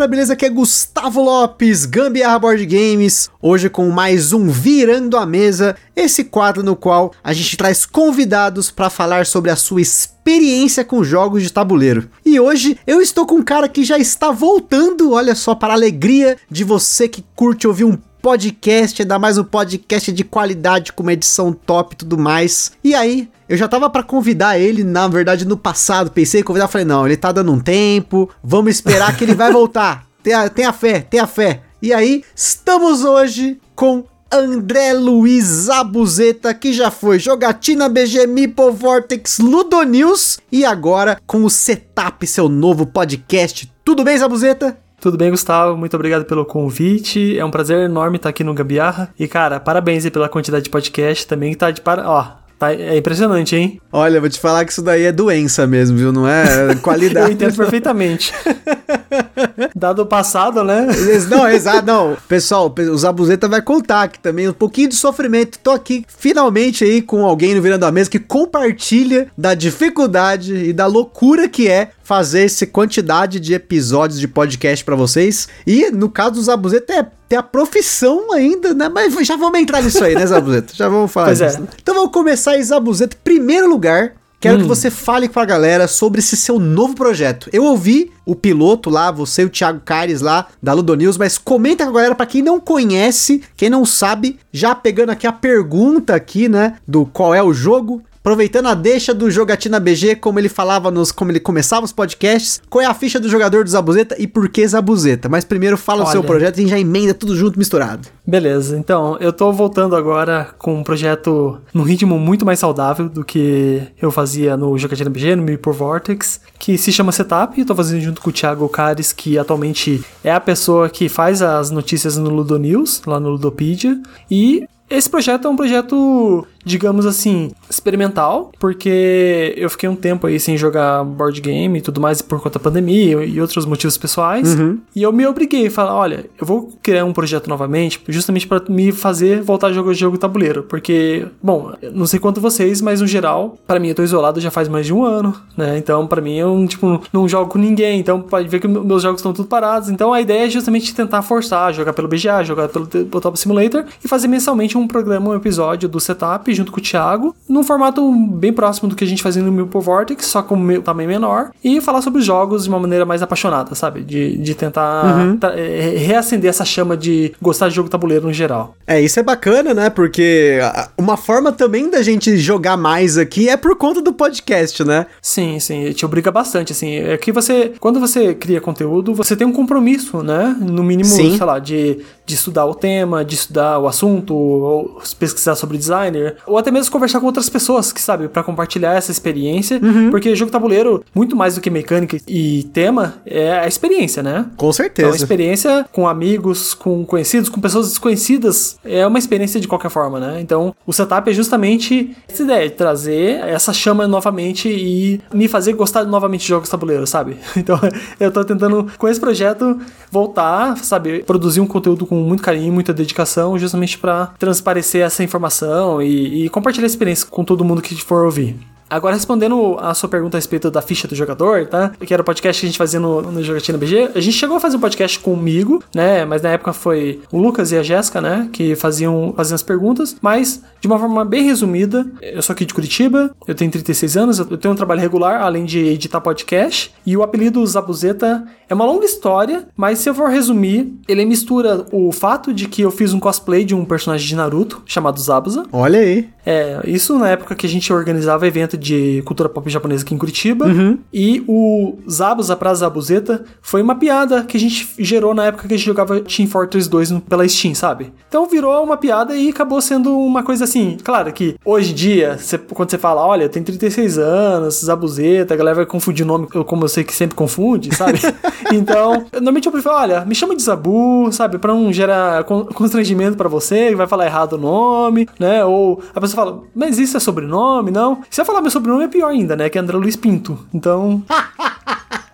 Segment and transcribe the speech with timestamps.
[0.00, 0.32] Galera, beleza?
[0.32, 6.24] Aqui é Gustavo Lopes, Gambiarra Board Games, hoje com mais um Virando a Mesa, esse
[6.24, 11.42] quadro no qual a gente traz convidados para falar sobre a sua experiência com jogos
[11.42, 12.08] de tabuleiro.
[12.24, 15.76] E hoje eu estou com um cara que já está voltando, olha só, para a
[15.76, 21.02] alegria de você que curte ouvir um podcast, ainda mais um podcast de qualidade com
[21.02, 22.72] uma edição top e tudo mais.
[22.84, 26.10] E aí, eu já tava para convidar ele, na verdade, no passado.
[26.10, 29.52] Pensei em convidar, falei, não, ele tá dando um tempo, vamos esperar que ele vai
[29.52, 30.06] voltar.
[30.22, 31.62] Tenha, tenha fé, tenha fé.
[31.80, 39.38] E aí, estamos hoje com André Luiz Zabuzeta, que já foi Jogatina BG Meeple Vortex
[39.38, 43.72] Ludonews e agora com o Setup, seu novo podcast.
[43.82, 44.78] Tudo bem, Zabuzeta?
[45.00, 45.76] Tudo bem, Gustavo?
[45.78, 47.38] Muito obrigado pelo convite.
[47.38, 49.12] É um prazer enorme estar aqui no Gambiarra.
[49.18, 51.54] E, cara, parabéns aí pela quantidade de podcast também.
[51.54, 52.08] Tá de para.
[52.08, 53.80] Ó, Tá, é impressionante, hein?
[53.90, 56.12] Olha, vou te falar que isso daí é doença mesmo, viu?
[56.12, 57.28] Não é qualidade.
[57.28, 58.34] Eu entendo perfeitamente.
[59.74, 60.86] Dado o passado, né?
[61.28, 62.16] Não, exato, não.
[62.28, 65.58] Pessoal, o Zabuzeta vai contar aqui também um pouquinho de sofrimento.
[65.58, 70.72] Tô aqui finalmente aí com alguém no Virando a Mesa que compartilha da dificuldade e
[70.72, 75.48] da loucura que é fazer essa quantidade de episódios de podcast para vocês.
[75.66, 78.88] E no caso do Zabuzeta é ter a profissão ainda, né?
[78.88, 80.74] Mas já vamos entrar nisso aí, né, Zabuzeta?
[80.74, 81.58] Já vamos falar pois disso.
[81.58, 81.76] É.
[81.80, 83.16] Então vamos começar aí, Zabuzeta.
[83.22, 84.62] Primeiro lugar, Quero hum.
[84.62, 87.50] que você fale com a galera sobre esse seu novo projeto.
[87.52, 91.36] Eu ouvi o piloto lá, você e o Thiago Cares lá da Ludo News, mas
[91.36, 95.32] comenta com a galera para quem não conhece, quem não sabe, já pegando aqui a
[95.32, 98.02] pergunta aqui, né, do qual é o jogo.
[98.20, 101.10] Aproveitando a deixa do Jogatina BG, como ele falava nos.
[101.10, 104.50] como ele começava os podcasts, qual é a ficha do jogador do Zabuzeta e por
[104.50, 105.26] que Zabuzeta?
[105.26, 106.08] Mas primeiro fala Olha.
[106.08, 108.08] o seu projeto e já emenda tudo junto misturado.
[108.26, 113.24] Beleza, então, eu tô voltando agora com um projeto num ritmo muito mais saudável do
[113.24, 117.74] que eu fazia no Jogatina BG, no Mirror Vortex, que se chama Setup, e tô
[117.74, 122.18] fazendo junto com o Thiago Cares, que atualmente é a pessoa que faz as notícias
[122.18, 123.98] no Ludo News, lá no Ludopedia,
[124.30, 130.38] e esse projeto é um projeto digamos assim, experimental, porque eu fiquei um tempo aí
[130.38, 134.54] sem jogar board game e tudo mais por conta da pandemia e outros motivos pessoais.
[134.54, 134.78] Uhum.
[134.94, 138.62] E eu me obriguei a falar: olha, eu vou criar um projeto novamente, justamente para
[138.68, 140.62] me fazer voltar a jogar jogo tabuleiro.
[140.62, 144.50] Porque, bom, não sei quanto vocês, mas no geral, para mim, eu tô isolado já
[144.50, 145.78] faz mais de um ano, né?
[145.78, 148.00] Então, para mim, eu, tipo, não jogo com ninguém.
[148.00, 149.88] Então, pode ver que meus jogos estão tudo parados.
[149.88, 154.08] Então, a ideia é justamente tentar forçar, jogar pelo BGA, jogar pelo Top Simulator e
[154.08, 158.52] fazer mensalmente um programa, um episódio do setup junto com o Thiago, num formato bem
[158.52, 161.80] próximo do que a gente fazia no Milpo Vortex, só com um tamanho menor, e
[161.80, 164.02] falar sobre jogos de uma maneira mais apaixonada, sabe?
[164.02, 165.38] De, de tentar uhum.
[165.42, 168.74] É, reacender essa chama de gostar de jogo tabuleiro no geral.
[168.86, 169.90] É, isso é bacana, né?
[169.90, 170.58] Porque
[170.96, 175.06] uma forma também da gente jogar mais aqui é por conta do podcast, né?
[175.20, 176.96] Sim, sim, te obriga bastante, assim.
[176.96, 180.56] É que você, quando você cria conteúdo, você tem um compromisso, né?
[180.60, 181.36] No mínimo, sim.
[181.36, 186.36] sei lá, de, de estudar o tema, de estudar o assunto, ou pesquisar sobre designer,
[186.46, 190.10] ou até mesmo conversar com outras pessoas, que sabe, para compartilhar essa experiência, uhum.
[190.10, 194.46] porque jogo tabuleiro, muito mais do que mecânica e tema, é a experiência, né?
[194.56, 195.08] Com certeza.
[195.08, 199.90] Então, a experiência com amigos, com conhecidos, com pessoas desconhecidas, é uma experiência de qualquer
[199.90, 200.40] forma, né?
[200.40, 205.72] Então, o setup é justamente essa ideia de trazer essa chama novamente e me fazer
[205.72, 207.36] gostar novamente de jogos tabuleiro, sabe?
[207.60, 207.78] Então,
[208.18, 209.78] eu tô tentando, com esse projeto,
[210.10, 216.02] voltar, sabe, produzir um conteúdo com muito carinho, muita dedicação, justamente para transparecer essa informação
[216.02, 218.56] e, e compartilhar a experiência com todo mundo que for ouvir.
[218.90, 221.92] Agora, respondendo a sua pergunta a respeito da ficha do jogador, tá?
[222.04, 224.10] Que era o podcast que a gente fazia no, no Jogatina BG.
[224.16, 226.24] A gente chegou a fazer um podcast comigo, né?
[226.24, 228.48] Mas na época foi o Lucas e a Jéssica, né?
[228.52, 230.16] Que faziam, faziam as perguntas.
[230.20, 234.38] Mas, de uma forma bem resumida, eu sou aqui de Curitiba, eu tenho 36 anos,
[234.40, 236.92] eu tenho um trabalho regular, além de editar podcast.
[237.06, 241.86] E o apelido Zabuzeta é uma longa história, mas se eu for resumir, ele mistura
[241.92, 245.64] o fato de que eu fiz um cosplay de um personagem de Naruto chamado Zabuza.
[245.72, 246.28] Olha aí.
[246.50, 250.18] É, isso na época que a gente organizava evento de cultura pop japonesa aqui em
[250.18, 250.66] Curitiba.
[250.66, 250.98] Uhum.
[251.12, 255.74] E o Zabuza pra Zabuzeta foi uma piada que a gente gerou na época que
[255.74, 258.12] a gente jogava Team Fortress 2 pela Steam, sabe?
[258.28, 260.96] Então virou uma piada e acabou sendo uma coisa assim.
[261.04, 265.56] Claro que hoje em dia, você, quando você fala, olha, tem 36 anos, Zabuzeta, a
[265.56, 268.18] galera vai confundir o nome, como eu sei que sempre confunde, sabe?
[268.72, 271.58] então, normalmente eu prefiro, olha, me chama de Zabu, sabe?
[271.58, 275.64] Pra não gerar constrangimento para você, vai falar errado o nome, né?
[275.64, 277.90] Ou a pessoa falo, mas isso é sobrenome?
[277.90, 278.22] Não.
[278.30, 279.68] Se eu falar meu sobrenome é pior ainda, né?
[279.68, 280.58] Que é André Luiz Pinto.
[280.72, 281.22] Então.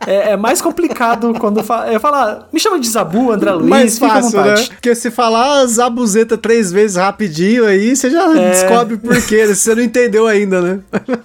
[0.06, 3.99] É, é, mais complicado quando fa eu falar, me chama de Zabu, André Luiz, mais
[3.99, 4.55] fácil, né?
[4.69, 8.50] Porque se falar Zabuzeta três vezes rapidinho aí, você já é...
[8.50, 10.81] descobre por quê, você não entendeu ainda, né?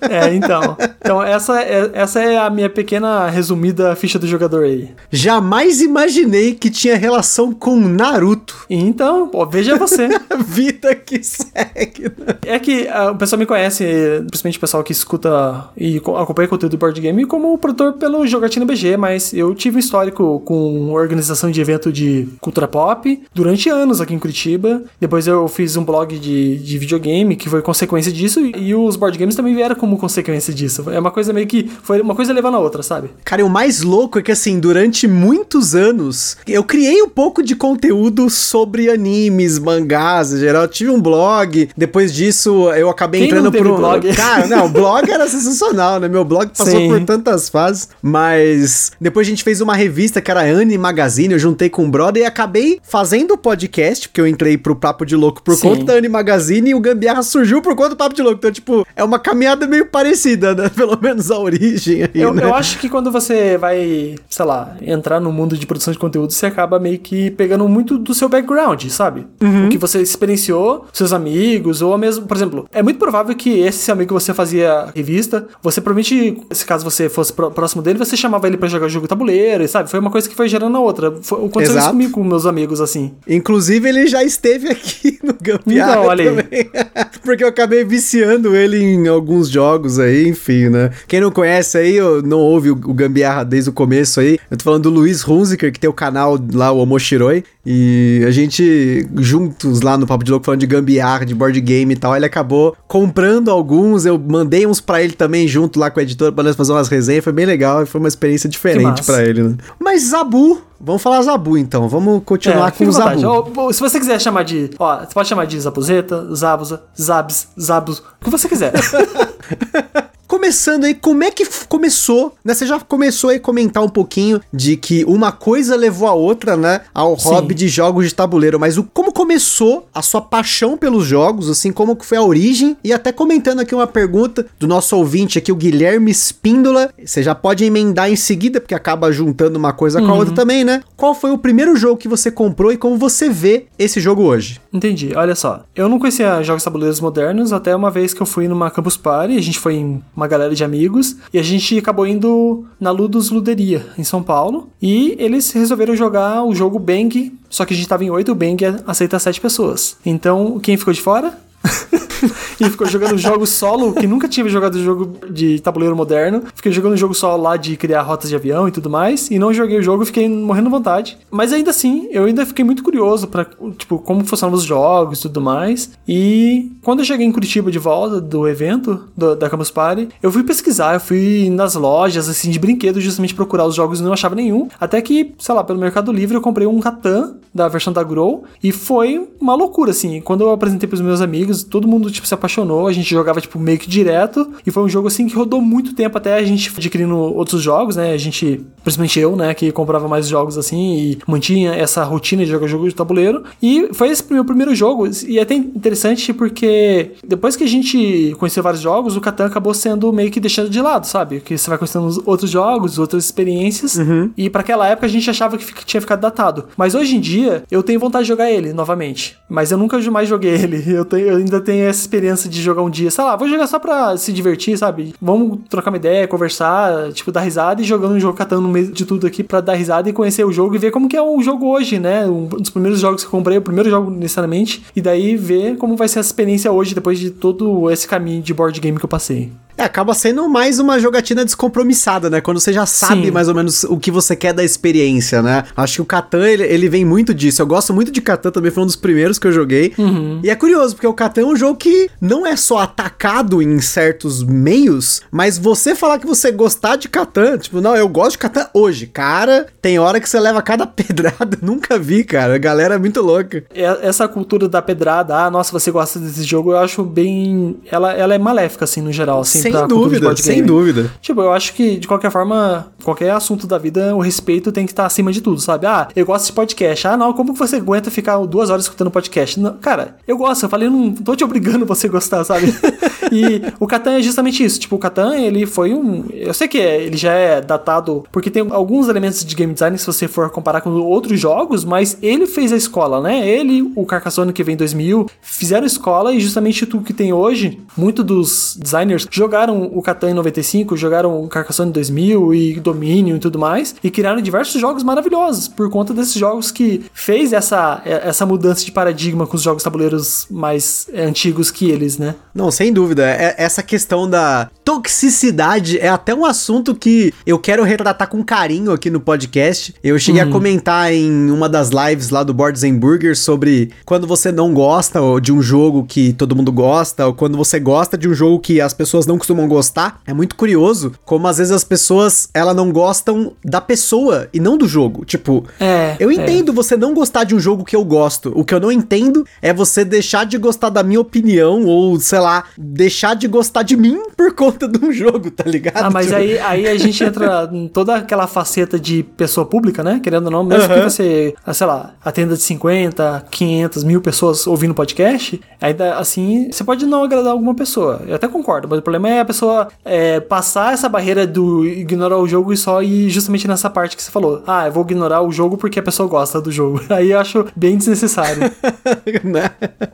[0.10, 0.76] É, então.
[1.04, 4.90] Então, essa é, essa é a minha pequena resumida ficha do jogador aí.
[5.10, 8.66] Jamais imaginei que tinha relação com Naruto.
[8.70, 10.08] Então, veja você.
[10.46, 12.04] Vida que segue.
[12.04, 12.38] Né?
[12.46, 13.84] É que uh, o pessoal me conhece,
[14.28, 18.66] principalmente o pessoal que escuta e acompanha conteúdo do board game, como produtor pelo Jogatina
[18.66, 24.00] BG, mas eu tive um histórico com organização de evento de cultura pop durante anos
[24.00, 24.84] aqui em Curitiba.
[25.00, 29.18] Depois eu fiz um blog de, de videogame que foi consequência disso e os board
[29.18, 30.91] games também vieram como consequência disso.
[30.92, 33.10] É uma coisa meio que foi uma coisa levando a outra, sabe?
[33.24, 37.44] Cara, e o mais louco é que assim, durante muitos anos eu criei um pouco
[37.44, 40.64] de conteúdo sobre animes, mangás, em geral.
[40.64, 44.14] Eu tive um blog, depois disso eu acabei Quem entrando pro blog.
[44.14, 46.08] Cara, não, o blog era sensacional, né?
[46.08, 46.90] Meu blog passou Sim.
[46.90, 51.40] por tantas fases, mas depois a gente fez uma revista que era Anne Magazine, eu
[51.40, 55.16] juntei com um brother e acabei fazendo o podcast, porque eu entrei pro Papo de
[55.16, 55.70] Louco por Sim.
[55.70, 58.38] conta da Anne Magazine e o Gambiarra surgiu por conta do Papo de Louco.
[58.40, 60.72] Então, tipo, é uma caminhada meio parecida, né?
[60.82, 62.44] Pelo menos a origem aí, eu, né?
[62.44, 66.34] eu acho que quando você vai, sei lá, entrar no mundo de produção de conteúdo,
[66.34, 69.28] você acaba meio que pegando muito do seu background, sabe?
[69.40, 69.68] Uhum.
[69.68, 73.92] O que você experienciou, seus amigos, ou mesmo, por exemplo, é muito provável que esse
[73.92, 78.48] amigo que você fazia revista, você provavelmente, se caso você fosse próximo dele, você chamava
[78.48, 79.88] ele para jogar jogo tabuleiro, sabe?
[79.88, 81.12] Foi uma coisa que foi gerando a outra.
[81.22, 81.80] Foi, aconteceu Exato.
[81.80, 83.14] isso comigo com meus amigos, assim.
[83.28, 86.72] Inclusive, ele já esteve aqui no Gambiarra então, olha também.
[87.24, 90.92] Porque eu acabei viciando ele em alguns jogos aí, enfim, né?
[91.08, 94.64] Quem não conhece aí, não ouve o, o Gambiarra desde o começo aí, eu tô
[94.64, 99.82] falando do Luiz Hunziker, que tem o canal lá, o Omoshiroi, e a gente, juntos
[99.82, 102.76] lá no Papo de Louco, falando de gambiarra, de board game e tal, ele acabou
[102.88, 106.56] comprando alguns, eu mandei uns para ele também junto lá com a editora pra nós
[106.56, 109.56] fazer umas resenhas, foi bem legal, foi uma experiência diferente para ele, né?
[109.80, 113.74] Mas Zabu, vamos falar Zabu então, vamos continuar é, com o Zabu.
[113.74, 118.26] se você quiser chamar de, ó, você pode chamar de Zabuzeta, Zabuza, Zabs, Zabus, o
[118.26, 118.74] que você quiser.
[120.32, 122.54] Começando aí, como é que começou, né?
[122.54, 126.56] Você já começou aí a comentar um pouquinho de que uma coisa levou a outra,
[126.56, 126.80] né?
[126.94, 127.28] Ao Sim.
[127.28, 128.58] hobby de jogos de tabuleiro.
[128.58, 132.78] Mas o, como começou a sua paixão pelos jogos, assim, como que foi a origem?
[132.82, 136.94] E até comentando aqui uma pergunta do nosso ouvinte aqui, o Guilherme Espíndola.
[137.04, 140.06] Você já pode emendar em seguida, porque acaba juntando uma coisa uhum.
[140.06, 140.36] com a outra uhum.
[140.36, 140.82] também, né?
[140.96, 144.62] Qual foi o primeiro jogo que você comprou e como você vê esse jogo hoje?
[144.72, 145.12] Entendi.
[145.14, 145.66] Olha só.
[145.76, 149.36] Eu não conhecia jogos tabuleiros modernos até uma vez que eu fui numa Campus Party.
[149.36, 153.32] A gente foi em uma galera de amigos e a gente acabou indo na Ludus
[153.32, 154.70] Luderia, em São Paulo.
[154.80, 158.36] E eles resolveram jogar o jogo Bang, só que a gente tava em 8, o
[158.36, 159.98] Bang aceita 7 pessoas.
[160.06, 161.36] Então, quem ficou de fora?
[162.60, 166.44] e ficou jogando jogos solo, que nunca tinha jogado jogo de tabuleiro moderno.
[166.56, 169.30] Fiquei jogando jogo solo lá de criar rotas de avião e tudo mais.
[169.30, 171.18] E não joguei o jogo, fiquei morrendo de vontade.
[171.30, 173.48] Mas ainda assim, eu ainda fiquei muito curioso para
[173.78, 175.92] tipo, como funcionavam os jogos e tudo mais.
[176.08, 180.32] E quando eu cheguei em Curitiba de volta do evento do, da Campus Party, eu
[180.32, 184.14] fui pesquisar, eu fui nas lojas assim de brinquedos justamente procurar os jogos e não
[184.14, 184.68] achava nenhum.
[184.80, 188.44] Até que, sei lá, pelo Mercado Livre eu comprei um Catan da versão da Grow
[188.64, 190.22] e foi uma loucura assim.
[190.22, 193.42] Quando eu apresentei para os meus amigos, todo mundo tipo se apaixonou, a gente jogava
[193.42, 196.44] tipo meio que direto e foi um jogo assim que rodou muito tempo até a
[196.44, 198.14] gente adquirindo outros jogos, né?
[198.14, 202.52] A gente, principalmente eu, né, que comprava mais jogos assim e mantinha essa rotina de
[202.52, 203.44] jogar jogo de tabuleiro.
[203.62, 208.36] E foi esse meu primeiro jogo e é até interessante porque depois que a gente
[208.38, 211.40] conheceu vários jogos, o Catan acabou sendo meio que deixando de lado, sabe?
[211.40, 214.32] Que você vai conhecendo outros jogos, outras experiências uhum.
[214.38, 216.66] e para aquela época a gente achava que tinha ficado datado.
[216.78, 220.28] Mas hoje em dia eu tenho vontade de jogar ele novamente, mas eu nunca mais
[220.28, 220.84] joguei ele.
[220.88, 223.68] Eu, tenho, eu ainda tenho essa experiência de jogar um dia, sei lá, vou jogar
[223.68, 225.14] só pra se divertir, sabe?
[225.22, 228.92] Vamos trocar uma ideia, conversar, tipo, dar risada e jogando um jogo catando no meio
[228.92, 231.22] de tudo aqui pra dar risada e conhecer o jogo e ver como que é
[231.22, 232.26] o jogo hoje, né?
[232.26, 235.96] Um dos primeiros jogos que eu comprei, o primeiro jogo necessariamente, e daí ver como
[235.96, 239.10] vai ser a experiência hoje, depois de todo esse caminho de board game que eu
[239.10, 239.52] passei.
[239.78, 242.42] É, acaba sendo mais uma jogatina descompromissada, né?
[242.42, 243.32] Quando você já sabe Sim.
[243.32, 245.64] mais ou menos o que você quer da experiência, né?
[245.76, 247.62] Acho que o Catan, ele, ele, vem muito disso.
[247.62, 249.94] Eu gosto muito de Catan também, foi um dos primeiros que eu joguei.
[249.98, 250.40] Uhum.
[250.44, 253.80] E é curioso, porque o Catan é um jogo que não é só atacado em
[253.80, 258.38] certos meios, mas você falar que você gostar de Catan, tipo, não, eu gosto de
[258.40, 259.08] Catan hoje.
[259.08, 261.58] Cara, tem hora que você leva cada pedrada.
[261.62, 262.56] Nunca vi, cara.
[262.56, 263.64] A galera é muito louca.
[263.74, 267.78] Essa cultura da pedrada, ah, nossa, você gosta desse jogo, eu acho bem.
[267.90, 269.42] Ela, ela é maléfica, assim, no geral.
[269.42, 271.12] Assim, Sem pra dúvida, sem dúvida.
[271.22, 274.92] Tipo, eu acho que, de qualquer forma, qualquer assunto da vida, o respeito tem que
[274.92, 275.86] estar acima de tudo, sabe?
[275.86, 277.08] Ah, eu gosto de podcast.
[277.08, 279.60] Ah, não, como que você aguenta ficar duas horas escutando podcast?
[279.60, 280.64] Não, cara, eu gosto.
[280.64, 282.74] Eu falei, não tô te obrigando você gostar, sabe?
[283.32, 284.80] e o Catan é justamente isso.
[284.80, 286.26] Tipo, o Catan, ele foi um...
[286.32, 289.98] Eu sei que é- ele já é datado, porque tem alguns elementos de game design,
[289.98, 293.48] se você for comparar com outros jogos, mas ele fez a escola, né?
[293.48, 297.80] Ele, o Carcassonne que vem em 2000, fizeram escola e justamente tudo que tem hoje,
[297.98, 299.51] muito dos designers jogaram
[299.94, 304.10] o Catan em 95, jogaram o Carcassonne em 2000 e Dominion e tudo mais, e
[304.10, 309.46] criaram diversos jogos maravilhosos por conta desses jogos que fez essa, essa mudança de paradigma
[309.46, 312.36] com os jogos tabuleiros mais é, antigos que eles, né?
[312.54, 313.24] Não, sem dúvida.
[313.24, 318.92] É- essa questão da toxicidade é até um assunto que eu quero retratar com carinho
[318.92, 319.94] aqui no podcast.
[320.04, 324.28] Eu cheguei a comentar em uma das lives lá do Boards and Burgers sobre quando
[324.28, 328.28] você não gosta de um jogo que todo mundo gosta, ou quando você gosta de
[328.28, 330.22] um jogo que as pessoas não costumam gostar.
[330.26, 334.78] É muito curioso como às vezes as pessoas ela não gostam da pessoa e não
[334.78, 335.26] do jogo.
[335.26, 336.34] Tipo, É, eu é.
[336.34, 338.52] entendo você não gostar de um jogo que eu gosto.
[338.56, 342.40] O que eu não entendo é você deixar de gostar da minha opinião ou, sei
[342.40, 346.04] lá, deixar de gostar de mim por conta de um jogo, tá ligado?
[346.06, 350.04] Ah, mas Tipo, aí, aí a gente entra em toda aquela faceta de pessoa pública,
[350.04, 350.20] né?
[350.24, 354.68] Querendo ou não, mesmo que você, ah, sei lá, atenda de 50, 500 mil pessoas
[354.68, 358.22] ouvindo podcast, ainda assim, você pode não agradar alguma pessoa.
[358.28, 362.38] Eu até concordo, mas o problema é a pessoa é, passar essa barreira do ignorar
[362.38, 364.64] o jogo e só ir justamente nessa parte que você falou.
[364.68, 367.02] Ah, eu vou ignorar o jogo porque a pessoa gosta do jogo.
[367.10, 368.72] Aí eu acho bem desnecessário.
[369.44, 369.72] né?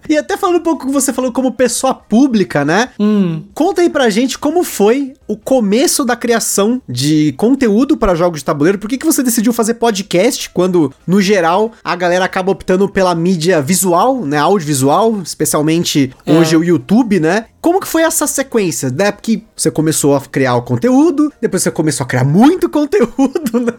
[0.07, 2.89] E até falando um pouco que você falou como pessoa pública, né?
[2.99, 8.39] hum, Conta aí pra gente como foi o começo da criação de conteúdo para jogos
[8.39, 8.77] de tabuleiro.
[8.77, 13.13] Por que, que você decidiu fazer podcast quando, no geral, a galera acaba optando pela
[13.13, 14.37] mídia visual, né?
[14.37, 16.33] Audiovisual, especialmente É.
[16.33, 17.45] hoje o YouTube, né?
[17.59, 19.11] Como que foi essa sequência, né?
[19.11, 23.73] Porque você começou a criar o conteúdo, depois você começou a criar muito conteúdo, né?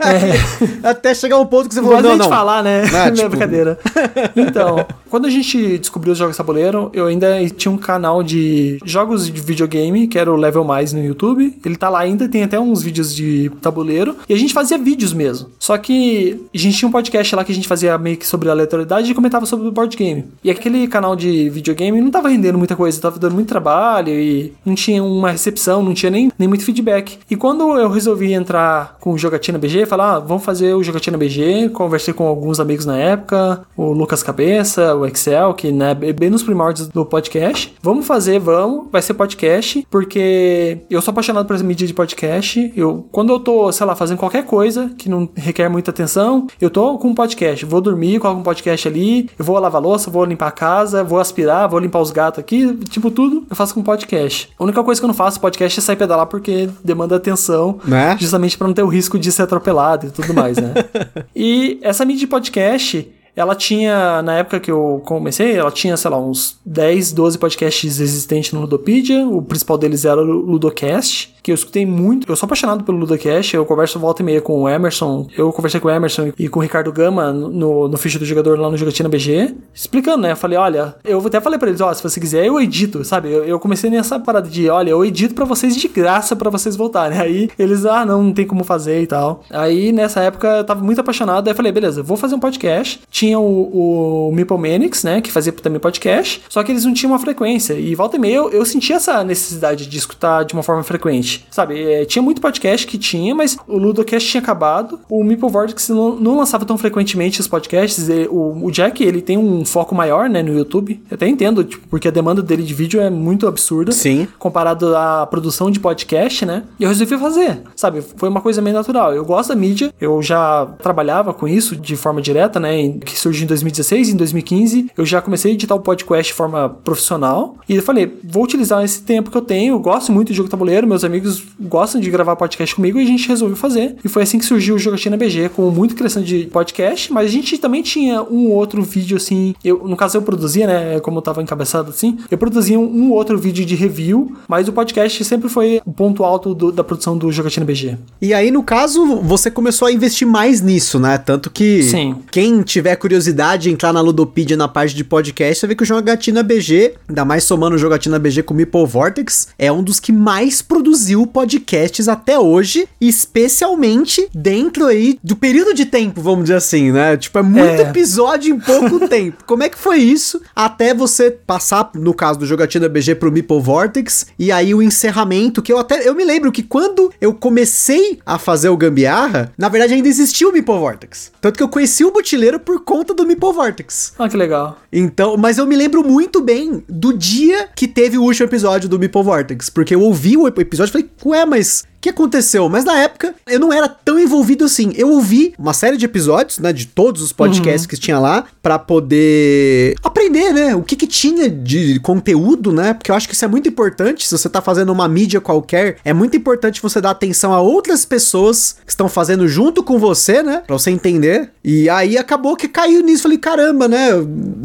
[0.83, 2.29] Até chegar um ponto que você Não falou, não, de não.
[2.29, 2.83] falar, né?
[2.89, 3.79] Ah, Não é tipo- brincadeira.
[4.37, 9.27] Então, quando a gente descobriu os jogos tabuleiro, eu ainda tinha um canal de jogos
[9.31, 11.38] de videogame, que era o Level Mais no YouTube.
[11.65, 14.17] Ele tá lá ainda, tem até uns vídeos de tabuleiro.
[14.29, 15.51] E a gente fazia vídeos mesmo.
[15.59, 18.49] Só que a gente tinha um podcast lá que a gente fazia meio que sobre
[18.49, 20.25] aleatoriedade e comentava sobre o board game.
[20.43, 24.53] E aquele canal de videogame não tava rendendo muita coisa, tava dando muito trabalho e
[24.65, 27.19] não tinha uma recepção, não tinha nem, nem muito feedback.
[27.31, 31.19] E quando eu resolvi entrar com o Jogatina BG, falar, ah, vamos fazer o Jogatina
[31.19, 36.31] BG, conversei com alguns amigos na época, o Lucas Cabeça, o Excel, que né, bem
[36.31, 37.75] nos primórdios do podcast.
[37.83, 42.73] Vamos fazer, vamos, vai ser podcast, porque eu sou apaixonado por essa mídia de podcast.
[42.77, 46.71] Eu, quando eu tô, sei lá, fazendo qualquer coisa que não requer muita atenção, eu
[46.71, 47.65] tô com um podcast.
[47.65, 51.19] Vou dormir, coloco um podcast ali, eu vou lavar louça, vou limpar a casa, vou
[51.19, 54.49] aspirar, vou limpar os gatos aqui, tipo tudo, eu faço com podcast.
[54.59, 58.17] A única coisa que eu não faço podcast é sair pedalar porque demanda atenção, Né?
[58.19, 60.75] justamente para não ter o risco de ser atropelado e tudo mais, né?
[61.35, 66.11] e essa mídia de podcast, ela tinha, na época que eu comecei, ela tinha, sei
[66.11, 69.25] lá, uns 10, 12 podcasts existentes no Ludopedia.
[69.29, 72.29] O principal deles era o Ludocast, que eu escutei muito.
[72.29, 75.29] Eu sou apaixonado pelo Ludocast, eu converso volta e meia com o Emerson.
[75.37, 78.59] Eu conversei com o Emerson e com o Ricardo Gama no, no ficha do jogador
[78.59, 80.33] lá no Jogatina BG, explicando, né?
[80.33, 83.31] Eu falei, olha, eu até falei pra eles, ó, se você quiser, eu edito, sabe?
[83.31, 86.75] Eu, eu comecei nessa parada de, olha, eu edito pra vocês de graça pra vocês
[86.75, 87.17] voltarem.
[87.17, 89.45] Aí eles, ah, não, não tem como fazer e tal.
[89.49, 93.01] Aí nessa época eu tava muito apaixonado, aí eu falei, beleza, vou fazer um podcast.
[93.11, 97.13] Tinha o, o Meeple Manix, né, que fazia também podcast, só que eles não tinham
[97.13, 97.75] uma frequência.
[97.75, 101.47] E volta e meia eu, eu sentia essa necessidade de escutar de uma forma frequente,
[101.51, 101.81] sabe?
[101.83, 105.01] É, tinha muito podcast que tinha, mas o Ludocast tinha acabado.
[105.09, 108.09] O Meeple Vortex não, não lançava tão frequentemente os podcasts.
[108.09, 111.01] E o, o Jack, ele tem um foco maior, né, no YouTube.
[111.11, 113.93] Eu até entendo, tipo, porque a demanda dele de vídeo é muito absurda.
[113.93, 114.29] Sim.
[114.39, 116.63] Comparado à produção de podcast, né?
[116.79, 118.03] E eu resolvi fazer, sabe?
[118.17, 119.15] Foi uma coisa meio natural.
[119.15, 122.77] Eu gosto da mídia, eu já trabalhava com isso de forma direta, né?
[122.79, 126.37] em- Que surgiu em 2016, em 2015 eu já comecei a editar o podcast de
[126.37, 127.57] forma profissional.
[127.69, 129.75] E eu falei, vou utilizar esse tempo que eu tenho.
[129.75, 133.07] Eu gosto muito de jogo tabuleiro, meus amigos gostam de gravar podcast comigo e a
[133.07, 133.97] gente resolveu fazer.
[134.05, 137.31] E foi assim que surgiu o Jogatina BG, com muito crescendo de podcast, mas a
[137.31, 139.55] gente também tinha um outro vídeo assim.
[139.65, 141.01] Eu, no caso, eu produzia, né?
[141.01, 144.73] Como eu tava encabeçado assim, eu produzia um, um outro vídeo de review, mas o
[144.73, 147.97] podcast sempre foi o ponto alto do- da produção do Jogatina BG.
[148.21, 151.19] E aí, no caso, você começou a investir mais nisso, né?
[151.19, 152.17] Tanto que Sim.
[152.31, 156.43] quem tiver curiosidade, entrar na Ludopedia na parte de podcast, você vê que o Jogatina
[156.43, 160.13] BG, ainda mais somando o Jogatina BG com o Meeple Vortex, é um dos que
[160.13, 166.91] mais produziu podcasts até hoje, especialmente dentro aí do período de tempo, vamos dizer assim,
[166.93, 167.17] né?
[167.17, 167.83] Tipo, é muito É.
[167.83, 169.45] episódio em pouco tempo.
[169.47, 173.61] Como é que foi isso até você passar, no caso do Jogatina BG, pro Meeple
[173.61, 178.19] Vortex, e aí o encerramento, que eu até, eu me lembro que quando eu comecei
[178.27, 181.31] a fazer o Gambiarra, na verdade ainda existia o Meeple Vortex.
[181.41, 184.15] Tanto que eu conheci o Butileiro por conta do Meeple Vortex.
[184.19, 184.79] Ah, que legal.
[184.91, 188.99] Então, mas eu me lembro muito bem do dia que teve o último episódio do
[188.99, 192.69] Meeple Vortex, porque eu ouvi o ep- episódio e falei, ué, mas que aconteceu?
[192.69, 194.93] Mas na época eu não era tão envolvido assim.
[194.95, 198.79] Eu ouvi uma série de episódios, né, de todos os podcasts que tinha lá, pra
[198.79, 203.45] poder aprender, né, o que que tinha de conteúdo, né, porque eu acho que isso
[203.45, 204.27] é muito importante.
[204.27, 208.05] Se você tá fazendo uma mídia qualquer, é muito importante você dar atenção a outras
[208.05, 211.51] pessoas que estão fazendo junto com você, né, pra você entender.
[211.65, 213.25] E aí acabou que caiu nisso.
[213.25, 214.11] Falei, caramba, né,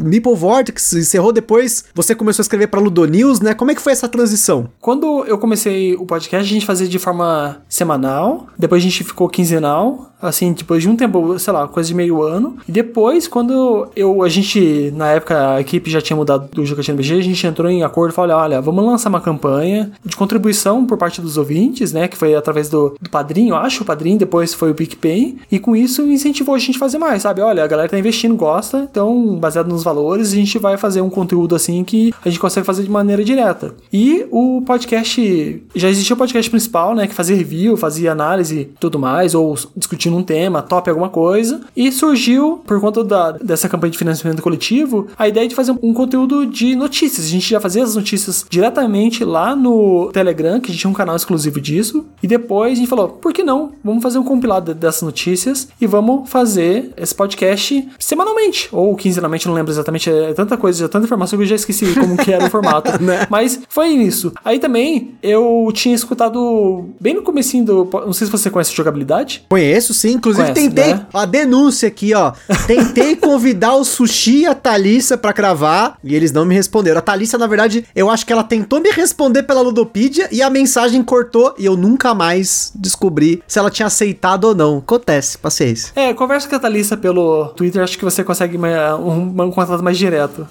[0.02, 1.84] Meeple Vortex encerrou depois.
[1.94, 4.68] Você começou a escrever pra Ludonews, né, como é que foi essa transição?
[4.80, 7.23] Quando eu comecei o podcast, a gente fazia de forma
[7.68, 11.94] semanal, depois a gente ficou quinzenal, assim, depois de um tempo, sei lá, coisa de
[11.94, 12.56] meio ano.
[12.68, 16.96] E depois, quando eu, a gente, na época, a equipe já tinha mudado do Jogatina
[16.96, 20.86] BG, a gente entrou em acordo e falou, olha, vamos lançar uma campanha de contribuição
[20.86, 24.54] por parte dos ouvintes, né, que foi através do, do padrinho, acho, o padrinho, depois
[24.54, 27.40] foi o PicPay, e com isso incentivou a gente a fazer mais, sabe?
[27.40, 31.10] Olha, a galera tá investindo, gosta, então, baseado nos valores, a gente vai fazer um
[31.10, 33.74] conteúdo assim que a gente consegue fazer de maneira direta.
[33.92, 38.64] E o podcast, já existia o podcast principal, né, que fazia review, fazia análise e
[38.64, 43.68] tudo mais, ou discutindo um tema, top alguma coisa, e surgiu, por conta da, dessa
[43.68, 47.26] campanha de financiamento coletivo, a ideia de fazer um conteúdo de notícias.
[47.26, 50.94] A gente já fazia as notícias diretamente lá no Telegram, que a gente tinha um
[50.94, 53.72] canal exclusivo disso, e depois a gente falou, por que não?
[53.82, 59.54] Vamos fazer um compilado dessas notícias e vamos fazer esse podcast semanalmente, ou quinzenalmente, não
[59.54, 62.46] lembro exatamente, é tanta coisa, é tanta informação que eu já esqueci como que era
[62.46, 62.90] o formato.
[63.30, 64.32] Mas foi isso.
[64.44, 69.44] Aí também eu tinha escutado bem no comecinho do, não sei se você conhece jogabilidade.
[69.50, 70.12] Conheço, sim.
[70.12, 70.94] Inclusive, Conhece, tentei.
[70.94, 71.06] né?
[71.12, 72.32] A denúncia aqui, ó.
[72.66, 76.98] Tentei convidar o Sushi e a Thalissa pra gravar e eles não me responderam.
[76.98, 80.48] A Thalissa, na verdade, eu acho que ela tentou me responder pela Ludopedia e a
[80.48, 84.78] mensagem cortou e eu nunca mais descobri se ela tinha aceitado ou não.
[84.78, 85.92] Acontece, paciência.
[85.94, 89.82] É, conversa com a Thalissa pelo Twitter, acho que você consegue uma- um, um contato
[89.82, 90.46] mais direto.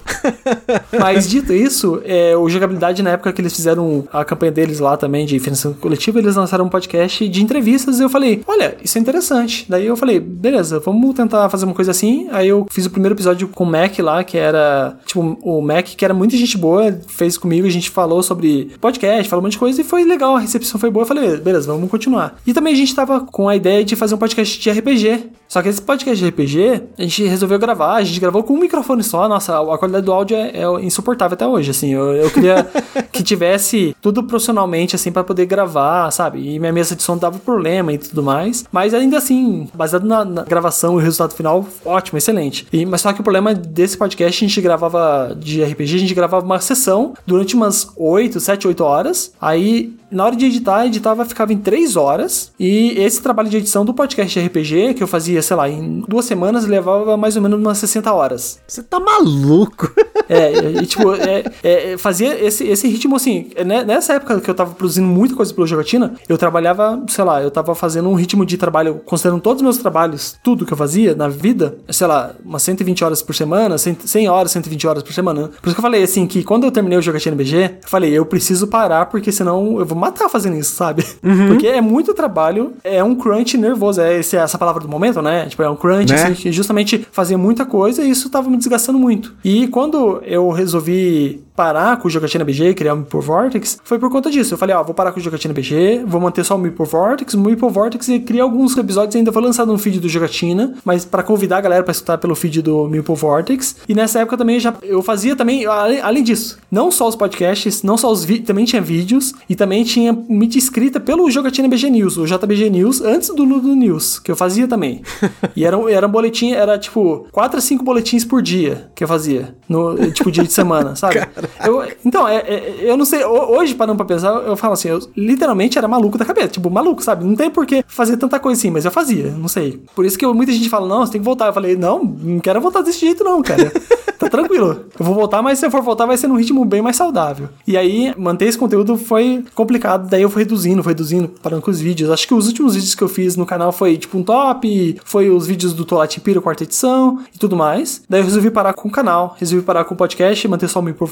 [0.98, 4.96] Mas dito isso, é, o Jogabilidade, na época que eles fizeram a campanha deles lá
[4.96, 8.98] também de financiamento coletivo, eles lançaram um podcast de entrevistas e eu falei, olha, isso
[8.98, 9.66] é interessante.
[9.68, 12.28] Daí eu falei, beleza, vamos tentar fazer uma coisa assim.
[12.30, 15.86] Aí eu fiz o primeiro episódio com o Mac lá, que era, tipo, o Mac,
[15.86, 19.52] que era muita gente boa, fez comigo, a gente falou sobre podcast, falou um monte
[19.52, 21.02] de coisa e foi legal, a recepção foi boa.
[21.02, 22.36] Eu falei, beleza, vamos continuar.
[22.46, 25.30] E também a gente tava com a ideia de fazer um podcast de RPG.
[25.48, 28.58] Só que esse podcast de RPG, a gente resolveu gravar, a gente gravou com um
[28.58, 29.28] microfone só.
[29.28, 31.92] Nossa, a qualidade do áudio é, é insuportável até hoje, assim.
[31.92, 32.66] Eu, eu queria
[33.12, 36.33] que tivesse tudo profissionalmente, assim, pra poder gravar, sabe?
[36.36, 38.64] E minha mesa de som dava problema e tudo mais.
[38.70, 42.66] Mas ainda assim, baseado na, na gravação e o resultado final, ótimo, excelente.
[42.72, 46.14] E, mas só que o problema desse podcast, a gente gravava de RPG, a gente
[46.14, 49.32] gravava uma sessão durante umas 8, 7, 8 horas.
[49.40, 52.52] Aí, na hora de editar, editava, ficava em 3 horas.
[52.58, 56.24] E esse trabalho de edição do podcast RPG, que eu fazia, sei lá, em duas
[56.24, 58.60] semanas, levava mais ou menos umas 60 horas.
[58.66, 59.92] Você tá maluco?
[60.26, 63.50] É, e, tipo, é, é, fazia esse, esse ritmo assim.
[63.66, 67.42] né, Nessa época que eu tava produzindo muita coisa pelo Jogatina, eu trabalhava, sei lá,
[67.42, 70.76] eu tava fazendo um ritmo de trabalho, considerando todos os meus trabalhos, tudo que eu
[70.76, 75.02] fazia na vida, sei lá, umas 120 horas por semana, 100, 100 horas, 120 horas
[75.02, 75.48] por semana.
[75.48, 78.10] Por isso que eu falei assim, que quando eu terminei o Jogatina BG, eu falei,
[78.12, 81.04] eu preciso parar, porque senão eu vou matar fazendo isso, sabe?
[81.48, 85.46] Porque é muito trabalho, é um crunch nervoso, é esse- essa palavra do momento, né?
[85.46, 86.22] Tipo, é um crunch, Né?
[86.22, 89.34] assim, que justamente fazia muita coisa e isso tava me desgastando muito.
[89.44, 93.98] E quando eu resolvi parar com o Jogatina BG e criar o Meeple Vortex, foi
[93.98, 94.54] por conta disso.
[94.54, 97.34] Eu falei, ó, vou parar com o Jogatina BG, vou manter só o Meeple Vortex,
[97.34, 101.04] o Meeple Vortex e criar alguns episódios ainda foi lançado no feed do Jogatina, mas
[101.04, 103.76] pra convidar a galera pra escutar pelo feed do Meeple Vortex.
[103.88, 107.82] E nessa época também já eu fazia também, além, além disso, não só os podcasts,
[107.82, 111.90] não só os vídeos, também tinha vídeos e também tinha mídia escrita pelo Jogatina BG
[111.90, 115.02] News, o JBG News, antes do Ludo News, que eu fazia também.
[115.54, 119.08] e era, era um boletim, era tipo 4 a 5 boletins por dia que eu
[119.08, 121.20] fazia, no tipo dia de semana, sabe?
[121.64, 124.88] Eu- então, é, é- eu não sei, ho- hoje parando pra pensar, eu falo assim,
[124.88, 127.24] eu literalmente era maluco da cabeça, tipo, maluco, sabe?
[127.24, 129.80] Não tem por que fazer tanta coisa assim, mas eu fazia, não sei.
[129.94, 131.46] Por isso que eu- muita gente fala, não, você tem que voltar.
[131.46, 133.72] Eu falei, não, não quero voltar desse jeito não, cara.
[134.18, 134.84] tá tranquilo.
[134.98, 137.48] Eu vou voltar, mas se eu for voltar, vai ser num ritmo bem mais saudável.
[137.66, 140.08] E aí, manter esse conteúdo foi complicado.
[140.08, 142.10] Daí eu fui reduzindo, fui reduzindo, parando com os vídeos.
[142.10, 145.30] Acho que os últimos vídeos que eu fiz no canal foi tipo um top, foi
[145.30, 148.02] os vídeos do Tolate Piro, quarta edição e tudo mais.
[148.08, 150.82] Daí eu resolvi parar com o canal, resolvi parar com o podcast, manter só o
[150.82, 151.08] Me por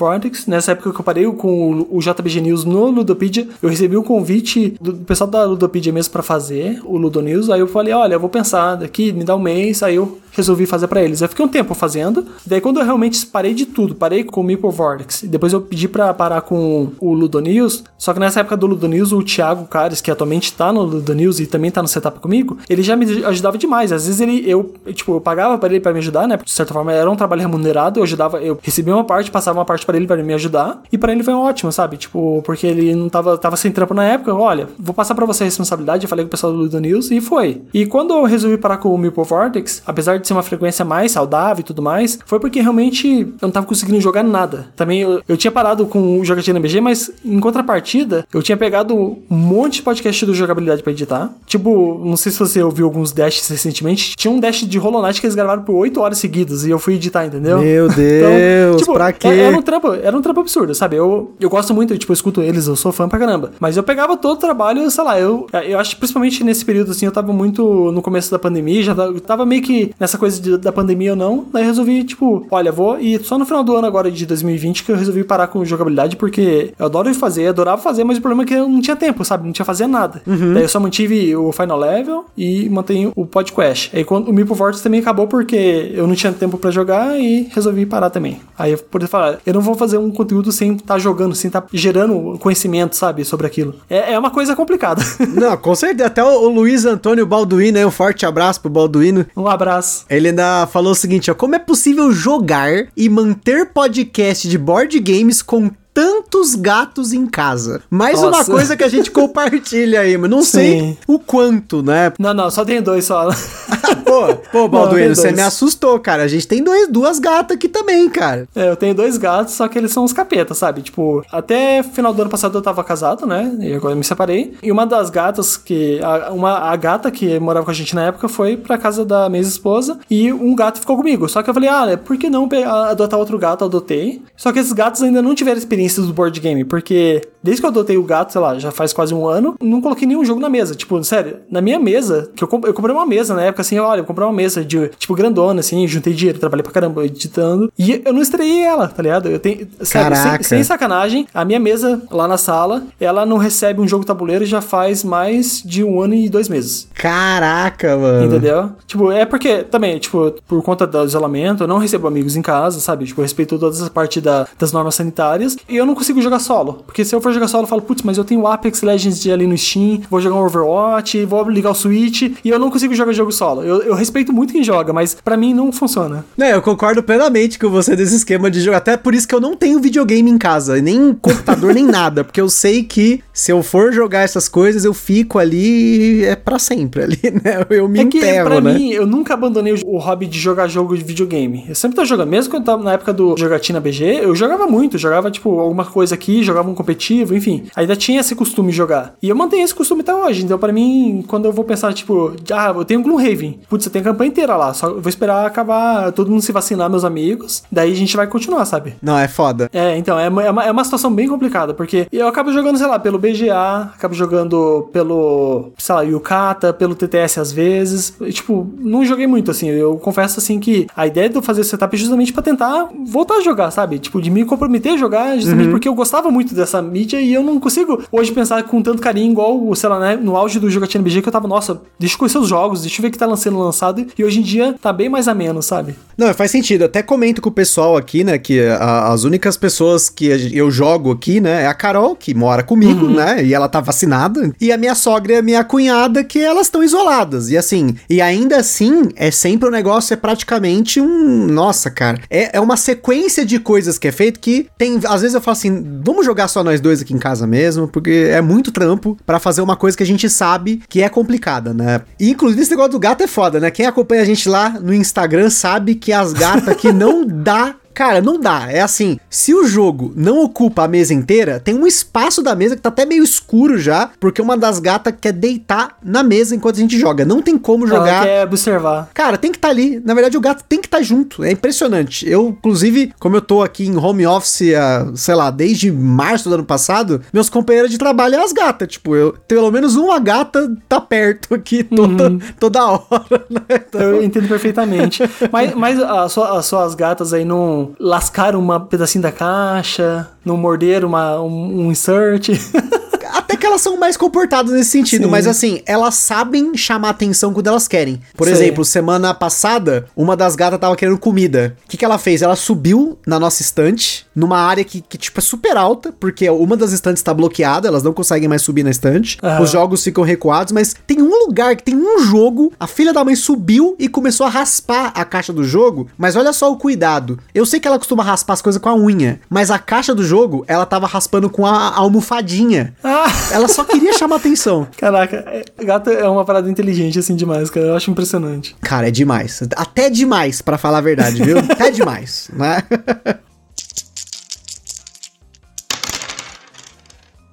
[0.47, 4.75] Nessa época que eu parei com o JBG News no Ludopedia, eu recebi um convite
[4.81, 7.51] do pessoal da Ludopedia mesmo para fazer o Ludo News.
[7.51, 9.83] Aí eu falei, olha, eu vou pensar daqui, me dá um mês.
[9.83, 11.21] Aí eu resolvi fazer para eles.
[11.21, 12.27] Eu fiquei um tempo fazendo.
[12.45, 15.25] Daí quando eu realmente parei de tudo, parei com o Meeple Vortex.
[15.27, 17.85] Depois eu pedi para parar com o Ludo News.
[17.97, 21.15] Só que nessa época do Ludo News, o Thiago Cares, que atualmente tá no Ludo
[21.15, 23.93] News e também tá no setup comigo, ele já me ajudava demais.
[23.93, 26.39] Às vezes ele, eu, tipo, eu pagava para ele para me ajudar, né?
[26.43, 28.01] De certa forma era um trabalho remunerado.
[28.01, 30.83] Eu ajudava, eu recebia uma parte, passava uma parte para ele para me ajudar.
[30.91, 31.97] E para ele foi ótimo, sabe?
[31.97, 34.35] Tipo, porque ele não tava, tava sem trampo na época.
[34.35, 36.05] Olha, vou passar para você a responsabilidade.
[36.05, 37.63] Eu falei com o pessoal do Ludo News e foi.
[37.73, 41.13] E quando eu resolvi parar com o Meeple Vortex, apesar de ser uma frequência mais
[41.13, 44.69] saudável e tudo mais, foi porque realmente eu não tava conseguindo jogar nada.
[44.75, 48.95] Também eu, eu tinha parado com o Jogatina BG, mas em contrapartida, eu tinha pegado
[48.95, 51.33] um monte de podcast do jogabilidade para editar.
[51.47, 55.21] Tipo, não sei se você ouviu alguns dashes recentemente, tinha um dash de Hollow Knight
[55.21, 57.59] que eles gravaram por 8 horas seguidas e eu fui editar, entendeu?
[57.59, 59.29] Meu Deus, então, tipo, pra quê?
[59.29, 60.97] Era um trampo, era um trampo absurdo, sabe?
[60.97, 63.53] Eu, eu gosto muito, tipo, eu escuto eles, eu sou fã pra caramba.
[63.59, 66.91] Mas eu pegava todo o trabalho, sei lá, eu, eu acho que principalmente nesse período
[66.93, 70.41] assim, eu tava muito no começo da pandemia, já tava, tava meio que nessa coisa
[70.41, 71.47] de, da pandemia pandemia ou não.
[71.53, 72.99] Daí resolvi, tipo, olha, vou.
[72.99, 76.17] E só no final do ano agora de 2020 que eu resolvi parar com jogabilidade,
[76.17, 79.25] porque eu adoro fazer, adorava fazer, mas o problema é que eu não tinha tempo,
[79.25, 79.45] sabe?
[79.45, 80.23] Não tinha fazer nada.
[80.27, 80.55] Uhum.
[80.55, 83.91] Daí eu só mantive o Final Level e mantenho o podcast.
[83.95, 87.49] Aí quando o Meeple Vortex também acabou porque eu não tinha tempo para jogar e
[87.53, 88.41] resolvi parar também.
[88.59, 91.49] Aí eu poder falar, eu não vou fazer um conteúdo sem estar tá jogando, sem
[91.49, 93.75] estar tá gerando conhecimento, sabe, sobre aquilo.
[93.89, 95.03] É, é uma coisa complicada.
[95.35, 96.07] Não, com certeza.
[96.07, 97.87] Até o, o Luiz Antônio Balduino, né?
[97.87, 99.27] Um forte abraço pro Balduino.
[99.37, 100.02] Um abraço.
[100.09, 104.99] Ele ainda falou o seguinte, ó, como é possível jogar e manter podcast de board
[105.01, 107.83] games com tantos gatos em casa.
[107.91, 108.39] Mais Nossa.
[108.39, 110.51] uma coisa que a gente compartilha aí, mas não Sim.
[110.51, 112.13] sei o quanto, né?
[112.19, 113.29] Não, não, só tem dois só.
[114.13, 116.25] pô, pô, Balduino, você me assustou, cara.
[116.25, 118.49] A gente tem dois, duas gatas aqui também, cara.
[118.55, 120.83] É, eu tenho dois gatos, só que eles são uns capetas, sabe?
[120.83, 123.57] Tipo, até final do ano passado eu tava casado, né?
[123.61, 124.55] E agora eu me separei.
[124.63, 126.01] E uma das gatas que.
[126.03, 129.29] A, uma, a gata que morava com a gente na época foi pra casa da
[129.29, 131.29] minha esposa e um gato ficou comigo.
[131.29, 132.49] Só que eu falei, ah, por que não
[132.91, 133.63] adotar outro gato?
[133.63, 134.23] Eu adotei.
[134.37, 137.71] Só que esses gatos ainda não tiveram experiência do board game, porque desde que eu
[137.71, 140.49] adotei o gato, sei lá, já faz quase um ano, não coloquei nenhum jogo na
[140.49, 140.75] mesa.
[140.75, 144.02] Tipo, sério, na minha mesa, que eu, eu comprei uma mesa na época, assim, olha,
[144.03, 148.03] eu comprei uma mesa de, tipo, grandona, assim, juntei dinheiro, trabalhei pra caramba editando, e
[148.05, 149.29] eu não estreiei ela, tá ligado?
[149.29, 153.81] Eu tenho, sério, sem, sem, sacanagem, a minha mesa lá na sala, ela não recebe
[153.81, 156.89] um jogo tabuleiro já faz mais de um ano e dois meses.
[156.95, 158.27] Caraca, mano.
[158.27, 158.71] Entendeu?
[158.87, 162.81] Tipo, é porque, também, tipo, por conta do isolamento, eu não recebo amigos em casa,
[162.81, 163.05] sabe?
[163.05, 166.39] Tipo, eu respeito todas as partes da, das normas sanitárias, e eu não consigo jogar
[166.39, 166.83] solo.
[166.87, 169.27] Porque se eu for jogar solo, eu falo, putz, mas eu tenho o Apex Legends
[169.27, 172.95] ali no Steam, vou jogar um Overwatch, vou ligar o Switch, e eu não consigo
[172.95, 173.63] jogar jogo solo.
[173.63, 176.25] Eu, eu respeito muito quem joga, mas para mim não funciona.
[176.39, 178.79] É, eu concordo plenamente com você desse esquema de jogar.
[178.79, 182.25] Até por isso que eu não tenho videogame em casa, nem computador, nem nada.
[182.25, 186.59] Porque eu sei que se eu for jogar essas coisas, eu fico ali é para
[186.59, 187.65] sempre ali, né?
[187.71, 188.75] Eu me é que, enterro, pra né?
[188.75, 191.65] mim, eu nunca abandonei o hobby de jogar jogo de videogame.
[191.69, 194.67] Eu sempre tô jogando, mesmo quando eu tava na época do Jogatina BG, eu jogava
[194.67, 197.65] muito, jogava tipo alguma coisa aqui, jogava um competitivo, enfim.
[197.75, 199.15] Ainda tinha esse costume de jogar.
[199.23, 200.45] E eu mantenho esse costume até hoje.
[200.45, 203.61] Então, para mim, quando eu vou pensar, tipo, ah, eu tenho Gloomhaven.
[203.69, 204.75] Putz, eu tenho a campanha inteira lá.
[204.75, 207.63] Só vou esperar acabar todo mundo se vacinar, meus amigos.
[207.71, 208.95] Daí a gente vai continuar, sabe?
[209.03, 209.69] Não, é foda.
[209.73, 212.87] É, então, é, é, uma, é uma situação bem complicada, porque eu acabo jogando, sei
[212.87, 218.15] lá, pelo BGA, acabo jogando pelo, sei lá, Yukata, pelo TTS às vezes.
[218.21, 219.69] E, tipo, não joguei muito, assim.
[219.69, 223.37] Eu confesso, assim, que a ideia de eu fazer setup é justamente para tentar voltar
[223.37, 223.99] a jogar, sabe?
[223.99, 225.73] Tipo, de me comprometer a jogar, justamente uhum.
[225.73, 229.33] porque eu gostava muito dessa mídia e eu não consigo hoje pensar com tanto carinho,
[229.33, 232.19] igual, sei lá, né, no auge do Jogatina BG, que eu tava, nossa, deixa eu
[232.19, 234.75] conhecer os jogos, deixa eu ver o que tá sendo lançado, e hoje em dia
[234.81, 235.97] tá bem mais ameno, sabe?
[236.17, 236.85] Não, faz sentido.
[236.85, 241.11] Até comento com o pessoal aqui, né, que a, as únicas pessoas que eu jogo
[241.11, 243.15] aqui, né, é a Carol, que mora comigo, uhum.
[243.15, 246.67] né, e ela tá vacinada, e a minha sogra e a minha cunhada, que elas
[246.67, 247.51] estão isoladas.
[247.51, 251.47] E assim, e ainda assim, é sempre o um negócio, é praticamente um.
[251.47, 252.19] Nossa, cara.
[252.31, 255.01] É, é uma sequência de coisas que é feito que tem.
[255.07, 258.29] Às vezes eu falo assim, vamos jogar só nós dois aqui em casa mesmo, porque
[258.31, 262.03] é muito trampo para fazer uma coisa que a gente sabe que é complicada, né?
[262.21, 263.62] E, inclusive, esse negócio do gato é foda, né?
[263.71, 268.21] Quem acompanha a gente lá no Instagram sabe que as gatas aqui não dá Cara,
[268.21, 268.71] não dá.
[268.71, 272.77] É assim, se o jogo não ocupa a mesa inteira, tem um espaço da mesa
[272.77, 276.77] que tá até meio escuro já, porque uma das gatas quer deitar na mesa enquanto
[276.77, 277.25] a gente joga.
[277.25, 278.09] Não tem como jogar.
[278.09, 279.11] Ela quer observar.
[279.13, 280.01] Cara, tem que estar tá ali.
[280.05, 281.45] Na verdade, o gato tem que estar tá junto.
[281.45, 282.29] É impressionante.
[282.29, 286.55] Eu, inclusive, como eu tô aqui em home office, uh, sei lá, desde março do
[286.55, 288.89] ano passado, meus companheiros de trabalho é as gatas.
[288.89, 292.41] Tipo, eu pelo menos uma gata tá perto aqui toda, uhum.
[292.59, 293.63] toda hora, né?
[293.71, 294.01] Então...
[294.01, 295.23] Eu entendo perfeitamente.
[295.51, 300.57] mas mas a sua, as suas gatas aí não lascaram uma pedacinho da caixa, não
[300.57, 302.49] morderam uma, um, um insert.
[303.33, 305.31] Até que elas são mais comportadas nesse sentido, Sim.
[305.31, 308.21] mas assim, elas sabem chamar atenção quando elas querem.
[308.37, 308.53] Por Sim.
[308.53, 311.77] exemplo, semana passada, uma das gatas tava querendo comida.
[311.87, 312.43] O que, que ela fez?
[312.43, 316.77] Ela subiu na nossa estante, numa área que, que, tipo, é super alta, porque uma
[316.77, 319.39] das estantes tá bloqueada, elas não conseguem mais subir na estante.
[319.43, 319.63] Uhum.
[319.63, 323.25] Os jogos ficam recuados, mas tem um lugar que tem um jogo, a filha da
[323.25, 327.39] mãe subiu e começou a raspar a caixa do jogo, mas olha só o cuidado.
[327.55, 330.25] Eu sei que ela costuma raspar as coisas com a unha, mas a caixa do
[330.25, 332.95] jogo, ela tava raspando com a almofadinha.
[333.03, 333.27] Ah.
[333.51, 334.87] Ela só queria chamar atenção.
[334.97, 337.87] Caraca, é, gato é uma parada inteligente assim demais, cara.
[337.87, 338.77] Eu acho impressionante.
[338.81, 339.63] Cara, é demais.
[339.77, 341.59] Até demais, para falar a verdade, viu?
[341.71, 342.83] Até demais, né?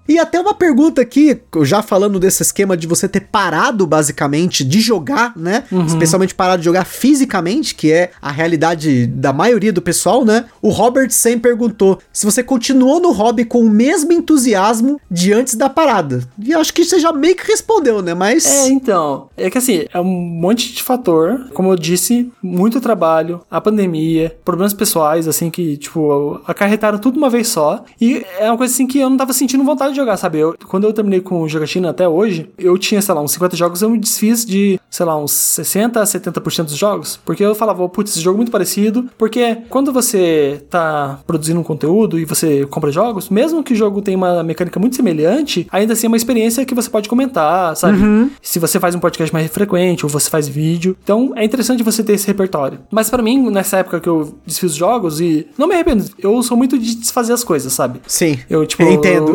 [0.09, 4.81] E até uma pergunta aqui, já falando desse esquema de você ter parado basicamente de
[4.81, 5.65] jogar, né?
[5.71, 5.85] Uhum.
[5.85, 10.45] Especialmente parado de jogar fisicamente, que é a realidade da maioria do pessoal, né?
[10.63, 15.53] O Robert Sam perguntou se você continuou no hobby com o mesmo entusiasmo de antes
[15.53, 16.27] da parada.
[16.43, 18.15] E acho que você já meio que respondeu, né?
[18.15, 18.47] Mas.
[18.47, 19.29] É, então.
[19.37, 21.49] É que assim, é um monte de fator.
[21.53, 27.29] Como eu disse, muito trabalho, a pandemia, problemas pessoais, assim, que, tipo, acarretaram tudo uma
[27.29, 27.83] vez só.
[28.01, 30.39] E é uma coisa assim que eu não tava sentindo vontade de jogar, sabe?
[30.39, 33.81] Eu, quando eu terminei com jogatina até hoje, eu tinha, sei lá, uns 50 jogos,
[33.81, 37.87] eu me desfiz de, sei lá, uns 60 a 70% dos jogos, porque eu falava,
[37.89, 42.65] putz, esse jogo é muito parecido, porque quando você tá produzindo um conteúdo e você
[42.65, 46.17] compra jogos, mesmo que o jogo tenha uma mecânica muito semelhante, ainda assim é uma
[46.17, 47.97] experiência que você pode comentar, sabe?
[47.97, 48.29] Uhum.
[48.41, 50.95] Se você faz um podcast mais frequente ou você faz vídeo.
[51.03, 52.79] Então é interessante você ter esse repertório.
[52.91, 56.57] Mas para mim, nessa época que eu desfiz jogos e não me arrependo, eu sou
[56.57, 58.01] muito de desfazer as coisas, sabe?
[58.07, 58.39] Sim.
[58.49, 59.33] Eu, tipo, eu entendo.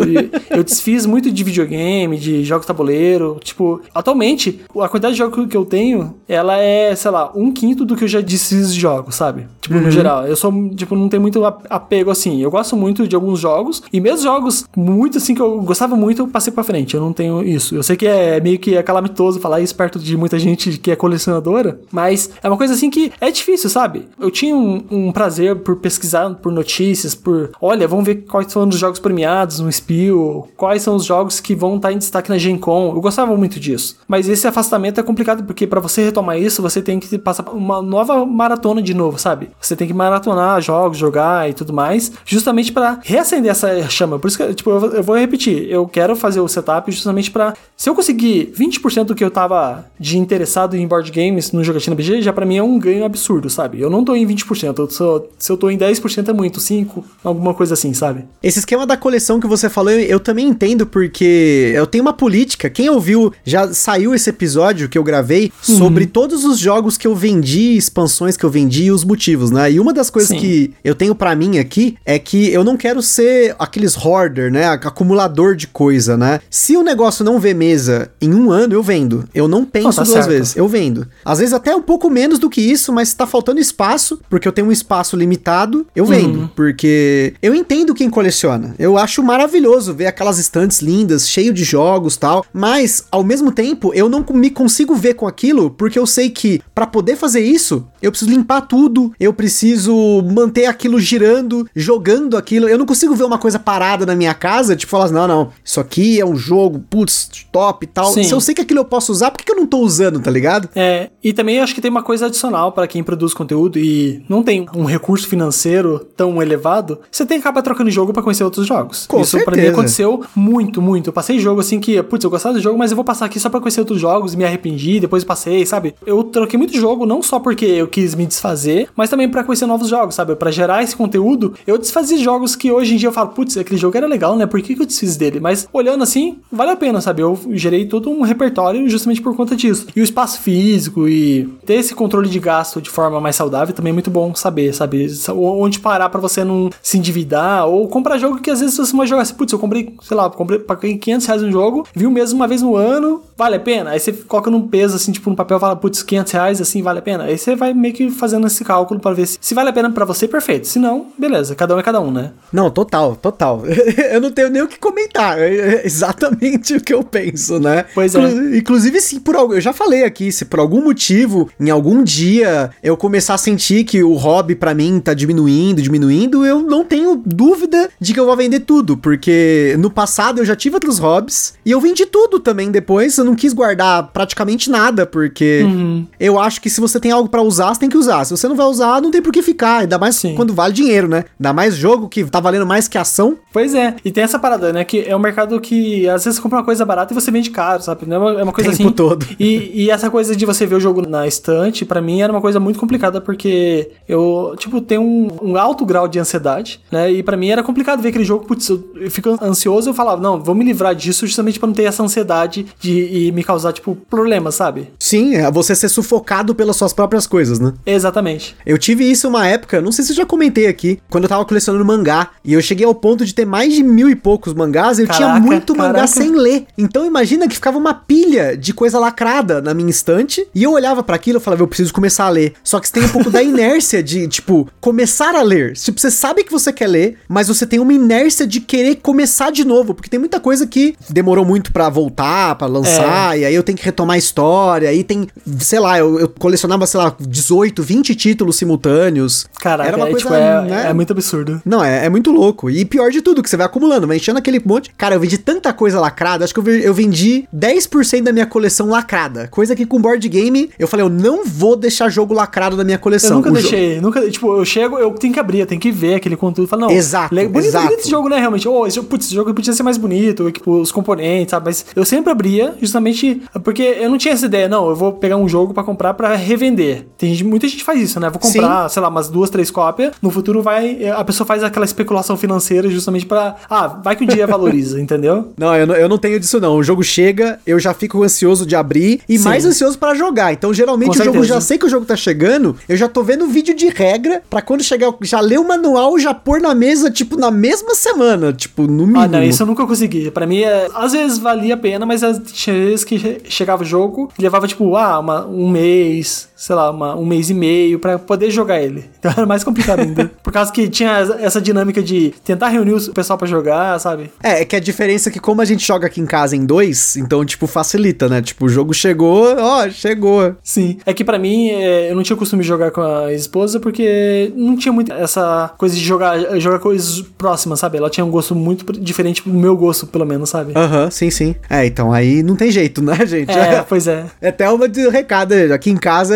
[0.50, 3.38] Eu, eu desfiz muito de videogame, de jogos tabuleiro.
[3.42, 7.84] Tipo, atualmente, a quantidade de jogos que eu tenho, ela é, sei lá, um quinto
[7.84, 9.46] do que eu já desfiz de jogos, sabe?
[9.60, 9.82] Tipo, uhum.
[9.82, 10.26] no geral.
[10.26, 12.40] Eu sou, tipo, não tenho muito apego assim.
[12.40, 16.22] Eu gosto muito de alguns jogos, e mesmo jogos muito assim que eu gostava muito,
[16.22, 16.94] eu passei pra frente.
[16.94, 17.74] Eu não tenho isso.
[17.74, 20.90] Eu sei que é meio que é calamitoso falar isso perto de muita gente que
[20.90, 24.08] é colecionadora, mas é uma coisa assim que é difícil, sabe?
[24.18, 28.68] Eu tinha um, um prazer por pesquisar por notícias, por olha, vamos ver quais foram
[28.68, 32.38] os jogos premiados no Spiel, quais são os jogos que vão estar em destaque na
[32.38, 32.92] Gen Con.
[32.94, 33.98] Eu gostava muito disso.
[34.06, 37.80] Mas esse afastamento é complicado porque para você retomar isso, você tem que passar uma
[37.82, 39.50] nova maratona de novo, sabe?
[39.60, 44.18] Você tem que maratonar jogos, jogar e tudo mais, justamente para reacender essa chama.
[44.18, 47.54] Por isso que, tipo, eu, eu vou repetir, eu quero fazer o setup justamente para
[47.76, 51.96] se eu conseguir 20% do que eu tava de interessado em board games no Jogatina
[51.96, 53.80] BG, já para mim é um ganho absurdo, sabe?
[53.80, 57.04] Eu não tô em 20%, eu sou, se eu tô em 10% é muito, 5,
[57.22, 58.24] alguma coisa assim, sabe?
[58.42, 62.68] Esse esquema da coleção que você falou, eu também entendo porque eu tenho uma política.
[62.68, 65.78] Quem ouviu, já saiu esse episódio que eu gravei uhum.
[65.78, 69.70] sobre todos os jogos que eu vendi, expansões que eu vendi e os motivos, né?
[69.70, 70.38] E uma das coisas Sim.
[70.38, 74.66] que eu tenho para mim aqui é que eu não quero ser aqueles hoarder, né?
[74.66, 76.40] Acumulador de coisa, né?
[76.50, 79.28] Se o negócio não vê mesa em um ano, eu vendo.
[79.34, 80.28] Eu não penso oh, tá duas certo.
[80.28, 81.06] vezes, eu vendo.
[81.24, 84.52] Às vezes até um pouco menos do que isso, mas tá faltando espaço, porque eu
[84.52, 86.40] tenho um espaço limitado, eu vendo.
[86.40, 86.48] Uhum.
[86.48, 88.74] Porque eu entendo quem coleciona.
[88.78, 93.92] Eu acho maravilhoso ver aquelas estantes lindas, cheio de jogos tal, mas ao mesmo tempo
[93.94, 97.86] eu não me consigo ver com aquilo porque eu sei que para poder fazer isso
[98.04, 102.68] eu preciso limpar tudo, eu preciso manter aquilo girando, jogando aquilo.
[102.68, 105.52] Eu não consigo ver uma coisa parada na minha casa, tipo falar, assim, não, não,
[105.64, 108.12] isso aqui é um jogo, putz, top e tal.
[108.12, 108.22] Sim.
[108.22, 110.20] Se eu sei que aquilo eu posso usar, por que, que eu não tô usando,
[110.20, 110.68] tá ligado?
[110.76, 114.42] É, e também acho que tem uma coisa adicional para quem produz conteúdo e não
[114.42, 118.66] tem um recurso financeiro tão elevado, você tem que acabar trocando jogo para conhecer outros
[118.66, 119.06] jogos.
[119.06, 119.50] Com isso certeza.
[119.50, 120.03] pra mim aconteceu
[120.34, 121.08] muito, muito.
[121.08, 123.40] Eu passei jogo assim que, putz, eu gostava do jogo, mas eu vou passar aqui
[123.40, 125.94] só pra conhecer outros jogos me arrependi, depois passei, sabe?
[126.06, 129.66] Eu troquei muito jogo, não só porque eu quis me desfazer, mas também para conhecer
[129.66, 130.34] novos jogos, sabe?
[130.36, 133.78] Para gerar esse conteúdo, eu desfazia jogos que hoje em dia eu falo, putz, aquele
[133.78, 134.46] jogo era legal, né?
[134.46, 135.40] Por que, que eu desfiz dele?
[135.40, 137.22] Mas olhando assim, vale a pena, sabe?
[137.22, 139.86] Eu gerei todo um repertório justamente por conta disso.
[139.94, 143.90] E o espaço físico e ter esse controle de gasto de forma mais saudável também
[143.90, 145.06] é muito bom saber, sabe?
[145.30, 149.06] Onde parar para você não se endividar ou comprar jogo que às vezes você vai
[149.06, 152.10] jogar assim, putz, eu comprei sei lá, comprei, paguei 500 reais no jogo, vi o
[152.10, 153.90] mesmo uma vez no ano, vale a pena?
[153.90, 156.98] Aí você coloca num peso, assim, tipo, no papel, fala, putz, 500 reais, assim, vale
[156.98, 157.24] a pena?
[157.24, 159.90] Aí você vai meio que fazendo esse cálculo para ver se, se vale a pena
[159.90, 160.66] para você, perfeito.
[160.66, 162.32] Se não, beleza, cada um é cada um, né?
[162.52, 163.62] Não, total, total.
[164.10, 165.38] eu não tenho nem o que comentar.
[165.38, 167.84] É exatamente o que eu penso, né?
[167.94, 168.56] Pois é.
[168.56, 169.54] Inclusive, se por algo.
[169.54, 173.84] Eu já falei aqui, se por algum motivo, em algum dia, eu começar a sentir
[173.84, 178.26] que o hobby para mim tá diminuindo, diminuindo, eu não tenho dúvida de que eu
[178.26, 178.96] vou vender tudo.
[178.96, 183.18] Porque no passado eu já tive outros hobbies e eu vendi tudo também depois.
[183.18, 186.06] Eu não quis guardar praticamente nada, porque uhum.
[186.18, 188.24] eu acho que se você tem algo para usar, você tem que usar.
[188.24, 189.80] Se você não vai usar, não tem por que ficar.
[189.80, 190.34] Ainda mais Sim.
[190.34, 191.24] quando vale dinheiro, né?
[191.38, 193.36] Ainda mais jogo que tá valendo mais que ação.
[193.52, 193.94] Pois é.
[194.02, 194.84] E tem essa parada, né?
[194.84, 197.50] Que é um mercado que às vezes você compra uma coisa barata e você vende
[197.50, 198.10] caro, sabe?
[198.10, 198.92] É uma, é uma coisa Tempo assim.
[198.92, 199.26] todo.
[199.38, 202.40] E, e essa coisa de você ver o jogo na estante, para mim era uma
[202.40, 207.12] coisa muito complicada porque eu, tipo, tenho um, um alto grau de ansiedade, né?
[207.12, 210.20] E para mim era complicado ver aquele jogo, putz, eu, eu fico ansioso, eu falava,
[210.20, 213.96] não, vou me livrar disso justamente para não ter essa ansiedade de me causar, tipo,
[214.08, 214.88] problemas, sabe?
[214.98, 217.72] Sim, é você ser sufocado pelas suas próprias coisas, né?
[217.84, 218.56] Exatamente.
[218.64, 221.44] Eu tive isso uma época, não sei se eu já comentei aqui, quando eu tava
[221.44, 224.98] colecionando mangá, e eu cheguei ao ponto de ter mais de mil e poucos mangás,
[224.98, 225.92] eu caraca, tinha muito caraca.
[225.92, 226.66] mangá sem ler.
[226.76, 231.02] Então imagina que ficava uma pilha de coisa lacrada na minha estante, e eu olhava
[231.02, 232.54] para aquilo e falava, eu preciso começar a ler.
[232.62, 235.74] Só que você tem um pouco da inércia de, tipo, começar a ler.
[235.74, 239.50] Tipo, você sabe que você quer ler, mas você tem uma inércia de querer começar
[239.50, 243.40] de novo, porque tem muita coisa que demorou muito para voltar, para lançar, é.
[243.40, 245.26] e aí eu tenho que retomar a história, aí tem,
[245.58, 249.46] sei lá, eu, eu, colecionava, sei lá, 18, 20 títulos simultâneos.
[249.60, 250.86] Caraca, Era uma é, coisa, tipo, é, né?
[250.90, 251.60] é muito absurdo.
[251.64, 252.70] Não, é, é muito louco.
[252.70, 254.92] E pior de tudo, que você vai acumulando, vai enchendo aquele monte.
[254.96, 258.88] Cara, eu vendi tanta coisa lacrada, acho que eu, eu vendi 10% da minha coleção
[258.88, 259.48] lacrada.
[259.48, 262.98] Coisa que com board game, eu falei, eu não vou deixar jogo lacrado da minha
[262.98, 263.30] coleção.
[263.30, 265.90] Eu nunca o deixei, nunca, tipo, eu chego, eu tenho que abrir, eu tenho que
[265.90, 266.68] ver aquele conteúdo.
[266.68, 267.86] Falo, não, exato, bonito, exato.
[267.86, 268.68] bonito esse jogo, né, realmente.
[268.68, 271.66] Oh, esse, putz, esse jogo podia ser mais bonito, tipo, os componentes, sabe?
[271.66, 275.36] Mas eu sempre abria, justamente porque eu não tinha essa ideia, não, eu vou pegar
[275.36, 277.06] um jogo para comprar para revender.
[277.16, 278.28] Tem gente, muita gente faz isso, né?
[278.30, 278.94] Vou comprar, Sim.
[278.94, 282.88] sei lá, umas duas, três cópias, no futuro vai, a pessoa faz aquela especulação financeira
[282.90, 285.52] justamente para ah, vai que o dia valoriza, entendeu?
[285.56, 286.76] Não, eu não, eu não tenho disso não.
[286.76, 289.44] O jogo chega, eu já fico ansioso de abrir e Sim.
[289.44, 290.52] mais ansioso para jogar.
[290.52, 293.22] Então, geralmente, Com o jogo já sei que o jogo tá chegando, eu já tô
[293.22, 297.10] vendo vídeo de regra para quando chegar, já ler o manual, já pôr na mesa,
[297.10, 299.20] tipo, na mesma semana, tipo, no mínimo.
[299.20, 300.30] Ah, não, isso eu nunca consegui.
[300.30, 304.30] Para mim, é, às vezes valia a pena, mas tinha vezes que chegava o jogo
[304.38, 308.18] e levava, tipo, ah, uma, um mês, sei lá, uma, um mês e meio para
[308.18, 309.04] poder jogar ele.
[309.24, 310.30] Então era mais complicado ainda.
[310.42, 314.30] Por causa que tinha essa dinâmica de tentar reunir o pessoal para jogar, sabe?
[314.42, 316.66] É, é que a diferença é que como a gente joga aqui em casa em
[316.66, 318.42] dois, então, tipo, facilita, né?
[318.42, 320.54] Tipo, o jogo chegou, ó, chegou.
[320.62, 320.98] Sim.
[321.06, 324.52] É que para mim, é, eu não tinha costume de jogar com a esposa porque
[324.54, 327.96] não tinha muito essa coisa de jogar, jogar coisas próximas, sabe?
[327.96, 330.72] Ela tinha um gosto muito diferente do meu gosto, pelo menos, sabe?
[330.76, 331.54] Aham, uhum, sim, sim.
[331.68, 333.50] É, então aí não tem jeito, né, gente?
[333.50, 334.26] É, pois é.
[334.40, 335.54] É até uma de recado.
[335.72, 336.34] Aqui em casa,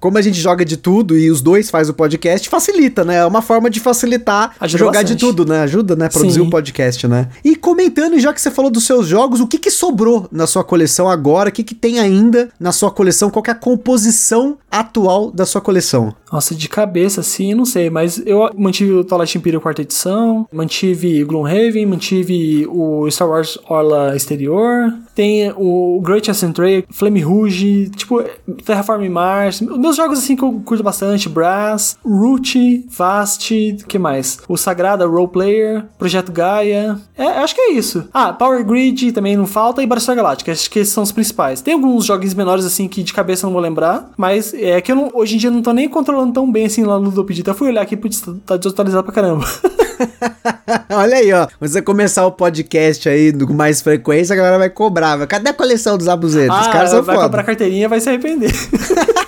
[0.00, 3.16] como a gente joga de tudo e os dois faz o podcast, facilita, né?
[3.16, 5.14] É uma forma de facilitar Ajuda jogar bastante.
[5.14, 5.60] de tudo, né?
[5.60, 6.08] Ajuda, né?
[6.08, 7.28] Produzir o um podcast, né?
[7.44, 10.64] E comentando, já que você falou dos seus jogos, o que que sobrou na sua
[10.64, 11.48] coleção agora?
[11.48, 13.30] O que que tem ainda na sua coleção?
[13.30, 16.14] Qual é a composição atual da sua coleção?
[16.32, 21.24] Nossa, de cabeça, assim, não sei, mas eu mantive o Twilight Imperium quarta edição, mantive
[21.24, 22.15] Gloomhaven, mantive
[22.68, 28.22] o Star Wars Orla Exterior, tem o Great Ascentray, Flame Rouge, tipo,
[28.64, 34.38] Terraform Mars, meus jogos assim que eu curto bastante, Brass, Root, Vast, que mais?
[34.48, 38.08] O Sagrada Role Player, Projeto Gaia, é, acho que é isso.
[38.12, 41.60] Ah, Power Grid também não falta e Battlestar Galactica, acho que esses são os principais.
[41.60, 44.96] Tem alguns joguinhos menores assim que de cabeça não vou lembrar, mas é que eu
[44.96, 47.42] não, hoje em dia não tô nem controlando tão bem assim lá no Ludopedi.
[47.46, 49.46] Eu fui olhar aqui, putz, tá desatualizado pra caramba.
[50.90, 51.46] Olha aí, ó.
[51.60, 55.26] Você começar o podcast aí com mais frequência, a galera vai cobrar.
[55.26, 56.54] Cadê a coleção dos abusetos?
[56.56, 57.26] Ah, Os caras são vai foda.
[57.28, 58.52] comprar carteirinha vai se arrepender.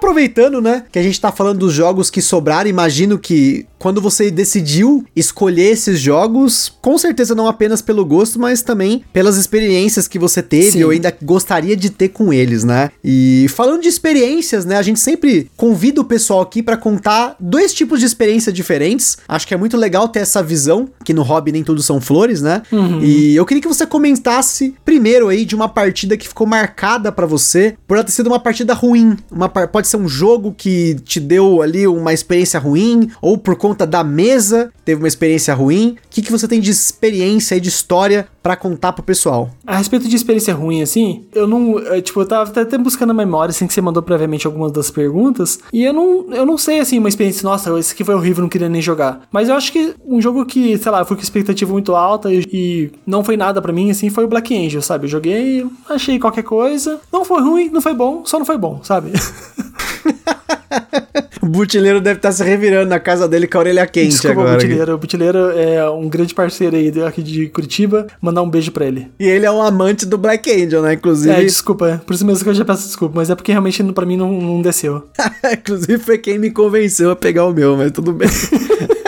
[0.00, 4.30] Aproveitando, né, que a gente tá falando dos jogos que sobraram, imagino que quando você
[4.30, 10.18] decidiu escolher esses jogos, com certeza não apenas pelo gosto, mas também pelas experiências que
[10.18, 10.84] você teve Sim.
[10.84, 12.90] ou ainda gostaria de ter com eles, né?
[13.04, 17.74] E falando de experiências, né, a gente sempre convida o pessoal aqui para contar dois
[17.74, 19.18] tipos de experiência diferentes.
[19.28, 22.40] Acho que é muito legal ter essa visão, que no hobby nem tudo são flores,
[22.40, 22.62] né?
[22.72, 23.02] Uhum.
[23.02, 27.26] E eu queria que você comentasse primeiro aí de uma partida que ficou marcada para
[27.26, 31.18] você por ela ter sido uma partida ruim, uma pode ser um jogo que te
[31.18, 35.96] deu ali uma experiência ruim, ou por conta da mesa teve uma experiência ruim.
[36.04, 39.50] O que, que você tem de experiência e de história para contar pro pessoal?
[39.64, 41.78] A respeito de experiência ruim, assim, eu não.
[41.78, 44.90] Eu, tipo, eu tava até buscando a memória, assim, que você mandou previamente algumas das
[44.90, 45.60] perguntas.
[45.72, 48.48] E eu não, eu não sei, assim, uma experiência, nossa, esse aqui foi horrível, não
[48.48, 49.22] queria nem jogar.
[49.30, 52.32] Mas eu acho que um jogo que, sei lá, eu fui com expectativa muito alta
[52.32, 55.04] e, e não foi nada para mim, assim, foi o Black Angel, sabe?
[55.04, 57.00] Eu joguei, achei qualquer coisa.
[57.12, 59.12] Não foi ruim, não foi bom, só não foi bom, sabe?
[61.42, 64.50] o butileiro deve estar se revirando na casa dele com a orelha quente Desculpa, agora.
[64.50, 64.94] O butileiro.
[64.94, 68.06] o butileiro é um grande parceiro aí aqui de Curitiba.
[68.20, 69.08] Mandar um beijo pra ele.
[69.18, 70.94] E ele é um amante do Black Angel, né?
[70.94, 71.34] Inclusive.
[71.34, 71.88] É, desculpa.
[71.88, 73.14] É por isso mesmo que eu já peço desculpa.
[73.16, 75.08] Mas é porque realmente pra mim não, não desceu.
[75.52, 78.28] Inclusive foi quem me convenceu a pegar o meu, mas tudo bem.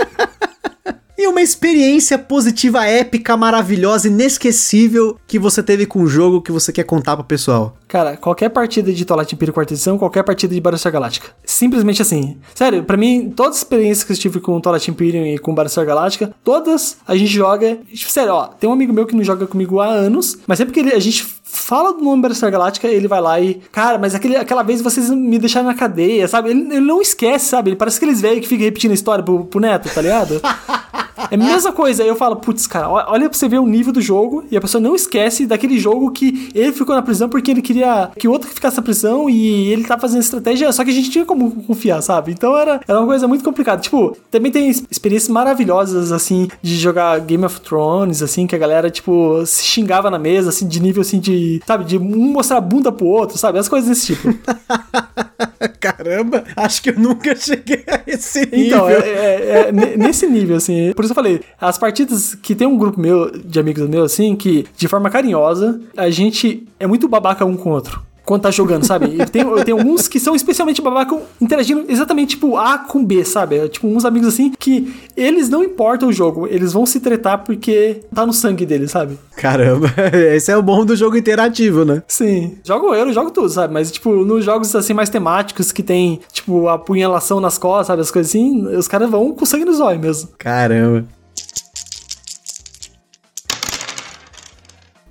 [1.23, 6.73] E uma experiência positiva, épica, maravilhosa, inesquecível que você teve com o jogo que você
[6.73, 7.77] quer contar pro pessoal.
[7.87, 11.29] Cara, qualquer partida de Twilight Imperium quarta edição, qualquer partida de Battlestar Galactica.
[11.45, 12.39] Simplesmente assim.
[12.57, 15.87] Sério, para mim, todas as experiências que eu tive com Twilight Imperium e com Battlestar
[15.87, 17.79] Galactica, todas a gente joga.
[17.95, 20.81] Sério, ó, tem um amigo meu que não joga comigo há anos, mas sempre que
[20.81, 23.63] ele, a gente fala do nome Battlestar Galactica, ele vai lá e.
[23.71, 26.51] Cara, mas aquele, aquela vez vocês me deixaram na cadeia, sabe?
[26.51, 27.71] Ele, ele não esquece, sabe?
[27.71, 30.41] Ele parece aqueles velhos que ficam repetindo a história pro, pro neto, tá ligado?
[31.31, 32.03] É a mesma coisa.
[32.03, 34.61] Aí eu falo, putz, cara, olha pra você ver o nível do jogo e a
[34.61, 38.49] pessoa não esquece daquele jogo que ele ficou na prisão porque ele queria que outro
[38.49, 42.03] ficasse na prisão e ele tá fazendo estratégia, só que a gente tinha como confiar,
[42.03, 42.33] sabe?
[42.33, 43.81] Então era, era uma coisa muito complicada.
[43.81, 48.91] Tipo, também tem experiências maravilhosas, assim, de jogar Game of Thrones, assim, que a galera,
[48.91, 52.61] tipo, se xingava na mesa, assim, de nível, assim, de, sabe, de um mostrar a
[52.61, 53.59] bunda pro outro, sabe?
[53.59, 54.29] As coisas desse tipo.
[55.81, 58.79] Caramba, acho que eu nunca cheguei a esse então, nível.
[58.79, 60.93] Então, é, é, é, nesse nível, assim.
[60.93, 64.35] Por isso eu falei, as partidas que tem um grupo meu, de amigos meus, assim,
[64.37, 68.51] que de forma carinhosa, a gente é muito babaca um com o outro quando tá
[68.51, 69.07] jogando, sabe?
[69.07, 73.57] E tem, tem alguns que são especialmente babaca interagindo exatamente tipo A com B, sabe?
[73.57, 77.45] É, tipo, uns amigos assim que eles não importam o jogo, eles vão se tretar
[77.45, 79.19] porque tá no sangue deles, sabe?
[79.37, 79.93] Caramba,
[80.35, 82.03] esse é o bom do jogo interativo, né?
[82.07, 82.59] Sim.
[82.65, 83.73] Jogo eu, jogo tudo, sabe?
[83.73, 88.03] Mas, tipo, nos jogos assim mais temáticos que tem, tipo, a punhalação nas costas, sabe?
[88.03, 90.29] As coisas assim, os caras vão com sangue nos olhos mesmo.
[90.39, 91.05] Caramba.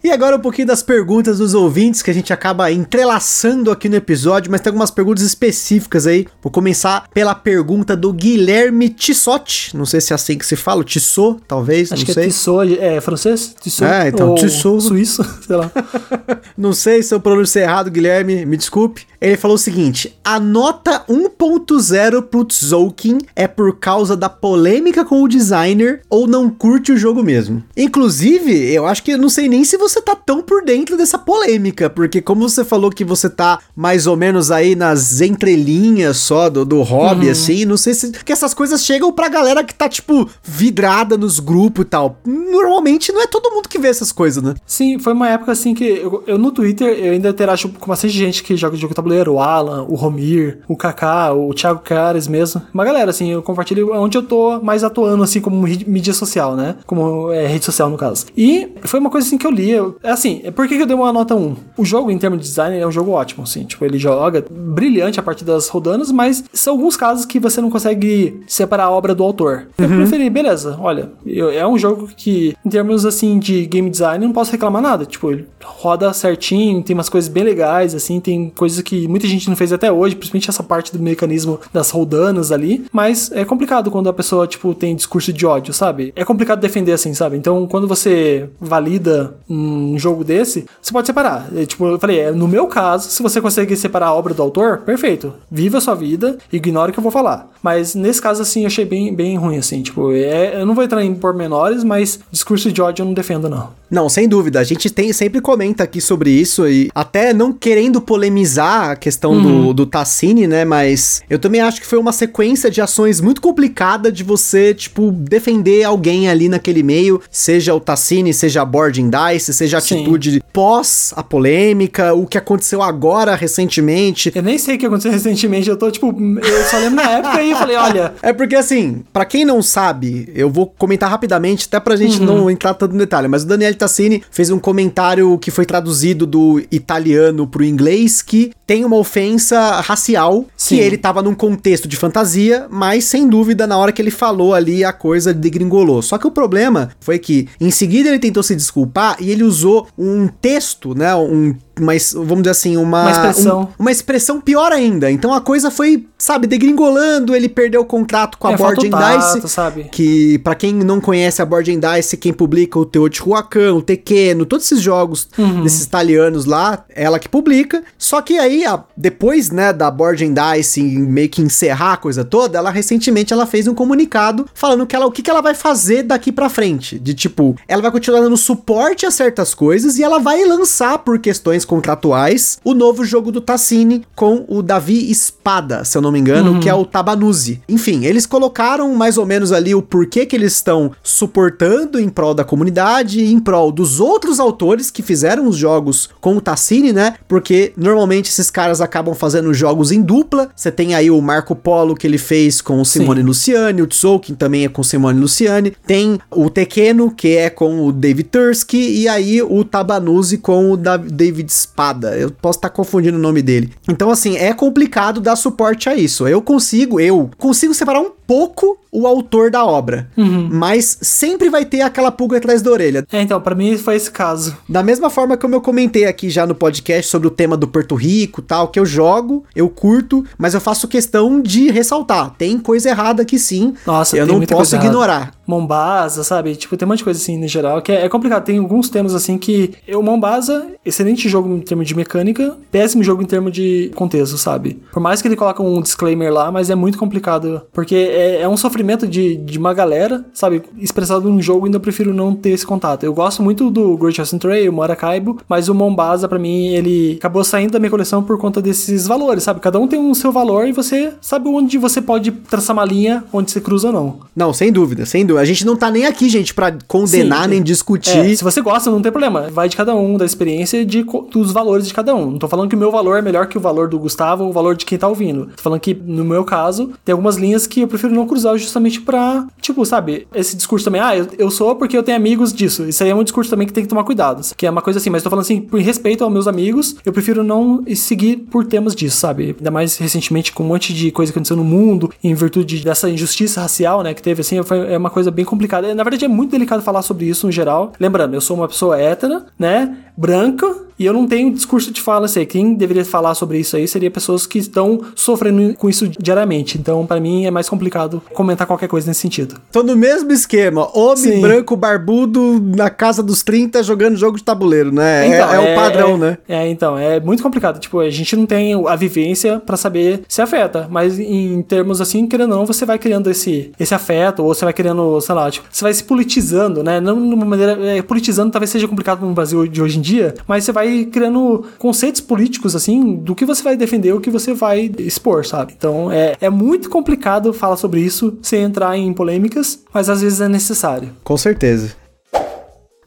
[0.04, 3.96] E agora um pouquinho das perguntas dos ouvintes que a gente acaba entrelaçando aqui no
[3.96, 6.28] episódio, mas tem algumas perguntas específicas aí.
[6.42, 9.78] Vou começar pela pergunta do Guilherme Tissotti.
[9.78, 12.24] Não sei se é assim que se fala, Tissot, talvez, Acho não que sei.
[12.24, 13.56] é Tissot, é francês?
[13.62, 13.86] Tissot?
[13.86, 14.82] É, então, Ou Tissot.
[14.82, 15.72] Suíço, sei lá.
[16.58, 19.06] não sei se eu pronunciei errado, Guilherme, me desculpe.
[19.22, 25.22] Ele falou o seguinte: a nota 1.0 pro Tzolk'in é por causa da polêmica com
[25.22, 27.64] o designer ou não curte o jogo mesmo.
[27.78, 31.18] Inclusive, eu acho que eu não sei nem se você tá tão por dentro dessa
[31.18, 36.50] polêmica, porque como você falou que você tá mais ou menos aí nas entrelinhas só
[36.50, 37.32] do, do hobby, uhum.
[37.32, 38.12] assim, não sei se.
[38.12, 42.18] que essas coisas chegam pra galera que tá, tipo, vidrada nos grupos e tal.
[42.26, 44.54] Normalmente não é todo mundo que vê essas coisas, né?
[44.66, 48.14] Sim, foi uma época assim que eu, eu no Twitter eu ainda interajo com bastante
[48.14, 52.62] gente que joga jogo tabuleiro o Alan, o Romir, o Kaká, o Thiago Cares mesmo.
[52.74, 56.76] Uma galera, assim, eu compartilho onde eu tô mais atuando, assim, como mídia social, né?
[56.86, 58.26] Como é, rede social, no caso.
[58.36, 59.72] E foi uma coisa, assim, que eu li.
[59.82, 61.56] Eu, é assim, por que, que eu dei uma nota 1?
[61.78, 63.64] O jogo, em termos de design, é um jogo ótimo, assim.
[63.64, 67.70] Tipo, ele joga brilhante a partir das rodanas, mas são alguns casos que você não
[67.70, 69.68] consegue separar a obra do autor.
[69.78, 69.98] Eu uhum.
[69.98, 74.28] preferi, beleza, olha, eu, é um jogo que, em termos, assim, de game design, eu
[74.28, 75.06] não posso reclamar nada.
[75.06, 79.50] Tipo, ele roda certinho, tem umas coisas bem legais, assim, tem coisas que muita gente
[79.50, 82.86] não fez até hoje, principalmente essa parte do mecanismo das roldanas ali.
[82.92, 86.14] Mas é complicado quando a pessoa, tipo, tem discurso de ódio, sabe?
[86.16, 87.38] É complicado defender assim, sabe?
[87.38, 91.48] Então, quando você valida um jogo desse, você pode separar.
[91.56, 94.42] É, tipo, eu falei, é, no meu caso, se você conseguir separar a obra do
[94.42, 95.34] autor, perfeito.
[95.50, 97.50] Viva a sua vida, ignore o que eu vou falar.
[97.62, 99.82] Mas nesse caso, assim, eu achei bem, bem ruim, assim.
[99.82, 103.50] Tipo, é, eu não vou entrar em pormenores, mas discurso de ódio eu não defendo,
[103.50, 103.81] não.
[103.92, 104.62] Não, sem dúvida.
[104.62, 109.34] A gente tem, sempre comenta aqui sobre isso e até não querendo polemizar a questão
[109.34, 109.42] uhum.
[109.42, 110.64] do, do Tassini, né?
[110.64, 115.12] Mas eu também acho que foi uma sequência de ações muito complicada de você, tipo,
[115.12, 120.32] defender alguém ali naquele meio, seja o Tassini, seja a Boarding Dice, seja a atitude
[120.36, 120.42] Sim.
[120.54, 124.32] pós a polêmica, o que aconteceu agora recentemente.
[124.34, 127.44] Eu nem sei o que aconteceu recentemente, eu tô, tipo, eu só lembro na época
[127.44, 128.14] e falei, olha.
[128.22, 132.26] É porque assim, para quem não sabe, eu vou comentar rapidamente, até pra gente uhum.
[132.26, 136.28] não entrar tanto no detalhe, mas o Daniel Tassini fez um comentário que foi traduzido
[136.28, 140.76] do italiano pro inglês que tem uma ofensa racial, Sim.
[140.78, 144.54] que ele tava num contexto de fantasia, mas sem dúvida, na hora que ele falou
[144.54, 146.02] ali, a coisa degringolou.
[146.02, 149.88] Só que o problema foi que, em seguida, ele tentou se desculpar e ele usou
[149.98, 151.14] um texto, né?
[151.16, 153.62] Um mas vamos dizer assim, uma, Uma expressão.
[153.62, 155.10] um- uma expressão pior ainda.
[155.10, 158.96] Então a coisa foi, sabe, degringolando, ele perdeu o contrato com a É, Board falta
[158.96, 159.84] o and tato, Dice, sabe?
[159.92, 164.46] que pra quem não conhece a Board and Dice, quem publica o Teotihuacan, o Tequeno,
[164.46, 165.64] todos esses jogos Uhum.
[165.64, 167.82] desses italianos lá, ela que publica.
[167.98, 172.24] Só que aí, a- depois, né, da Board and Dice meio que encerrar a coisa
[172.24, 175.54] toda, ela recentemente ela fez um comunicado falando que ela, o que, que ela vai
[175.56, 176.98] fazer daqui pra frente.
[177.00, 181.20] De tipo, ela vai continuar dando suporte a certas coisas e ela vai lançar, por
[181.20, 186.20] questões contratuais, o novo jogo do Tassini com o Davi Espada, se eu não me
[186.20, 187.62] engano, que é o Tabanuzi.
[187.68, 192.34] Enfim, eles colocaram mais ou menos ali o porquê que eles estão suportando em prol
[192.34, 196.92] da comunidade e em prol dos outros autores que fizeram os jogos com o Tassini,
[196.92, 197.16] né?
[197.28, 200.50] Porque normalmente esses caras acabam fazendo jogos em dupla.
[200.56, 204.36] Você tem aí o Marco Polo que ele fez com o Simone Luciani, o Tzolk'in
[204.36, 205.74] também é com o Simone Luciani.
[205.88, 210.78] Tem o Tequeno, que é com o David Tursky, e aí o Tabanuzzi com o
[210.78, 212.16] Da- David Spada.
[212.18, 213.72] Eu posso estar confundindo o nome dele.
[213.88, 216.28] Então, assim, é complicado dar suporte a isso.
[216.28, 220.10] Eu consigo, eu consigo separar um pouco o autor da obra,
[220.52, 223.06] mas sempre vai ter aquela pulga atrás da orelha.
[223.12, 224.56] É, então, pra mim foi esse caso.
[224.68, 227.96] Da mesma forma como eu comentei aqui já no podcast sobre o tema do Porto
[227.96, 232.36] Rico tal, que eu jogo, eu curto, mas eu faço questão de ressaltar.
[232.38, 233.74] Tem coisa errada aqui sim.
[233.88, 235.32] Nossa, eu não posso ignorar.
[235.52, 236.56] Mombasa, sabe?
[236.56, 238.46] Tipo, tem um monte de coisa assim no geral que é, é complicado.
[238.46, 239.74] Tem alguns temas assim que.
[239.94, 244.80] O Mombasa, excelente jogo em termos de mecânica, péssimo jogo em termos de contexto, sabe?
[244.92, 247.62] Por mais que ele coloque um disclaimer lá, mas é muito complicado.
[247.74, 250.64] Porque é, é um sofrimento de, de uma galera, sabe?
[250.78, 253.04] Expressado num jogo, ainda eu prefiro não ter esse contato.
[253.04, 257.44] Eu gosto muito do Great Western Trail, Maracaibo, mas o Mombasa, pra mim, ele acabou
[257.44, 259.60] saindo da minha coleção por conta desses valores, sabe?
[259.60, 263.24] Cada um tem um seu valor e você sabe onde você pode traçar uma linha
[263.34, 264.20] onde você cruza ou não.
[264.36, 265.41] Não, sem dúvida, sem dúvida.
[265.42, 267.50] A gente não tá nem aqui, gente, pra condenar Sim.
[267.50, 268.38] nem É, discutir.
[268.38, 269.50] se você gosta, não tem problema.
[269.52, 272.32] Vai de cada um, da experiência de, dos valores de cada um.
[272.32, 274.50] Não tô falando que o meu valor é melhor que o valor do Gustavo ou
[274.50, 275.48] o valor de quem tá ouvindo.
[275.56, 279.02] Tô falando que, no meu caso, tem algumas linhas que eu prefiro não cruzar justamente
[279.02, 282.84] pra, tipo, sabe, esse discurso também, ah, eu, eu sou porque eu tenho amigos disso.
[282.88, 284.42] Isso aí é um discurso também que tem que tomar cuidado.
[284.56, 287.12] Que é uma coisa assim, mas tô falando assim, por respeito aos meus amigos, eu
[287.12, 289.56] prefiro não seguir por temas disso, sabe?
[289.58, 293.10] Ainda mais recentemente com um monte de coisa que aconteceu no mundo, em virtude dessa
[293.10, 295.94] injustiça racial, né, que teve, assim, foi, é uma coisa bem complicada.
[295.96, 297.94] Na verdade, é muito delicado falar sobre isso no geral.
[298.00, 302.26] Lembrando, eu sou uma pessoa hétera, né, branca, e eu não tenho discurso de fala,
[302.26, 306.78] assim, quem deveria falar sobre isso aí seria pessoas que estão sofrendo com isso diariamente.
[306.78, 309.56] Então, pra mim, é mais complicado comentar qualquer coisa nesse sentido.
[309.72, 310.88] Tô no mesmo esquema.
[310.96, 311.42] Homem Sim.
[311.42, 315.26] branco barbudo na casa dos 30 jogando jogo de tabuleiro, né?
[315.28, 316.38] É- Então, é, o padrão, é- né?
[316.48, 317.80] É, então, é muito complicado.
[317.80, 322.28] Tipo, a gente não tem a vivência pra saber se afeta, mas em termos assim,
[322.28, 325.50] querendo ou não, você vai criando esse, esse afeto, ou você vai criando, sei lá,
[325.50, 327.00] tipo, você vai se politizando, né?
[327.00, 327.74] Não de uma maneira.
[327.86, 331.66] é, politizando talvez seja complicado no Brasil de hoje em dia, mas você vai criando
[331.78, 335.74] conceitos políticos, assim, do que você vai defender, o que você vai expor, sabe?
[335.78, 340.40] Então, é, é muito complicado falar sobre isso sem entrar em polêmicas, mas às vezes
[340.42, 341.10] é necessário.
[341.24, 342.01] Com certeza.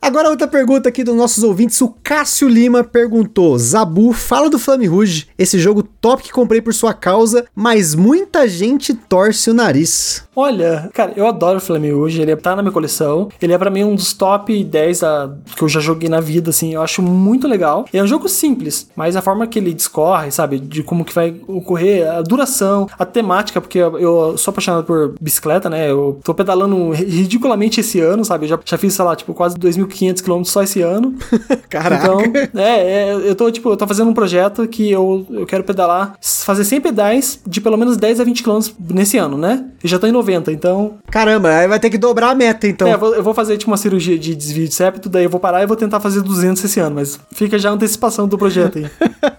[0.05, 1.81] Agora outra pergunta aqui dos nossos ouvintes.
[1.81, 6.75] O Cássio Lima perguntou: Zabu, fala do Flame Rouge, esse jogo top que comprei por
[6.75, 10.23] sua causa, mas muita gente torce o nariz.
[10.37, 13.31] Olha, cara, eu adoro o Flame hoje, ele tá na minha coleção.
[13.41, 16.51] Ele é pra mim um dos top 10 da- que eu já joguei na vida,
[16.51, 17.87] assim, eu acho muito legal.
[17.93, 21.35] É um jogo simples, mas a forma que ele discorre, sabe, de como que vai
[21.49, 25.91] ocorrer, a duração, a temática, porque eu, sou apaixonado por bicicleta, né?
[25.91, 28.45] Eu tô pedalando ridiculamente esse ano, sabe?
[28.45, 29.57] Eu já, já fiz, sei lá, tipo, quase
[29.95, 31.15] 2.500 km só esse ano.
[31.71, 32.05] Caraca.
[32.05, 32.21] Então,
[32.61, 36.17] é, é, eu tô, tipo, eu tô fazendo um projeto que eu, eu quero pedalar,
[36.21, 38.59] fazer 100 pedais de pelo menos 10 a 20 km
[38.91, 39.65] nesse ano, né?
[39.83, 40.95] Eu já tô em 90, então.
[41.11, 42.89] Caramba, aí vai ter que dobrar a meta, então.
[42.89, 45.31] É, eu vou, eu vou fazer, tipo, uma cirurgia de desvio de septo, daí eu
[45.31, 48.37] vou parar e vou tentar fazer 200 esse ano, mas fica já a antecipação do
[48.37, 48.91] projeto aí.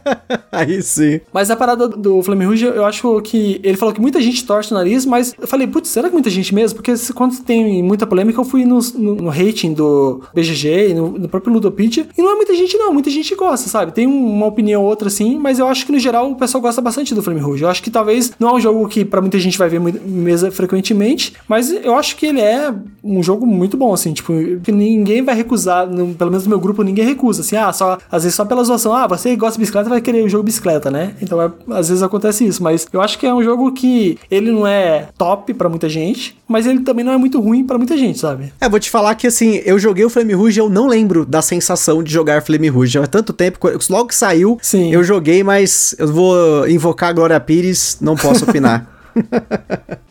[0.51, 1.19] aí sim.
[1.33, 3.59] Mas a parada do Flame Rouge, eu acho que.
[3.63, 6.29] Ele falou que muita gente torce o nariz, mas eu falei, putz, será que muita
[6.29, 6.75] gente mesmo?
[6.77, 11.27] Porque quando tem muita polêmica, eu fui no, no, no rating do BGG no, no
[11.29, 12.93] próprio Ludopedia, e não é muita gente, não.
[12.93, 13.91] Muita gente gosta, sabe?
[13.91, 16.61] Tem um- uma opinião ou outra assim, mas eu acho que no geral o pessoal
[16.61, 17.63] gosta bastante do Flame Rouge.
[17.63, 20.51] Eu acho que talvez não é um jogo que pra muita gente vai ver mesa
[20.51, 22.73] frequentemente, mas eu acho que ele é
[23.03, 24.33] um jogo muito bom, assim, tipo,
[24.63, 25.87] que ninguém vai recusar,
[26.17, 28.93] pelo menos no meu grupo ninguém recusa, assim, ah, só, às vezes só pela zoação,
[28.93, 31.13] ah, você gosta de bicicleta vai querer o jogo bicicleta, né?
[31.21, 34.51] Então é, às vezes acontece isso, mas eu acho que é um jogo que ele
[34.51, 37.97] não é top pra muita gente, mas ele também não é muito ruim pra muita
[37.97, 38.53] gente, sabe?
[38.59, 41.25] É, vou te falar que assim, eu joguei o Flame Rouge e eu não lembro
[41.25, 42.99] da sensação de jogar Flame Rouge.
[42.99, 43.59] Há tanto tempo,
[43.89, 44.93] logo que saiu, Sim.
[44.93, 48.89] eu joguei, mas eu vou invocar a Glória Pires, não posso opinar.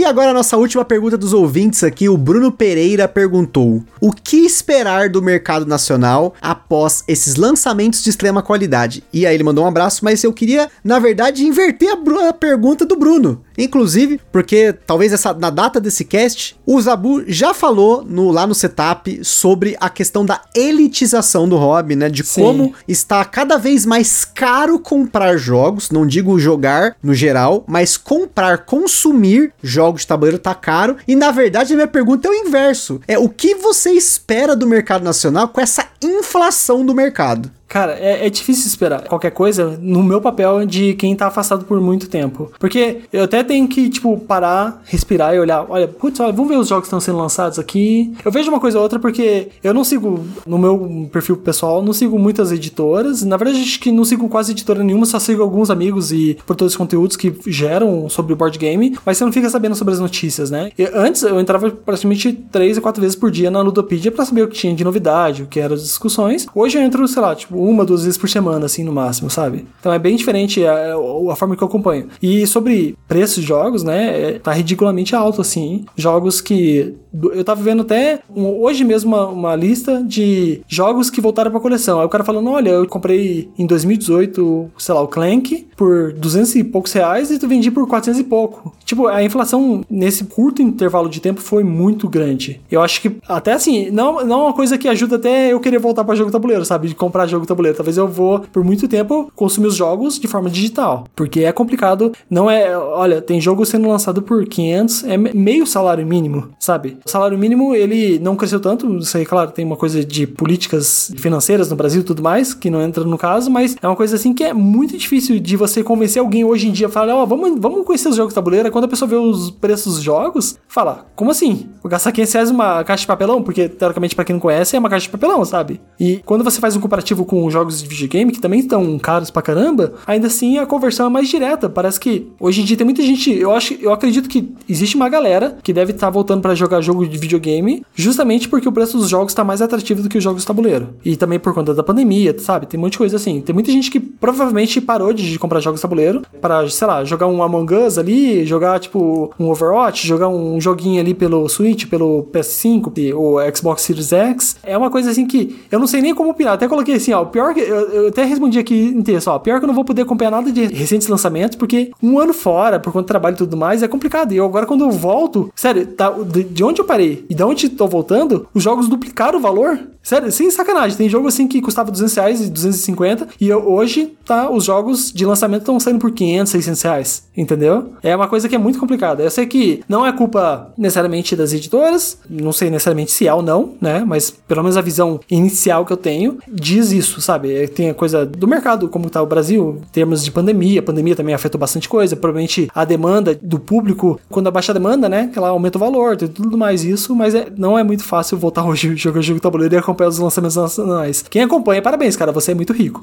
[0.00, 4.38] E agora a nossa última pergunta dos ouvintes aqui, o Bruno Pereira perguntou: O que
[4.38, 9.04] esperar do mercado nacional após esses lançamentos de extrema qualidade?
[9.12, 12.86] E aí ele mandou um abraço, mas eu queria, na verdade, inverter a, a pergunta
[12.86, 13.42] do Bruno.
[13.62, 18.54] Inclusive, porque talvez essa, na data desse cast, o Zabu já falou no- lá no
[18.54, 22.08] setup sobre a questão da elitização do hobby, né?
[22.08, 22.40] De Sim.
[22.42, 28.58] como está cada vez mais caro comprar jogos, não digo jogar no geral, mas comprar,
[28.64, 30.96] consumir jogos de tabuleiro tá caro.
[31.06, 33.00] E na verdade a minha pergunta é o inverso.
[33.06, 37.50] É o que você espera do mercado nacional com essa inflação do mercado?
[37.70, 41.80] Cara, é, é difícil esperar qualquer coisa no meu papel de quem tá afastado por
[41.80, 42.50] muito tempo.
[42.58, 45.64] Porque eu até tenho que, tipo, parar, respirar e olhar.
[45.68, 48.12] Olha, putz, olha, vamos ver os jogos que estão sendo lançados aqui.
[48.24, 51.92] Eu vejo uma coisa ou outra porque eu não sigo, no meu perfil pessoal, não
[51.92, 53.22] sigo muitas editoras.
[53.22, 56.72] Na verdade, acho que não sigo quase editora nenhuma, só sigo alguns amigos e produtores
[56.72, 58.98] de conteúdos que geram sobre o board game.
[59.06, 60.72] Mas você não fica sabendo sobre as notícias, né?
[60.76, 64.42] E antes eu entrava praticamente três ou quatro vezes por dia na Ludopedia pra saber
[64.42, 66.48] o que tinha de novidade, o que eram as discussões.
[66.52, 69.66] Hoje eu entro, sei lá, tipo, uma, duas vezes por semana, assim, no máximo, sabe?
[69.80, 70.94] Então é bem diferente a,
[71.30, 72.08] a forma que eu acompanho.
[72.22, 74.20] E sobre preços de jogos, né?
[74.34, 75.84] é- Tá ridiculamente alto, assim.
[75.96, 76.94] Jogos que.
[77.34, 81.98] Eu tava vendo até hoje mesmo uma, uma lista de jogos que voltaram pra coleção.
[82.00, 86.54] Aí o cara falando: olha, eu comprei em 2018, sei lá, o Clank por 200
[86.56, 88.72] e poucos reais e tu vendi por 400 e pouco.
[88.84, 92.60] Tipo, a inflação nesse curto intervalo de tempo foi muito grande.
[92.70, 95.78] Eu acho que, até assim, não, não é uma coisa que ajuda até eu querer
[95.78, 96.88] voltar pra jogo tabuleiro, sabe?
[96.88, 97.76] De comprar jogo tabuleiro.
[97.76, 101.04] Talvez eu vou, por muito tempo, consumir os jogos de forma digital.
[101.14, 102.12] Porque é complicado.
[102.28, 102.76] Não é.
[102.76, 106.96] Olha, tem jogo sendo lançado por 500, é me- meio salário mínimo, sabe?
[107.04, 108.98] O salário mínimo, ele não cresceu tanto.
[108.98, 112.70] Isso aí, claro, tem uma coisa de políticas financeiras no Brasil e tudo mais, que
[112.70, 115.82] não entra no caso, mas é uma coisa assim que é muito difícil de você
[115.82, 118.66] convencer alguém hoje em dia a falar, ó, vamos, vamos conhecer os jogos tabuleiro.
[118.66, 121.68] Aí Quando a pessoa vê os preços dos jogos, fala, como assim?
[121.82, 123.42] Vou gastar 500 reais uma caixa de papelão?
[123.42, 125.80] Porque, teoricamente, pra quem não conhece, é uma caixa de papelão, sabe?
[125.98, 129.40] E quando você faz um comparativo com jogos de videogame, que também estão caros pra
[129.40, 131.68] caramba, ainda assim a conversão é mais direta.
[131.68, 133.32] Parece que hoje em dia tem muita gente.
[133.32, 137.06] Eu acho, eu acredito que existe uma galera que deve estar voltando pra jogar jogo
[137.06, 140.42] de videogame, justamente porque o preço dos jogos tá mais atrativo do que os jogos
[140.42, 140.88] de tabuleiro.
[141.04, 142.66] E também por conta da pandemia, sabe?
[142.66, 143.40] Tem um monte de coisa assim.
[143.40, 147.26] Tem muita gente que provavelmente parou de comprar jogos de tabuleiro para, sei lá, jogar
[147.26, 152.24] um Among Us ali, jogar tipo um Overwatch, jogar um joguinho ali pelo Switch, pelo
[152.32, 154.56] PS5 ou Xbox Series X.
[154.62, 156.54] É uma coisa assim que eu não sei nem como opinar.
[156.54, 159.58] Até coloquei assim, ó, pior que eu, eu até respondi aqui em texto, ó, pior
[159.58, 162.92] que eu não vou poder acompanhar nada de recentes lançamentos porque um ano fora, por
[162.92, 164.32] conta do trabalho e tudo mais, é complicado.
[164.32, 167.42] E eu agora quando eu volto, sério, tá, de, de onde eu parei e de
[167.42, 169.78] onde tô voltando, os jogos duplicaram o valor.
[170.02, 170.96] Sério, sem sacanagem.
[170.96, 175.12] Tem jogo assim que custava 200 reais e 250 e eu- hoje, tá, os jogos
[175.12, 177.22] de lançamento estão saindo por 500, 600 reais.
[177.36, 177.92] Entendeu?
[178.02, 179.22] É uma coisa que é muito complicada.
[179.22, 183.42] Eu sei que não é culpa necessariamente das editoras, não sei necessariamente se é ou
[183.42, 184.02] não, né?
[184.06, 187.54] Mas pelo menos a visão inicial que eu tenho diz isso, sabe?
[187.54, 190.80] É, Tem a coisa do mercado, como tá o Brasil, em termos de pandemia.
[190.80, 192.14] A pandemia também afetou bastante coisa.
[192.14, 195.30] Provavelmente a demanda do público, quando abaixa a demanda, né?
[195.32, 198.36] Que ela aumenta o valor, tem tudo mais isso, mas é- não é muito fácil
[198.36, 201.24] voltar hoje jogar jogo tabuleiro e acompanhar os lançamentos nacionais.
[201.30, 203.02] Quem acompanha, parabéns, cara, você é muito rico.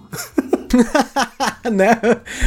[1.75, 1.99] né?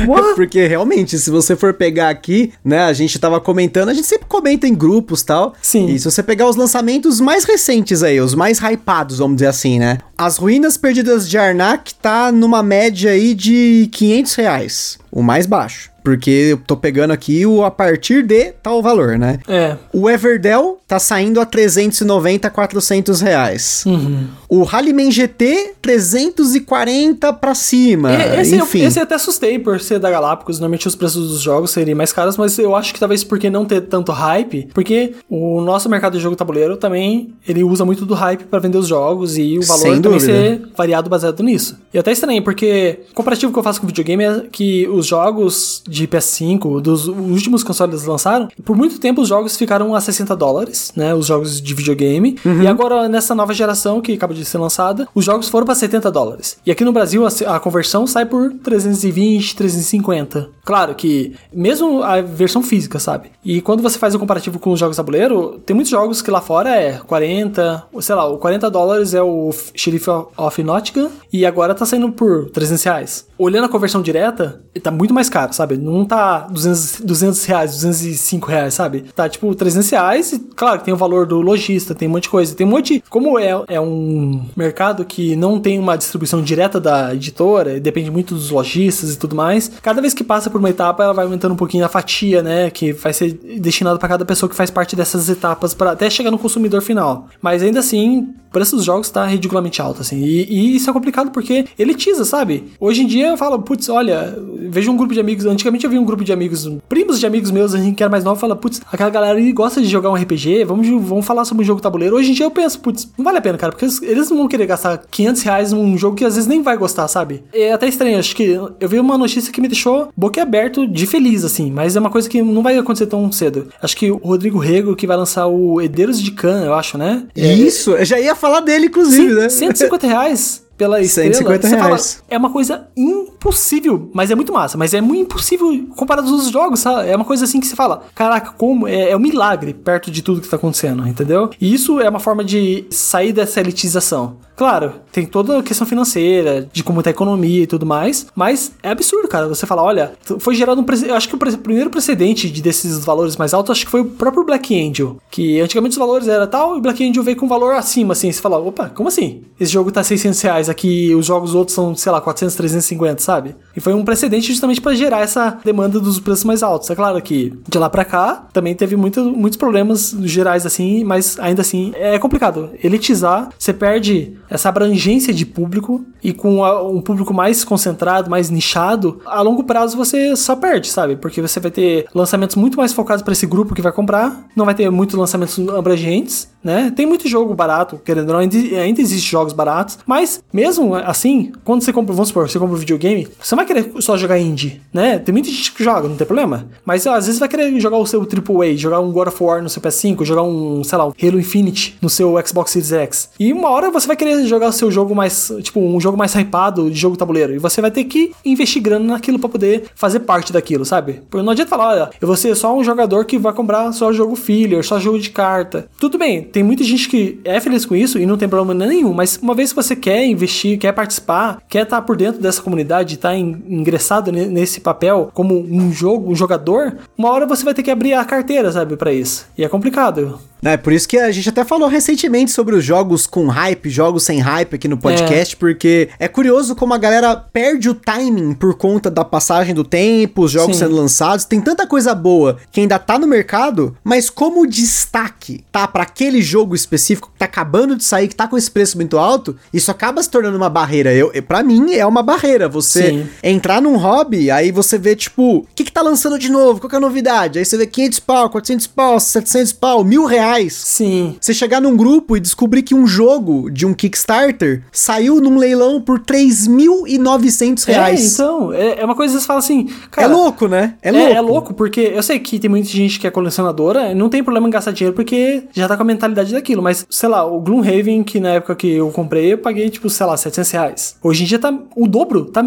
[0.07, 0.35] What?
[0.35, 4.27] Porque realmente, se você for pegar aqui, né, a gente tava comentando, a gente sempre
[4.29, 5.55] comenta em grupos tal.
[5.63, 5.87] Sim.
[5.87, 9.79] E se você pegar os lançamentos mais recentes aí, os mais hypados, vamos dizer assim,
[9.79, 9.99] né?
[10.17, 15.91] As Ruínas Perdidas de Arnak tá numa média aí de 500 reais, o mais baixo.
[16.03, 19.39] Porque eu tô pegando aqui o a partir de tal valor, né?
[19.47, 19.77] É.
[19.93, 23.85] O Everdell tá saindo a 390 a 400 reais.
[23.87, 24.27] Uhum.
[24.49, 28.13] O Rallyman GT, 340 pra cima.
[28.13, 28.83] E- Esse, eu, Enfim.
[28.85, 30.59] esse eu até assustei por ser da Galápagos.
[30.61, 33.65] Normalmente os preços dos jogos seriam mais caros, mas eu acho que talvez porque não
[33.65, 38.15] ter tanto hype, porque o nosso mercado de jogo tabuleiro também ele usa muito do
[38.15, 40.33] hype para vender os jogos e o valor Sem também dúvida.
[40.33, 41.77] ser variado baseado nisso.
[41.93, 45.07] E até estranho, porque o comparativo que eu faço com videogame é que os os
[45.07, 50.37] jogos de PS5, dos últimos consoles lançaram, por muito tempo os jogos ficaram a 60
[50.37, 51.15] dólares, né?
[51.15, 52.39] Os jogos de videogame.
[52.63, 56.11] E agora, nessa nova geração que acaba de ser lançada, os jogos foram para 70
[56.11, 56.59] dólares.
[56.65, 58.53] E aqui no Brasil, a, a conversão sai por
[59.01, 60.51] 320, 350.
[60.65, 63.31] Claro que, mesmo a versão física, sabe?
[63.45, 66.41] E quando você faz o comparativo com os jogos tabuleiro, tem muitos jogos que lá
[66.41, 71.75] fora é 40, sei lá, o 40 dólares é o Sheriff of Nottingham e agora
[71.75, 73.27] tá saindo por 300 reais.
[73.39, 75.77] Olhando a conversão direta, tá muito mais caro, sabe?
[75.77, 79.05] Não tá 200, 200 reais, 205 reais, sabe?
[79.15, 82.29] Tá tipo 300 reais e, claro, tem o valor do lojista, tem um monte de
[82.29, 82.55] coisa.
[82.55, 83.03] Tem um monte.
[83.09, 88.35] Como é, é um mercado que não tem uma distribuição direta da editora, depende muito
[88.35, 91.53] dos lojistas e tudo mais, cada vez que passa por uma etapa, ela vai aumentando
[91.53, 92.71] um pouquinho a fatia, né?
[92.71, 96.31] Que vai ser destinado para cada pessoa que faz parte dessas etapas para até chegar
[96.31, 97.29] no consumidor final.
[97.41, 100.19] Mas ainda assim, o preço dos jogos tá ridiculamente alto, assim.
[100.19, 102.65] E, e, isso é complicado porque elitiza, sabe?
[102.81, 104.37] Hoje em dia eu falo, putz, olha,
[104.69, 105.47] vejo um grupo de amigos.
[105.47, 108.25] Antigamente eu vi um grupo de amigos, primos de amigos meus, assim, que era mais
[108.25, 111.63] novo, fala, putz, aquela galera ali gosta de jogar um RPG, vamos, vamos falar sobre
[111.63, 112.17] um jogo tabuleiro.
[112.17, 114.49] Hoje em dia eu penso, putz, não vale a pena, cara, porque eles, não vão
[114.49, 117.45] querer gastar 500 reais num jogo que às vezes nem vai gostar, sabe?
[117.53, 121.45] É até estranho, acho que eu vi uma notícia que me deixou boquiaberto de feliz,
[121.45, 123.69] assim, mas é uma coisa que não vai acontecer tão cedo.
[123.81, 127.25] Acho que o Rodrigo Rego, que vai lançar o Herdeiros de Khan, eu acho, né?
[127.37, 129.49] Isso, eu já ia falar dele, inclusive, Sim, né?
[129.49, 132.23] 150 reais pela estrela, 150 você fala, reais.
[132.27, 136.51] é uma coisa impossível, mas é muito massa, mas é muito impossível comparado aos outros
[136.51, 137.11] jogos, sabe?
[137.11, 140.23] É uma coisa assim que você fala, caraca, como é, é um milagre perto de
[140.23, 141.51] tudo que tá acontecendo, entendeu?
[141.61, 144.39] E isso é uma forma de sair dessa elitização.
[144.61, 148.73] Claro, tem toda a questão financeira, de como tá a economia e tudo mais, mas
[148.83, 149.49] é absurdo, cara.
[149.49, 150.85] Você fala, olha, foi gerado um.
[151.07, 154.05] Eu acho que o primeiro precedente de desses valores mais altos, acho que foi o
[154.05, 155.17] próprio Black Angel.
[155.31, 158.31] Que antigamente os valores era tal, e Black Angel veio com um valor acima, assim.
[158.31, 159.45] Você fala, opa, como assim?
[159.59, 163.57] Esse jogo tá 600 reais aqui, os jogos outros são, sei lá, 400, 350, sabe?
[163.75, 166.91] E foi um precedente justamente para gerar essa demanda dos preços mais altos.
[166.91, 171.39] É claro que de lá pra cá também teve muito, muitos problemas gerais, assim, mas
[171.39, 172.69] ainda assim é complicado.
[172.85, 178.51] Elitizar, você perde essa abrangência de público e com a- um público mais concentrado, mais
[178.51, 181.17] nichado, a longo prazo você só perde, sabe?
[181.17, 184.65] Porque você vai ter lançamentos muito mais focados para esse grupo que vai comprar, não
[184.65, 186.93] vai ter muitos lançamentos abrangentes, né?
[186.95, 191.83] Tem muito jogo barato, querendo ou não, ainda, existem jogos baratos, mas mesmo assim, quando
[191.83, 194.81] você compra, vamos supor, você compra um videogame, você não vai querer só jogar indie,
[194.93, 195.19] né?
[195.19, 198.07] Tem muita gente que joga, não tem problema, mas às vezes vai querer jogar o
[198.07, 201.13] seu AAA, jogar um God of War no seu PS5, jogar um, sei lá, um
[201.23, 203.31] Halo Infinite no seu Xbox Series X.
[203.39, 206.35] E uma hora você vai querer jogar o seu jogo mais, tipo, um jogo mais
[206.35, 210.21] hypado de jogo tabuleiro, e você vai ter que investir grana naquilo pra poder fazer
[210.21, 211.23] parte daquilo, sabe?
[211.29, 214.13] Porque não adianta falar, olha, eu vou ser só um jogador que vai comprar só
[214.13, 215.89] jogo filler, só jogo de carta.
[215.99, 219.13] Tudo bem, tem muita gente que é feliz com isso e não tem problema nenhum,
[219.13, 223.15] mas uma vez que você quer investir, quer participar, quer estar por dentro dessa comunidade,
[223.15, 227.83] estar ingressado ne- nesse papel como um jogo, um jogador, uma hora você vai ter
[227.83, 229.47] que abrir a carteira, sabe, pra isso.
[229.57, 230.39] E é complicado.
[230.63, 234.25] É por isso que a gente até falou recentemente sobre os jogos com hype, jogos
[234.25, 238.75] sem hype aqui no podcast, porque é curioso como a galera perde o timing por
[238.77, 240.85] conta da passagem do tempo, os jogos Sim.
[240.85, 241.47] sendo lançados.
[241.47, 246.03] Tem tanta coisa boa que ainda tá no mercado, mas como o destaque tá pra
[246.03, 249.57] aquele jogo específico que tá acabando de sair, que tá com esse preço muito alto,
[249.73, 251.13] isso acaba se tornando uma barreira.
[251.13, 253.29] Eu, para mim é uma barreira você Sim.
[253.43, 256.81] entrar num hobby, aí você vê tipo, o que que tá lançando de novo?
[256.81, 257.59] Qual que é a novidade?
[257.59, 260.75] Aí você vê 500 pau, 400 pau, 700 pau, mil reais.
[260.75, 261.37] Sim.
[261.41, 266.01] Você chegar num grupo e descobrir que um jogo de um Kickstarter saiu num leilão
[266.01, 268.35] por 3.900 É, reais.
[268.35, 270.95] então, é, é uma coisa que você fala assim, É cara, louco, né?
[271.03, 271.33] É louco.
[271.35, 274.67] é louco, porque eu sei que tem muita gente que é colecionadora, não tem problema
[274.69, 278.23] em gastar dinheiro porque já tá com a mentalidade daquilo, mas, sei lá, o Gloomhaven,
[278.23, 281.17] que na época que eu comprei, eu paguei, tipo, sei lá, 700 reais.
[281.23, 282.65] Hoje em dia tá o dobro, tá,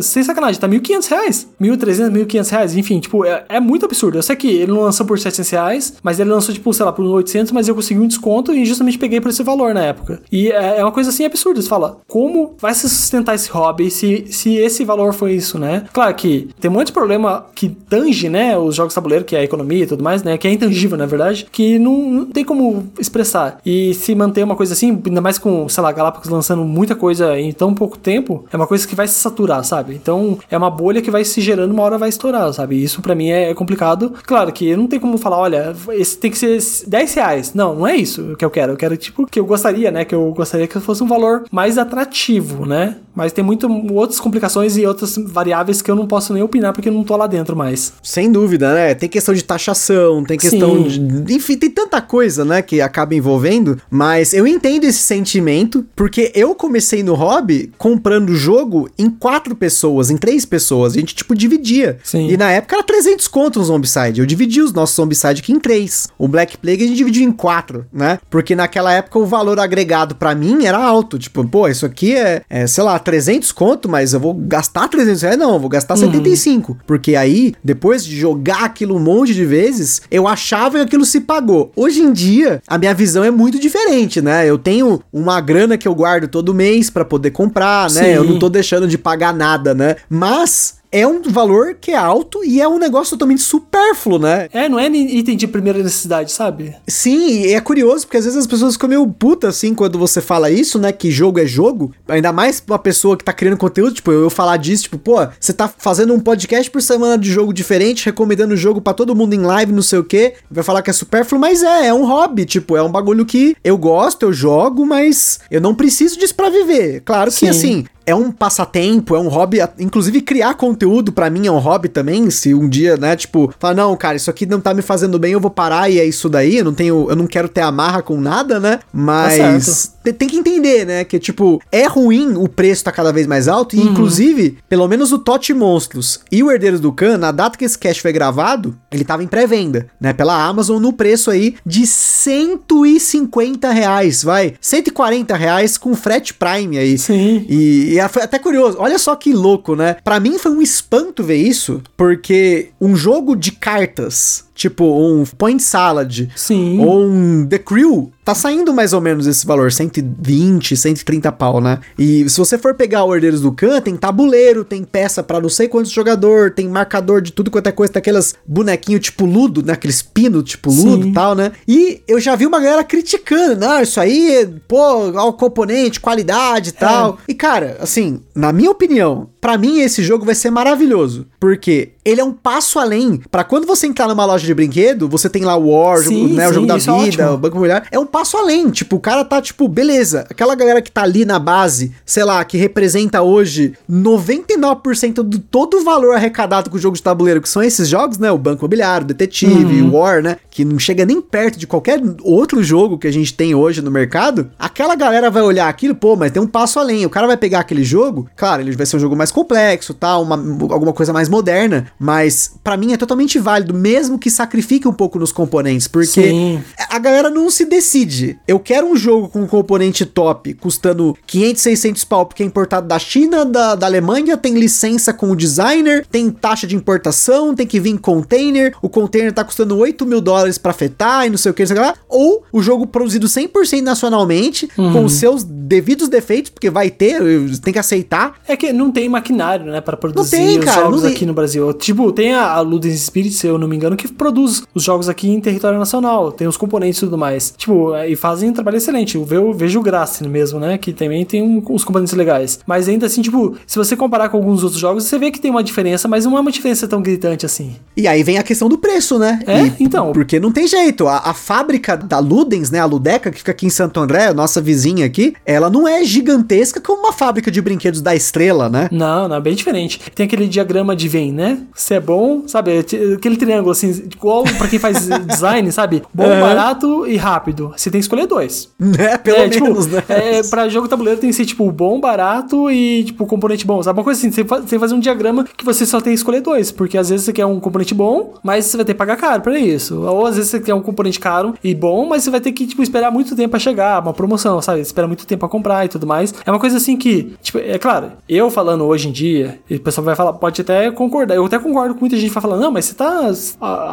[0.00, 1.48] sem sacanagem, tá 1.500 reais.
[1.60, 4.18] 1.300, 1.500 reais, enfim, tipo, é, é muito absurdo.
[4.18, 6.92] Eu sei que ele não lançou por 700 reais, mas ele lançou, tipo, sei lá,
[6.92, 10.20] por 800, mas eu consegui um desconto e justamente peguei por esse valor na época.
[10.30, 13.90] E é, é uma coisa assim absurda, você fala, como vai se sustentar esse hobby
[13.90, 15.84] se, se esse valor foi isso, né?
[15.92, 19.40] Claro que tem um monte de problema que tange, né, os jogos tabuleiro, que é
[19.40, 22.44] a economia e tudo mais, né, que é intangível, na verdade, que não, não tem
[22.44, 23.58] como expressar.
[23.64, 27.38] E se manter uma coisa assim, ainda mais com, sei lá, Galápagos lançando muita coisa
[27.38, 29.94] em tão pouco tempo, é uma coisa que vai se saturar, sabe?
[29.94, 32.82] Então, é uma bolha que vai se gerando, uma hora vai estourar, sabe?
[32.82, 34.14] Isso pra mim é, é complicado.
[34.24, 37.54] Claro que não tem como falar, olha, esse tem que ser 10 reais.
[37.54, 38.72] Não, não é isso que eu quero.
[38.72, 41.78] Eu quero, tipo, que eu gostaria, né, que eu gostaria que fosse um valor mais
[41.78, 42.96] atrativo, né?
[43.14, 46.88] Mas tem muito outras complicações e outras variáveis que eu não posso nem opinar porque
[46.88, 47.92] eu não tô lá dentro mais.
[48.02, 48.94] Sem dúvida, né?
[48.94, 51.22] Tem questão de taxação, tem questão Sim.
[51.24, 51.34] de.
[51.34, 53.80] Enfim, tem tanta coisa, né, que acaba envolvendo.
[53.90, 59.56] Mas eu entendo esse sentimento, porque eu comecei no hobby comprando o jogo em quatro
[59.56, 60.94] pessoas, em três pessoas.
[60.94, 61.98] A gente, tipo, dividia.
[62.04, 62.28] Sim.
[62.28, 64.20] E na época era 300 conto um Zombicide.
[64.20, 66.08] Eu dividi os nossos Zombicide aqui em três.
[66.18, 68.18] O Black Plague a gente dividiu em quatro, né?
[68.30, 71.18] Porque naquela época o valor agregado pra mim era alto.
[71.18, 75.22] Tipo, pô, isso aqui é, é, sei lá, 300 conto, mas eu vou gastar 300
[75.22, 75.38] reais?
[75.38, 76.78] Não, eu vou gastar 75.
[76.86, 81.20] Porque aí, depois de jogar aquilo um monte de vezes, eu achava que aquilo se
[81.20, 81.72] pagou.
[81.74, 84.44] Hoje em dia, a minha visão é muito diferente, né?
[84.44, 88.06] Eu tenho uma grana que eu guardo todo mês pra poder comprar, né?
[88.06, 88.10] Sim.
[88.10, 89.94] Eu não tô deixando de pagar nada, né?
[90.10, 94.48] Mas é um valor que é alto e é um negócio totalmente supérfluo, né?
[94.52, 96.76] É, não é item de primeira necessidade, sabe?
[96.86, 100.20] Sim, e é curioso porque às vezes as pessoas ficam meio puta assim quando você
[100.20, 100.92] fala isso, né?
[100.92, 101.94] Que jogo é jogo.
[102.06, 105.26] Ainda mais pra uma pessoa que tá criando conteúdo, tipo, eu falar disso, tipo, pô,
[105.40, 109.16] você tá fazendo um podcast por semana de jogo diferente, recomendando o jogo pra todo
[109.16, 110.34] mundo em live, não sei o quê.
[110.50, 113.56] Vai falar que é supérfluo, mas é, é um hobby, tipo, é um bagulho que
[113.64, 117.00] eu gosto, eu jogo, mas eu não preciso disso pra viver.
[117.00, 117.48] Claro que Sim.
[117.48, 121.88] assim, é um passatempo, é um hobby, inclusive criar conteúdo pra mim é um hobby
[121.88, 125.18] também, se um dia, né, tipo, falar, não, cara, isso aqui não tá me fazendo
[125.18, 127.60] bem, eu vou parar e é isso daí, eu não tenho, eu não quero ter
[127.62, 132.48] amarra com nada, né, mas te- tem que entender, né, que tipo, é ruim o
[132.48, 136.50] preço tá cada vez mais alto, e inclusive, pelo menos o Tote Monstros e o
[136.50, 140.12] Herdeiros do Khan, na data que esse cast foi gravado, ele tava em pré-venda, né,
[140.12, 146.98] pela Amazon no preço aí de 150 reais, vai, 140 reais com frete Prime aí.
[146.98, 147.44] Sim.
[147.48, 149.96] E, e foi até curioso, olha só que louco, né?
[150.04, 155.60] Pra mim foi um espanto ver isso, porque um jogo de cartas, tipo um Point
[155.60, 156.78] Salad, Sim.
[156.84, 161.80] ou um The Crew, tá saindo mais ou menos esse valor, 120, 130 pau, né?
[161.98, 165.48] E se você for pegar o Herdeiros do Khan, tem tabuleiro, tem peça pra não
[165.48, 169.64] sei quantos jogador, tem marcador de tudo quanto é coisa, tem aqueles bonequinho tipo ludo,
[169.64, 169.72] né?
[169.72, 171.50] Aqueles pino tipo ludo e tal, né?
[171.66, 176.70] E eu já vi uma galera criticando, não, isso aí, pô, ó, o componente, qualidade
[176.70, 177.18] e tal.
[177.26, 182.20] E cara, assim, na minha opinião, pra mim esse jogo vai ser maravilhoso, porque ele
[182.20, 183.20] é um passo além.
[183.30, 186.46] Pra quando você entrar numa loja de brinquedo, você tem lá o War, Sim, né,
[186.46, 187.30] o sim, jogo da é vida, ótimo.
[187.32, 188.70] o Banco Imobiliário, é um passo além.
[188.70, 192.44] Tipo, o cara tá, tipo, beleza, aquela galera que tá ali na base, sei lá,
[192.44, 197.48] que representa hoje 99% do todo o valor arrecadado com o jogo de tabuleiro, que
[197.48, 198.30] são esses jogos, né?
[198.30, 199.90] O Banco Imobiliário, o Detetive, Uhum.
[199.90, 200.36] o War, né?
[200.50, 203.90] Que não chega nem perto de qualquer outro jogo que a gente tem hoje no
[203.90, 204.50] mercado.
[204.58, 207.04] Aquela galera vai olhar aquilo, pô, mas tem um passo além.
[207.06, 210.22] O cara vai pegar aquele jogo, claro, ele vai ser um jogo mais complexo, tal,
[210.22, 210.36] uma,
[210.72, 215.18] alguma coisa mais moderna, mas pra mim é totalmente válido, mesmo que sacrifique um pouco
[215.18, 216.62] nos componentes, porque Sim.
[216.88, 218.38] a galera não se decide.
[218.46, 222.86] Eu quero um jogo com um componente top, custando 500, 600 pau, porque é importado
[222.86, 227.66] da China, da, da Alemanha, tem licença com o designer, tem taxa de importação, tem
[227.66, 231.38] que vir em container, o container tá custando 8 mil dólares pra fetar e não
[231.38, 231.94] sei o que, não sei o que lá.
[232.08, 237.20] Ou o jogo produzido 100% nacionalmente, com os seus devidos defeitos, porque vai ter,
[237.62, 238.34] tem que aceitar.
[238.46, 241.16] É que não tem maquinário, né, pra produzir tem, os cara, jogos não tem.
[241.16, 241.72] aqui no Brasil.
[241.74, 245.08] Tipo, tem a, a Ludens Spirit, se eu não me engano, que produz os jogos
[245.08, 246.30] aqui em território nacional.
[246.30, 247.52] Tem os componentes e tudo mais.
[247.56, 249.16] Tipo, é, e fazem um trabalho excelente.
[249.16, 252.60] Eu vejo, vejo o Grassi mesmo, né, que também tem um, uns componentes legais.
[252.66, 255.50] Mas ainda assim, tipo, se você comparar com alguns outros jogos, você vê que tem
[255.50, 257.74] uma diferença, mas não é uma diferença tão gritante assim.
[257.96, 259.40] E aí vem a questão do preço, né?
[259.46, 260.12] É, E- então.
[260.12, 261.08] Porque não tem jeito.
[261.08, 262.78] A, a fábrica da Ludens, né?
[262.78, 266.80] A Ludeca, que fica aqui em Santo André, nossa vizinha aqui, ela não é gigantesca
[266.80, 268.88] como uma fábrica de brinquedos da estrela, né?
[268.92, 270.00] Não, não, é bem diferente.
[270.14, 271.58] Tem aquele diagrama de Venn, né?
[271.74, 272.70] Se é bom, sabe?
[272.72, 276.02] é Aquele triângulo assim, igual pra quem faz design, sabe?
[276.12, 276.40] Bom, Aham.
[276.40, 277.72] barato e rápido.
[277.76, 278.70] Você tem que escolher dois.
[278.78, 279.16] Né?
[279.18, 280.02] Pelo é, tipo, menos, né?
[280.08, 283.82] É, pra jogo tabuleiro tem que ser, tipo, bom, barato e, tipo, componente bom.
[283.82, 283.98] Sabe?
[283.98, 286.40] Uma coisa assim, você tem que fazer um diagrama que você só tem que escolher
[286.40, 286.70] dois.
[286.70, 289.42] Porque às vezes você quer um componente bom, mas você vai ter que pagar caro
[289.42, 290.02] pra isso.
[290.02, 292.66] Ou às vezes você quer um componente caro e bom, mas você vai ter que,
[292.66, 294.02] tipo, esperar muito tempo pra chegar.
[294.02, 294.80] Uma promoção, sabe?
[294.80, 296.34] Espera muito tempo pra comprar e tudo mais.
[296.44, 299.80] É uma coisa assim que, tipo, é claro, eu falando hoje em dia, e o
[299.80, 301.34] pessoal vai falar, pode até concordar.
[301.34, 303.32] Eu até concordo com muita gente que vai falar, não, mas você tá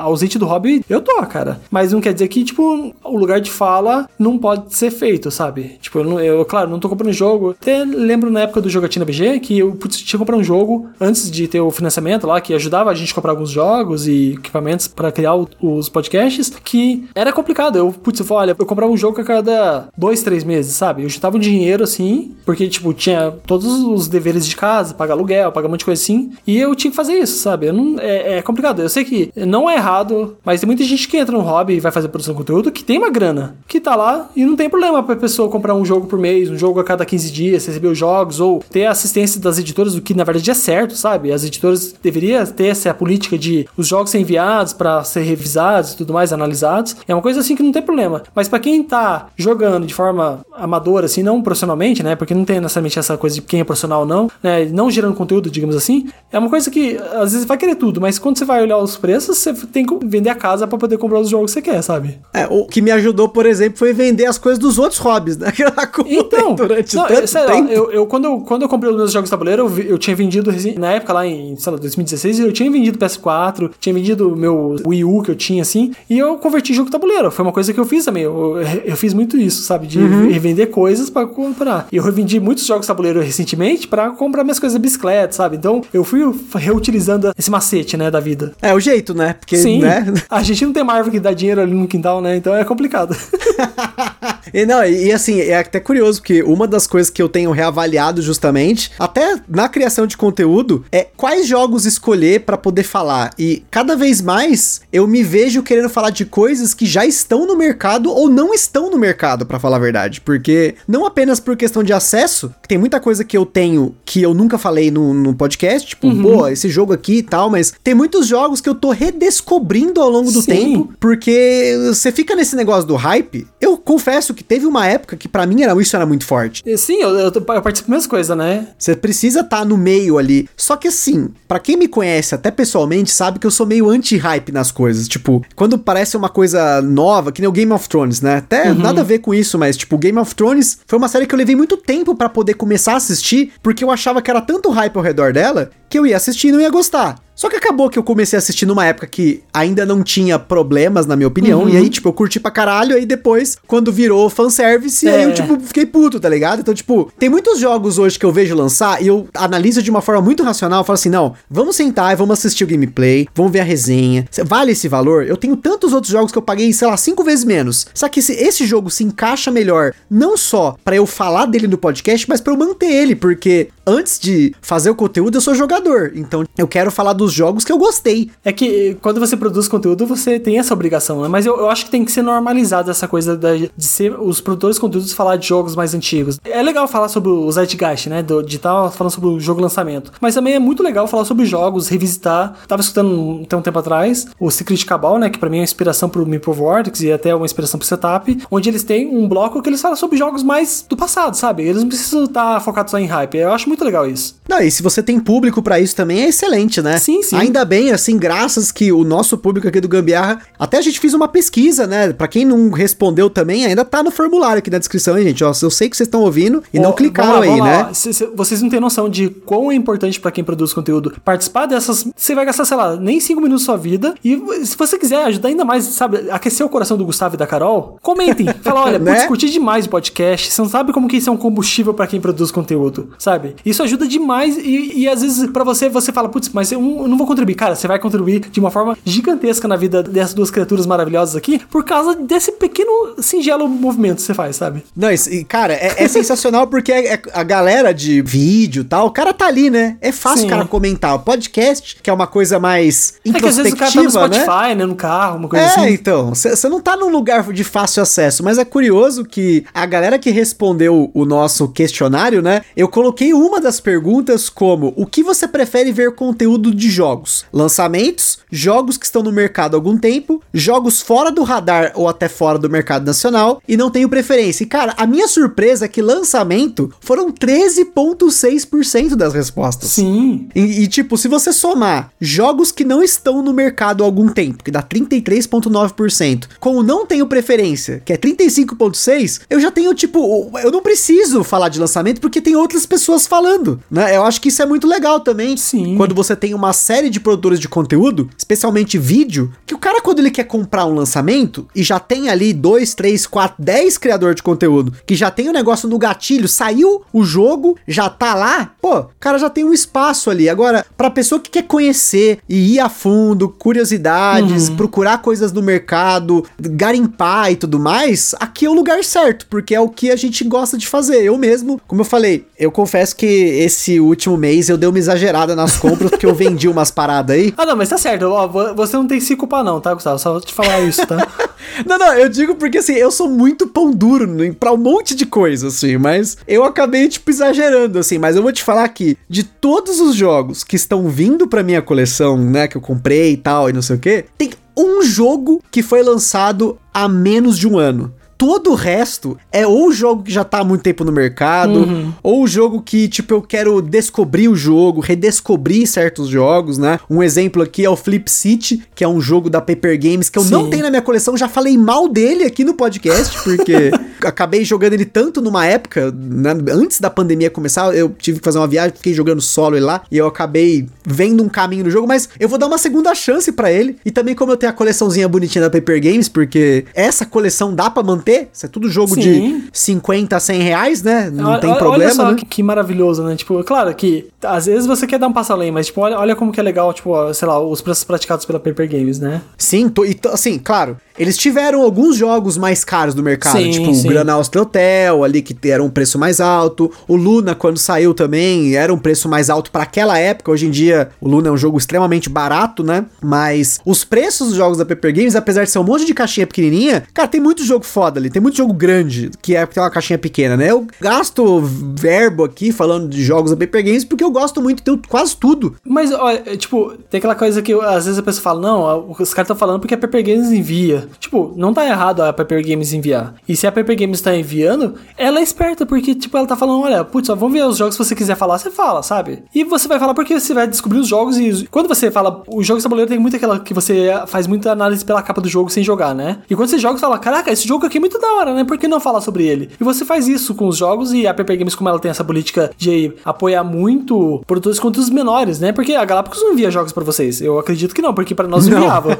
[0.10, 0.84] ausente do hobby.
[0.89, 1.60] Eu tô, cara.
[1.72, 5.78] Mas não quer dizer que, tipo, o lugar de fala não pode ser feito, sabe?
[5.82, 7.55] Tipo, eu, eu, claro, não tô comprando jogo.
[7.60, 11.30] Até lembro na época do Jogatina BG que eu putz, tinha comprar um jogo antes
[11.32, 14.88] de ter o financiamento lá, que ajudava a gente a comprar alguns jogos e equipamentos
[14.88, 17.78] pra criar o- os podcasts, que era complicado.
[17.78, 21.03] Eu, putz, eu olha, eu comprava um jogo a cada dois, três meses, sabe?
[21.03, 25.51] Eu juntava um dinheiro assim, porque, tipo, tinha todos os deveres de casa, pagar aluguel,
[25.51, 27.72] pagar um monte de coisa assim, e eu tinha que fazer isso, sabe?
[27.72, 28.82] Não, é, é complicado.
[28.82, 29.98] Eu sei que não é errado
[30.43, 32.83] Mas tem muita gente que entra no hobby e vai fazer produção de conteúdo que
[32.83, 36.07] tem uma grana, que tá lá e não tem problema pra pessoa comprar um jogo
[36.07, 39.57] por mês, um jogo a cada 15 dias, receber os jogos, ou ter assistência das
[39.57, 41.31] editoras, o que na verdade é certo, sabe?
[41.31, 45.97] As editoras deveriam ter essa política de os jogos ser enviados para ser revisados e
[45.97, 46.95] tudo mais, analisados.
[47.07, 48.23] É uma coisa assim que não tem problema.
[48.33, 52.15] Mas para quem tá jogando de forma amadora, assim, não profissionalmente, né?
[52.15, 54.65] Porque não tem necessariamente essa coisa de quem é profissional ou não, né?
[54.65, 56.09] Não gerando conteúdo, digamos assim.
[56.31, 58.97] É uma coisa que às vezes vai querer tudo, mas quando você vai olhar os
[58.97, 61.81] preços, você tem que vender a casa para poder comprar os jogos que você quer,
[61.81, 62.19] sabe?
[62.33, 65.51] É, o que me ajudou, por exemplo, foi vender as coisas dos outros hobbies, né?
[65.59, 65.71] Que eu
[66.07, 67.67] então, durante não, tanto sei tempo.
[67.67, 69.97] Lá, eu, eu, quando, eu, quando eu comprei os meus jogos de tabuleiro, eu, eu
[69.97, 74.35] tinha vendido, na época lá em, sei lá, 2016, eu tinha vendido PS4, tinha vendido
[74.35, 77.31] meu Wii U que eu tinha, assim, e eu converti jogo de tabuleiro.
[77.31, 78.23] Foi uma coisa que eu fiz também.
[78.23, 79.87] Eu, eu fiz muito isso, sabe?
[79.87, 80.29] De uhum.
[80.29, 81.87] revender coisas para comprar.
[81.91, 85.57] E eu revendi muitos jogos de tabuleiro recentemente para comprar minhas coisas de bicicleta, sabe?
[85.57, 86.21] Então eu fui
[86.55, 88.53] reutilizando esse macete, né, da vida.
[88.61, 89.33] É o jeito, né?
[89.39, 89.78] Porque, Sim.
[89.82, 90.05] Né?
[90.30, 92.36] A gente não tem uma árvore que dá dinheiro ali no quintal, né?
[92.36, 93.15] Então é complicado.
[94.53, 97.51] e não, e, e assim, é até curioso, porque uma das coisas que eu tenho
[97.51, 103.31] reavaliado justamente, até na criação de conteúdo, é quais jogos escolher para poder falar.
[103.37, 107.57] E cada vez mais eu me vejo querendo falar de coisas que já estão no
[107.57, 110.21] mercado ou não estão no mercado, para falar a verdade.
[110.21, 114.33] Porque não apenas por questão de acesso, tem muita coisa que eu tenho que eu
[114.33, 116.21] nunca falei no, no podcast, tipo, uhum.
[116.21, 120.09] pô, esse jogo aqui e tal, mas tem muitos jogos que eu tô redescobrindo ao
[120.09, 120.51] longo do Sim.
[120.51, 123.47] tempo, porque você fica nesse negócio do hype.
[123.59, 126.63] Eu confesso que teve uma época que para mim era, isso era muito forte.
[126.77, 128.67] Sim, eu, eu, eu participo das coisas, né?
[128.77, 130.47] Você precisa estar tá no meio ali.
[130.55, 134.51] Só que assim, para quem me conhece até pessoalmente, sabe que eu sou meio anti-hype
[134.51, 135.07] nas coisas.
[135.07, 138.37] Tipo, quando parece uma coisa nova, que nem o Game of Thrones, né?
[138.37, 138.75] Até uhum.
[138.75, 141.37] nada a ver com isso, mas tipo, Game of Thrones foi uma série que eu
[141.37, 144.95] levei muito tempo para poder começar a assistir, porque eu achava que era tanto hype
[144.95, 147.15] ao redor dela que eu ia assistir e não ia gostar.
[147.39, 151.05] Só que acabou que eu comecei a assistir numa época que ainda não tinha problemas,
[151.05, 151.61] na minha opinião.
[151.61, 151.69] Uhum.
[151.69, 152.97] E aí, tipo, eu curti pra caralho.
[152.97, 155.15] Aí depois, quando virou fanservice, é.
[155.15, 156.59] aí eu, tipo, fiquei puto, tá ligado?
[156.59, 160.01] Então, tipo, tem muitos jogos hoje que eu vejo lançar e eu analiso de uma
[160.01, 160.81] forma muito racional.
[160.81, 164.27] Eu falo assim: não, vamos sentar e vamos assistir o gameplay, vamos ver a resenha.
[164.43, 165.25] Vale esse valor?
[165.25, 167.87] Eu tenho tantos outros jogos que eu paguei, sei lá, cinco vezes menos.
[167.93, 171.77] Só que esse, esse jogo se encaixa melhor, não só para eu falar dele no
[171.77, 175.78] podcast, mas para eu manter ele, porque antes de fazer o conteúdo, eu sou jogador.
[176.15, 178.30] Então, eu quero falar dos jogos que eu gostei.
[178.43, 181.27] É que quando você produz conteúdo, você tem essa obrigação, né?
[181.27, 184.41] Mas eu, eu acho que tem que ser normalizado essa coisa da, de ser os
[184.41, 186.39] produtores de conteúdos falar de jogos mais antigos.
[186.43, 188.21] É legal falar sobre o Zeitgeist, né?
[188.21, 190.11] Do, de estar falando sobre o jogo lançamento.
[190.19, 192.53] Mas também é muito legal falar sobre jogos, revisitar.
[192.67, 195.30] Tava escutando até um tempo atrás o Secret Cabal, né?
[195.30, 198.38] Que pra mim é uma inspiração pro Meeple Vortex e até uma inspiração pro Setup,
[198.51, 201.63] onde eles têm um bloco que eles falam sobre jogos mais do passado, sabe?
[201.63, 203.38] Eles não precisam estar focados só em hype.
[203.38, 204.39] Eu acho muito legal isso.
[204.47, 206.97] Não, e se você tem público para isso também, é excelente, né?
[206.97, 207.36] Sim, sim.
[207.36, 211.13] Ainda bem, assim, graças que o nosso público aqui do Gambiarra, até a gente fez
[211.13, 212.11] uma pesquisa, né?
[212.11, 215.43] Para quem não respondeu também, ainda tá no formulário aqui na descrição, hein, gente?
[215.43, 217.91] Ó, eu sei que vocês estão ouvindo e oh, não clicaram lá, aí, né?
[218.36, 222.03] Vocês não têm noção de quão é importante para quem produz conteúdo participar dessas.
[222.15, 224.15] Você vai gastar, sei lá, nem cinco minutos da sua vida.
[224.26, 227.45] E se você quiser ajudar ainda mais, sabe, aquecer o coração do Gustavo e da
[227.45, 228.47] Carol, comentem.
[228.63, 229.28] Fala, olha, né?
[229.28, 230.51] curti demais o podcast.
[230.51, 233.55] Você não sabe como que isso é um combustível para quem produz conteúdo, sabe?
[233.63, 237.18] Isso ajuda demais e, e às vezes para você, você fala, putz, mas eu não
[237.18, 237.55] vou contribuir.
[237.55, 241.60] Cara, você vai contribuir de uma forma gigantesca na vida dessas duas criaturas maravilhosas aqui
[241.70, 244.86] por causa desse pequeno, singelo movimento que você faz, sabe?
[244.95, 249.12] Não, isso, cara, é, é sensacional porque é, é, a galera de vídeo tal, o
[249.12, 249.97] cara tá ali, né?
[249.99, 251.16] É fácil o cara comentar.
[251.16, 254.01] O podcast, que é uma coisa mais introspectiva, é que às vezes o cara tá
[254.01, 254.76] no Spotify, né?
[254.76, 254.86] né?
[254.86, 255.82] No carro, uma coisa é, assim.
[255.82, 256.30] É, então.
[256.30, 260.30] Você não tá num lugar de fácil acesso, mas é curioso que a galera que
[260.30, 262.62] respondeu o nosso questionário, né?
[262.78, 267.45] Eu coloquei uma das perguntas como o que você prefere ver conteúdo de jogos?
[267.51, 272.29] Lançamentos, jogos que estão no mercado há algum tempo, jogos fora do radar ou até
[272.29, 274.63] fora do mercado nacional e não tenho preferência.
[274.63, 279.89] E cara, a minha surpresa é que lançamento foram 13,6% das respostas.
[279.89, 280.47] Sim.
[280.55, 284.63] E, e, tipo, se você somar jogos que não estão no mercado há algum tempo,
[284.63, 290.51] que dá 33,9%, com o não tenho preferência, que é 35,6%, eu já tenho, tipo,
[290.63, 294.15] eu não preciso falar de lançamento porque tem outras pessoas falando, né?
[294.15, 295.38] Eu acho que isso é muito legal também.
[295.57, 295.95] Sim.
[295.95, 300.19] Quando você tem uma série de produtores de conteúdo, especialmente vídeo, que o cara, quando
[300.19, 304.43] ele quer comprar um lançamento e já tem ali 2, 3, 4, 10 criadores de
[304.43, 308.73] conteúdo que já tem o um negócio no gatilho, saiu o jogo, já tá lá,
[308.81, 310.49] pô, o cara já tem um espaço ali.
[310.49, 314.75] Agora, pra pessoa que quer conhecer e ir a fundo, curiosidades, uhum.
[314.75, 319.79] procurar coisas no mercado, garimpar e tudo mais, aqui é o lugar certo, porque é
[319.79, 321.23] o que a gente gosta de fazer.
[321.23, 325.28] Eu mesmo, como eu falei, eu confesso que esse último mês eu dei uma exagerada
[325.55, 327.53] nas compras porque eu vendi umas paradas aí.
[327.57, 328.23] Ah, não, mas tá certo.
[328.23, 330.19] Ó, vo- você não tem que se culpar, não, tá, Gustavo?
[330.19, 331.17] Só vou te falar isso, tá?
[331.86, 335.13] Não, não, eu digo porque assim, eu sou muito pão duro né, pra um monte
[335.15, 339.17] de coisa, assim, mas eu acabei, tipo, exagerando, assim, mas eu vou te falar que
[339.30, 343.38] de todos os jogos que estão vindo pra minha coleção, né, que eu comprei e
[343.38, 347.67] tal, e não sei o que, tem um jogo que foi lançado há menos de
[347.67, 348.13] um ano.
[348.39, 352.47] Todo o resto é ou jogo que já tá há muito tempo no mercado, ou
[352.47, 357.01] jogo que, tipo, eu quero descobrir o jogo, redescobrir certos jogos, né?
[357.09, 360.39] Um exemplo aqui é o Flip City, que é um jogo da Paper Games que
[360.39, 360.69] eu não Sim.
[360.69, 363.91] tenho na minha coleção, já falei mal dele aqui no podcast, porque
[364.25, 368.57] acabei jogando ele tanto numa época, né, antes da pandemia começar, eu tive que fazer
[368.57, 372.07] uma viagem, fiquei jogando solo ele lá, e eu acabei vendo um caminho no jogo,
[372.07, 374.73] mas eu vou dar uma segunda chance pra ele, e também como eu tenho a
[374.73, 379.15] coleçãozinha bonitinha da Paper Games, porque essa coleção dá pra manter, isso é tudo jogo
[379.15, 379.21] Sim.
[379.21, 382.36] de 50 a 100 reais, né, não Olha- tem olha problema, só né?
[382.38, 383.36] que, que maravilhoso, né?
[383.36, 386.36] Tipo, claro que às vezes você quer dar um passo além, mas tipo, olha, olha
[386.36, 389.41] como que é legal, tipo, ó, sei lá, os preços praticados pela Paper Games, né?
[389.57, 393.71] Sim, tô- e tô- assim, claro, eles tiveram alguns jogos mais caros no mercado, Sim,
[393.71, 394.07] tipo sim.
[394.07, 398.13] o Gran Austria Hotel, ali que era um preço mais alto, o Luna quando saiu
[398.13, 401.51] também era um preço mais alto pra aquela época, hoje em dia o Luna é
[401.51, 403.05] um jogo extremamente barato, né?
[403.21, 406.47] Mas os preços dos jogos da Paper Games, apesar de ser um monte de caixinha
[406.47, 410.17] pequenininha, cara, tem muito jogo foda ali, tem muito jogo grande, que é aquela caixinha
[410.17, 410.72] pequena, né?
[410.72, 414.99] Eu gasto verbo aqui falando de jogos da Paper Games porque eu gosto muito, tenho
[415.07, 415.76] quase tudo.
[415.84, 419.34] Mas, olha, é, tipo, tem aquela coisa que às vezes a pessoa fala, não, os
[419.34, 421.07] caras estão falando porque a Paper Games envia.
[421.20, 423.36] Tipo, não tá errado a Paper Games enviar.
[423.47, 426.82] E se a Paper Games tá enviando, ela é esperta, porque, tipo, ela tá falando,
[426.82, 429.43] olha, putz, ó, vamos ver os jogos, se você quiser falar, você fala, sabe?
[429.53, 432.65] E você vai falar porque você vai descobrir os jogos e quando você fala, os
[432.65, 435.84] jogos tabuleiro tem muito aquela que você faz muita análise pela capa do jogo sem
[435.84, 436.39] jogar, né?
[436.49, 438.64] E quando você joga, você fala, caraca, esse jogo aqui é muito da hora, né?
[438.64, 439.70] Por que não falar sobre ele?
[439.80, 442.24] E você faz isso com os jogos e a Paper Games, como ela tem essa
[442.24, 445.72] política de apoiar muito produtores quanto os menores, né?
[445.72, 447.41] Porque a Galápagos não envia jogos pra vocês.
[447.41, 448.78] Eu acredito que não, porque pra nós Não.
[448.78, 449.10] enviava.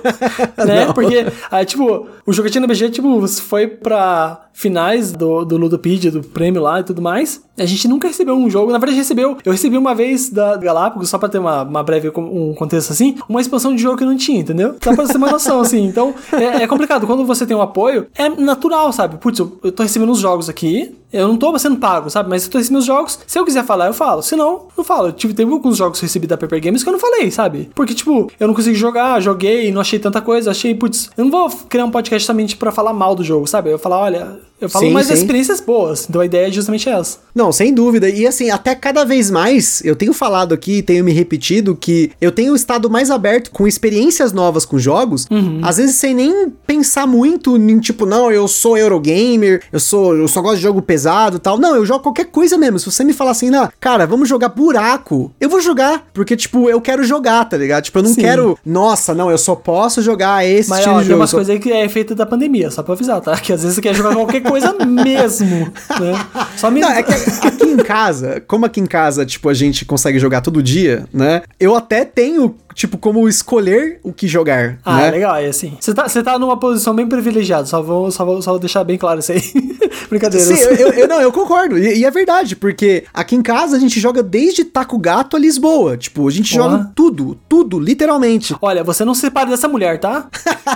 [0.66, 0.86] né?
[0.86, 0.94] Não.
[0.94, 6.62] Porque, aí, tipo, o Jogatina BG, tipo, foi pra finais do, do Ludopedia, do prêmio
[6.62, 7.42] lá e tudo mais.
[7.58, 8.72] A gente nunca recebeu um jogo.
[8.72, 9.38] Na verdade, recebeu.
[9.46, 13.16] Eu recebi uma vez da Galápagos, só pra ter uma, uma breve um contexto assim,
[13.28, 14.76] uma expansão de jogo que eu não tinha, entendeu?
[14.84, 15.86] Só pra você ter uma noção, assim.
[15.86, 17.08] Então, é, é complicado.
[17.08, 19.17] Quando você tem um apoio, é natural, sabe?
[19.17, 20.95] Putz, eu, eu tô recebendo os jogos aqui.
[21.11, 22.30] Eu não tô sendo pago, sabe?
[22.30, 23.20] Mas eu tô recebendo os jogos.
[23.26, 24.22] Se eu quiser falar, eu falo.
[24.22, 25.07] Se não, não falo.
[25.07, 27.32] Eu tive, teve alguns jogos que eu recebi da Paper Games que eu não falei,
[27.32, 27.70] sabe?
[27.74, 30.51] Porque, tipo, eu não consegui jogar, joguei, não achei tanta coisa.
[30.51, 33.70] Achei, putz, eu não vou criar um podcast somente pra falar mal do jogo, sabe?
[33.70, 35.13] Eu vou falar, olha, eu falo Sim, mais sim.
[35.13, 36.05] experiências boas.
[36.09, 37.20] Então a ideia é justamente essa.
[37.34, 38.09] Não, sem dúvida.
[38.09, 42.32] E assim, até cada vez mais, eu tenho falado aqui, tenho me repetido que eu
[42.32, 45.28] tenho estado mais aberto com experiências novas com jogos,
[45.61, 50.28] às vezes sem nem pensar muito em tipo, não, eu sou Eurogamer, eu sou, eu
[50.28, 51.57] só gosto de jogo pesado e tal.
[51.57, 52.80] Não, eu jogo qualquer coisa mesmo.
[52.80, 56.70] Se você me falar assim, não, cara, vamos jogar buraco, eu vou jogar, porque tipo,
[56.70, 57.84] eu quero jogar, tá ligado?
[57.86, 58.22] Tipo, eu não Sim.
[58.22, 61.22] quero, nossa, não, eu só posso jogar esse Mas estilo ó, de tem jogo.
[61.22, 63.38] umas só- coisas aí que é efeito da pandemia, só pra avisar, tá?
[63.38, 66.26] Que às vezes você quer jogar qualquer coisa mesmo, né?
[66.57, 66.82] Só me...
[66.82, 67.12] Não, é que
[67.47, 71.41] aqui em casa, como aqui em casa, tipo, a gente consegue jogar todo dia, né?
[71.60, 75.11] Eu até tenho, tipo, como escolher o que jogar, Ah, né?
[75.11, 75.73] legal, é assim.
[75.77, 78.97] Você tá, tá numa posição bem privilegiada, só vou, só vou, só vou deixar bem
[78.97, 79.41] claro isso aí.
[80.09, 80.45] Brincadeira.
[80.45, 81.77] Sim, eu, eu- eu- não, eu concordo.
[81.77, 85.39] E, e é verdade, porque aqui em casa a gente joga desde Taco Gato a
[85.39, 85.97] Lisboa.
[85.97, 88.55] Tipo, a gente joga tudo, tudo, literalmente.
[88.61, 90.30] Olha, você não se separe dessa mulher, tá?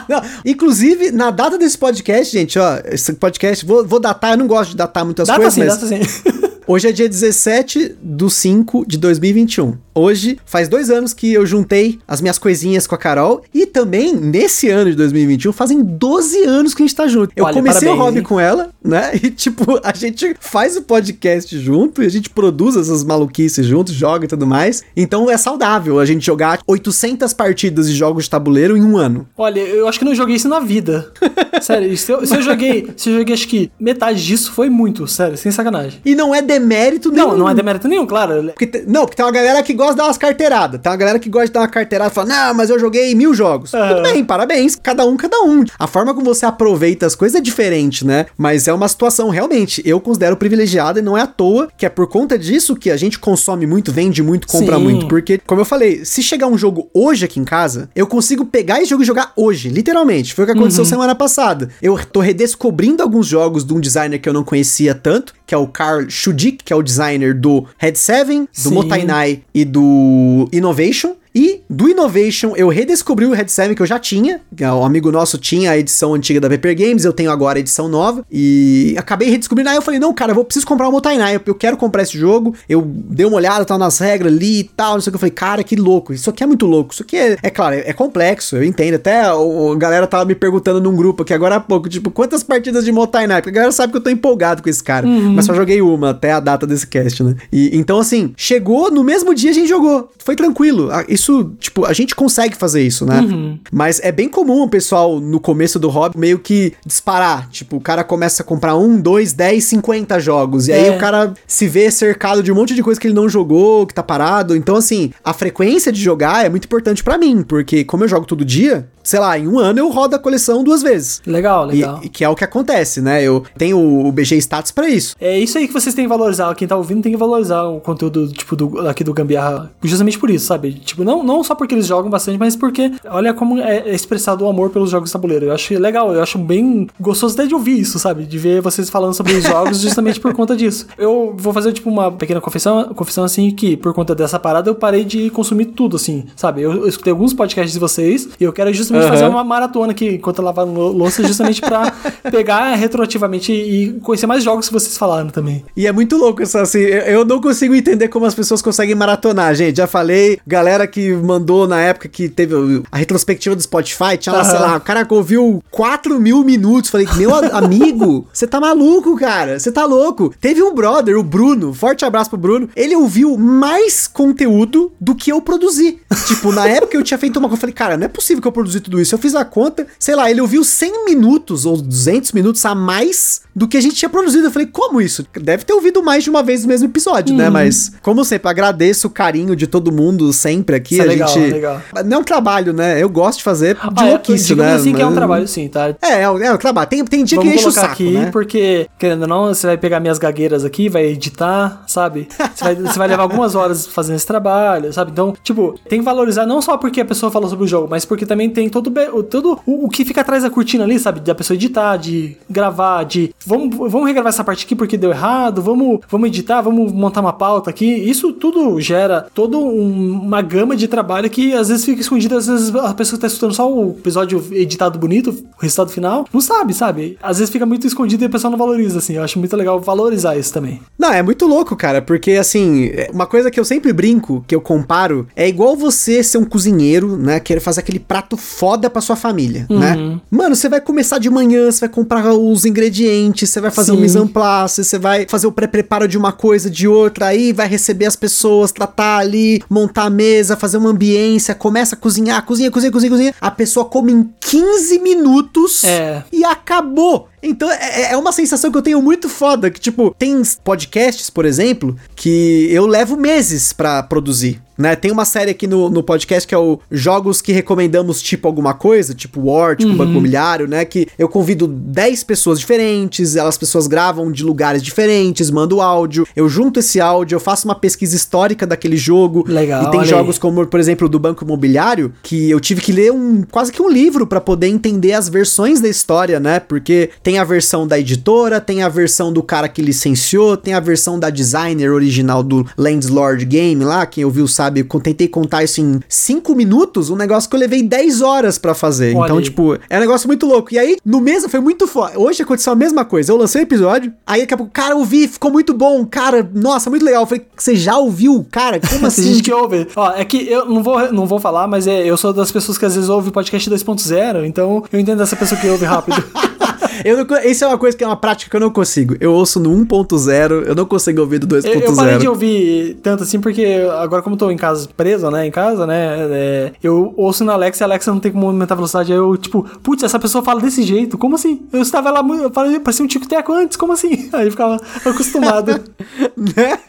[0.46, 4.72] Inclusive, na data desse podcast, gente, ó, esse podcast, vou, vou datar, eu não gosto
[4.72, 6.44] de datar muitas Data coisas, sim, mas data sim.
[6.66, 9.78] Hoje é dia 17 do 5 de 2021.
[9.96, 13.44] Hoje faz dois anos que eu juntei as minhas coisinhas com a Carol.
[13.54, 17.32] E também, nesse ano de 2021, fazem 12 anos que a gente tá junto.
[17.36, 18.24] Eu Olha, comecei o parabéns, hobby hein?
[18.24, 19.12] com ela, né?
[19.24, 23.94] E tipo, a gente faz o podcast junto e a gente produz essas maluquices juntos,
[23.94, 24.84] joga e tudo mais.
[24.98, 29.28] Então é saudável a gente jogar 800 partidas de jogos de tabuleiro em um ano.
[29.38, 31.12] Olha, eu acho que não joguei isso na vida.
[31.62, 35.08] Sério, se eu, se eu joguei, se eu joguei acho que metade disso foi muito,
[35.08, 36.02] sério, sem sacanagem.
[36.04, 37.30] E não é demérito nenhum.
[37.30, 38.52] Não, não é demérito nenhum, claro.
[38.58, 40.82] Porque não, porque tem uma galera que gosta de dar umas carteiradas.
[40.82, 43.14] Tem uma galera que gosta de dar uma carteirada e fala, não, mas eu joguei
[43.16, 43.72] mil jogos.
[43.72, 44.76] Tudo bem, parabéns.
[44.76, 45.64] Cada um, cada um.
[45.78, 48.26] A forma como você aproveita as coisas é diferente, né?
[48.38, 51.90] Mas é uma situação, realmente, eu considero privilegiada e não é à toa que é
[51.90, 54.84] por conta disso que a gente consome muito, vende muito, compra Sim.
[54.84, 55.08] muito.
[55.08, 58.80] Porque, como eu falei, se chegar um jogo hoje aqui em casa, eu consigo pegar
[58.80, 60.34] esse jogo e jogar hoje, literalmente.
[60.34, 61.70] Foi o que aconteceu semana passada.
[61.82, 65.58] Eu tô redescobrindo alguns jogos de um designer que eu não conhecia tanto, que é
[65.58, 68.74] o Carl Schudik, que é o designer do Head 7, do Sim.
[68.74, 71.16] Motainai e do Innovation.
[71.36, 74.42] E do Innovation, eu redescobri o Red 7 que eu já tinha.
[74.62, 77.88] Um amigo nosso tinha a edição antiga da Paper Games, eu tenho agora a edição
[77.88, 78.24] nova.
[78.32, 79.70] E acabei redescobrindo.
[79.70, 81.42] Aí eu falei, não, cara, eu vou preciso comprar o Motainai.
[81.46, 82.54] Eu quero comprar esse jogo.
[82.70, 85.16] Eu dei uma olhada, tal, nas regras, li e tal, não sei o que.
[85.16, 86.14] Eu falei, cara, que louco.
[86.14, 86.94] Isso aqui é muito louco.
[86.94, 88.96] Isso aqui é, é claro, é, é complexo, eu entendo.
[88.96, 92.44] Até a, a, galera tava me perguntando num grupo aqui agora há pouco, tipo, quantas
[92.44, 93.42] partidas de Motainai?
[93.42, 95.08] Porque a galera sabe que eu tô empolgado com esse cara.
[95.08, 95.34] Uhum.
[95.34, 97.36] Mas só joguei uma até a data desse cast, né?
[97.52, 100.12] E então, assim, chegou no mesmo dia a gente jogou.
[100.20, 100.90] Foi tranquilo.
[101.08, 101.23] Isso,
[101.60, 103.22] tipo, a gente consegue fazer isso, né?
[103.22, 103.60] Uhum.
[103.72, 107.50] Mas é bem comum o pessoal no começo do hobby meio que disparar.
[107.50, 110.68] Tipo, o cara começa a comprar um, dois, dez, cinquenta jogos.
[110.68, 110.76] E é.
[110.76, 113.86] aí o cara se vê cercado de um monte de coisa que ele não jogou,
[113.86, 114.56] que tá parado.
[114.56, 118.26] Então, assim, a frequência de jogar é muito importante para mim, porque como eu jogo
[118.26, 121.22] todo dia, sei lá, em um ano eu rodo a coleção duas vezes.
[121.26, 122.00] Legal, legal.
[122.02, 123.22] E, que é o que acontece, né?
[123.22, 125.16] Eu tenho o BG Status para isso.
[125.20, 126.54] É isso aí que vocês têm que valorizar.
[126.56, 129.72] Quem tá ouvindo tem que valorizar o conteúdo, tipo, do, aqui do Gambiarra.
[129.84, 130.74] Justamente por isso, sabe?
[130.74, 134.48] Tipo, não, não só porque eles jogam bastante, mas porque olha como é expressado o
[134.48, 135.48] amor pelos jogos de tabuleiro.
[135.48, 138.24] Eu acho legal, eu acho bem gostoso até de ouvir isso, sabe?
[138.26, 140.88] De ver vocês falando sobre os jogos justamente por conta disso.
[140.98, 144.76] Eu vou fazer, tipo, uma pequena confissão, confissão assim, que por conta dessa parada eu
[144.76, 146.62] parei de consumir tudo, assim, sabe?
[146.62, 149.10] Eu, eu escutei alguns podcasts de vocês e eu quero justamente uhum.
[149.10, 151.92] fazer uma maratona aqui enquanto eu lavava louça, justamente pra
[152.32, 155.64] pegar retroativamente e conhecer mais jogos que vocês falaram também.
[155.76, 159.54] E é muito louco isso, assim, eu não consigo entender como as pessoas conseguem maratonar,
[159.56, 159.78] gente.
[159.78, 162.56] Já falei, galera que mandou na época que teve
[162.92, 164.50] a retrospectiva do Spotify, tinha lá, uhum.
[164.50, 166.90] sei lá, o cara ouviu 4 mil minutos.
[166.90, 170.34] Falei, meu amigo, você tá maluco, cara, você tá louco.
[170.40, 175.32] Teve um brother, o Bruno, forte abraço pro Bruno, ele ouviu mais conteúdo do que
[175.32, 176.00] eu produzi.
[176.28, 178.48] tipo, na época eu tinha feito uma coisa, eu falei, cara, não é possível que
[178.48, 179.14] eu produzi tudo isso.
[179.14, 183.42] Eu fiz a conta, sei lá, ele ouviu 100 minutos ou 200 minutos a mais
[183.56, 184.48] do que a gente tinha produzido.
[184.48, 185.26] Eu falei, como isso?
[185.40, 187.48] Deve ter ouvido mais de uma vez o mesmo episódio, né?
[187.48, 187.54] Uhum.
[187.54, 190.93] Mas, como sempre, agradeço o carinho de todo mundo sempre aqui.
[190.94, 191.54] Isso é a é legal, gente.
[191.54, 191.82] Legal.
[192.06, 193.02] Não é um trabalho, né?
[193.02, 194.74] Eu gosto de fazer de ah, louquice, né?
[194.74, 195.90] assim que é um trabalho, sim, tá?
[196.02, 196.90] É, é, é um trabalho.
[196.90, 198.30] Tem, tem dia Vamos que enche o saco, aqui, né?
[198.32, 202.28] porque, querendo ou não, você vai pegar minhas gagueiras aqui, vai editar, sabe?
[202.54, 205.12] Você vai, você vai levar algumas horas fazendo esse trabalho, sabe?
[205.12, 208.06] Então, tipo, tem que valorizar não só porque a pessoa falou sobre o jogo, mas
[208.06, 208.92] porque também tem todo,
[209.24, 211.20] todo o, o que fica atrás da cortina ali, sabe?
[211.20, 215.62] Da pessoa editar, de gravar, de vamos, vamos regravar essa parte aqui porque deu errado,
[215.62, 217.86] vamos, vamos editar, vamos montar uma pauta aqui.
[217.86, 222.48] Isso tudo gera toda um, uma gama de trabalho que às vezes fica escondida, às
[222.48, 226.42] vezes a pessoa que tá escutando só o episódio editado bonito, o resultado final, não
[226.42, 227.18] sabe, sabe?
[227.22, 229.14] Às vezes fica muito escondido e a pessoa não valoriza, assim.
[229.14, 230.82] Eu acho muito legal valorizar isso também.
[230.98, 234.62] Não, é muito louco, cara, porque assim, uma coisa que eu sempre brinco, que eu
[234.62, 237.40] comparo, é igual você ser um cozinheiro, né?
[237.40, 239.96] Querer fazer aquele prato foda pra sua família, né?
[239.96, 240.14] uhum.
[240.14, 240.22] né?
[240.30, 243.98] Mano, você vai começar de manhã, você vai comprar os ingredientes, você vai fazer Sim.
[243.98, 247.54] um mise en place, você vai fazer o pré-preparo de uma coisa, de outra, aí
[247.54, 252.42] vai receber as pessoas, tratar ali, montar a mesa, fazer uma ambiência, começa a cozinhar,
[252.46, 253.36] cozinha, cozinha, cozinha, cozinha.
[253.42, 256.24] A pessoa come em 15 minutos é.
[256.32, 257.28] e acabou.
[257.44, 259.70] Então é, é, uma sensação que eu tenho muito foda.
[259.70, 264.62] Que, tipo, tem podcasts, por exemplo, que eu levo meses para produzir.
[264.78, 264.96] Né?
[264.96, 268.74] Tem uma série aqui no, no podcast que é o Jogos que recomendamos tipo alguma
[268.74, 269.98] coisa, tipo War, tipo uhum.
[269.98, 270.84] Banco Imobiliário, né?
[270.84, 276.50] Que eu convido 10 pessoas diferentes, elas pessoas gravam de lugares diferentes, mando áudio, eu
[276.50, 279.46] junto esse áudio, eu faço uma pesquisa histórica daquele jogo.
[279.48, 279.84] Legal.
[279.84, 280.42] E tem jogos aí.
[280.42, 283.90] como, por exemplo, do Banco Imobiliário, que eu tive que ler um quase que um
[283.90, 286.60] livro para poder entender as versões da história, né?
[286.60, 290.76] Porque tem tem a versão da editora, tem a versão do cara que licenciou, tem
[290.76, 295.64] a versão da designer original do Landlord Game lá, quem ouviu sabe, eu tentei contar
[295.64, 299.16] isso em 5 minutos, um negócio que eu levei 10 horas para fazer.
[299.16, 299.44] Olha então, aí.
[299.44, 300.72] tipo, é um negócio muito louco.
[300.76, 302.20] E aí, no mesmo, foi muito foda.
[302.20, 303.32] Hoje aconteceu a mesma coisa.
[303.32, 306.92] Eu lancei o episódio, aí daqui a pouco, cara, ouvi, ficou muito bom, cara, nossa,
[306.92, 307.24] muito legal.
[307.24, 308.46] Eu falei, você já ouviu?
[308.52, 309.24] Cara, como assim?
[309.24, 309.88] Tem gente que ouve.
[309.96, 312.78] Ó, é que eu não vou, não vou falar, mas é, eu sou das pessoas
[312.78, 316.24] que às vezes ouve podcast 2.0, então eu entendo essa pessoa que ouve rápido.
[317.04, 319.16] eu não, isso é uma coisa que é uma prática que eu não consigo.
[319.20, 321.66] Eu ouço no 1.0, eu não consigo ouvir do 2.0.
[321.66, 323.66] Eu, eu parei de ouvir tanto assim, porque
[324.00, 325.46] agora, como eu tô em casa preso, né?
[325.46, 326.28] Em casa, né?
[326.32, 329.12] É, eu ouço na Alexa e a Alexa não tem como aumentar a velocidade.
[329.12, 331.18] Aí eu, tipo, putz, essa pessoa fala desse jeito.
[331.18, 331.62] Como assim?
[331.72, 334.30] Eu estava lá, eu falei, parecia um tico-teco antes, como assim?
[334.34, 335.72] Aí eu ficava acostumado.
[336.38, 336.80] né?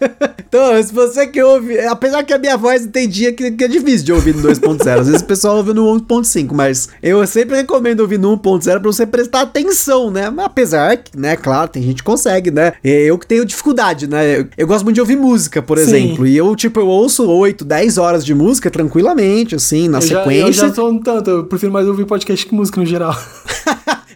[0.47, 3.69] Então, se você que ouve, apesar que a minha voz tem dia que, que é
[3.69, 5.01] difícil de ouvir no 2.0.
[5.01, 8.79] Às vezes o pessoal ouve no 1.5, mas eu sempre recomendo ouvir no 1.0 pra
[8.81, 10.31] você prestar atenção, né?
[10.31, 12.75] Mas apesar que, né, claro, tem gente que consegue, né?
[12.83, 14.41] Eu que tenho dificuldade, né?
[14.41, 15.85] Eu, eu gosto muito de ouvir música, por Sim.
[15.85, 16.27] exemplo.
[16.27, 20.53] E eu, tipo, eu ouço 8, 10 horas de música tranquilamente, assim, na eu sequência.
[20.53, 23.17] Já, eu já sou um tanto, eu prefiro mais ouvir podcast que música no geral.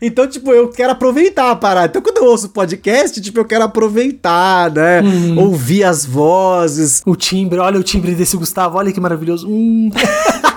[0.00, 1.88] Então, tipo, eu quero aproveitar a parada.
[1.88, 5.00] Então, quando eu ouço podcast, tipo, eu quero aproveitar, né?
[5.00, 5.38] Uhum.
[5.40, 7.02] Ouvir as vozes.
[7.04, 9.48] O timbre, olha o timbre desse Gustavo, olha que maravilhoso.
[9.48, 9.90] Hum.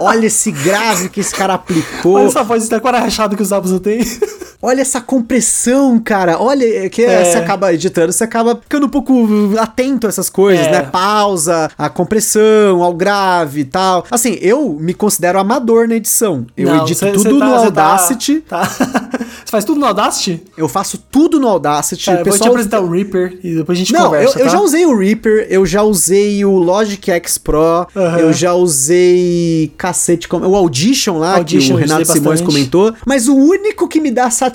[0.00, 2.14] Olha esse grave que esse cara aplicou.
[2.14, 4.00] Olha essa voz até rachada que os Zabuza tem.
[4.62, 6.38] Olha essa compressão, cara.
[6.38, 7.24] Olha que É.
[7.24, 9.26] você acaba editando, você acaba ficando um pouco
[9.58, 10.70] atento a essas coisas, É.
[10.70, 10.82] né?
[10.82, 14.04] Pausa, a compressão, ao grave e tal.
[14.10, 16.46] Assim, eu me considero amador na edição.
[16.56, 18.40] Eu Não, edito cê- tudo cê tá- no cê Audacity.
[18.42, 18.66] Tá, tá.
[19.44, 20.42] Você faz tudo no Audacity?
[20.56, 22.04] Eu faço tudo no Audacity.
[22.04, 24.38] Cara, O eu vou te pessoal- apresentar o Reaper e depois a gente Não, conversa,
[24.38, 24.52] eu, eu tá?
[24.52, 28.18] já usei o Reaper, eu já usei o Logic X Pro, Aham.
[28.18, 32.44] eu já usei cacete, o Audition lá, Audition, que o Renato Simões bastante.
[32.46, 34.49] comentou, mas o único que me dá satisfação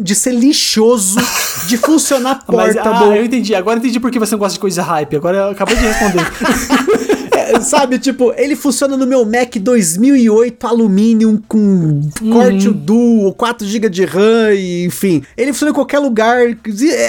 [0.00, 1.20] de ser lixoso,
[1.66, 3.54] de funcionar Mas, ah, eu entendi.
[3.54, 5.16] Agora eu entendi por que você não gosta de coisa hype.
[5.16, 6.26] Agora acabou de responder.
[7.68, 12.00] sabe, tipo, ele funciona no meu Mac 2008 Aluminium com
[12.32, 12.74] corte Uhum.
[12.74, 16.38] duo, 4 GB de RAM, e, enfim, ele funciona em qualquer lugar,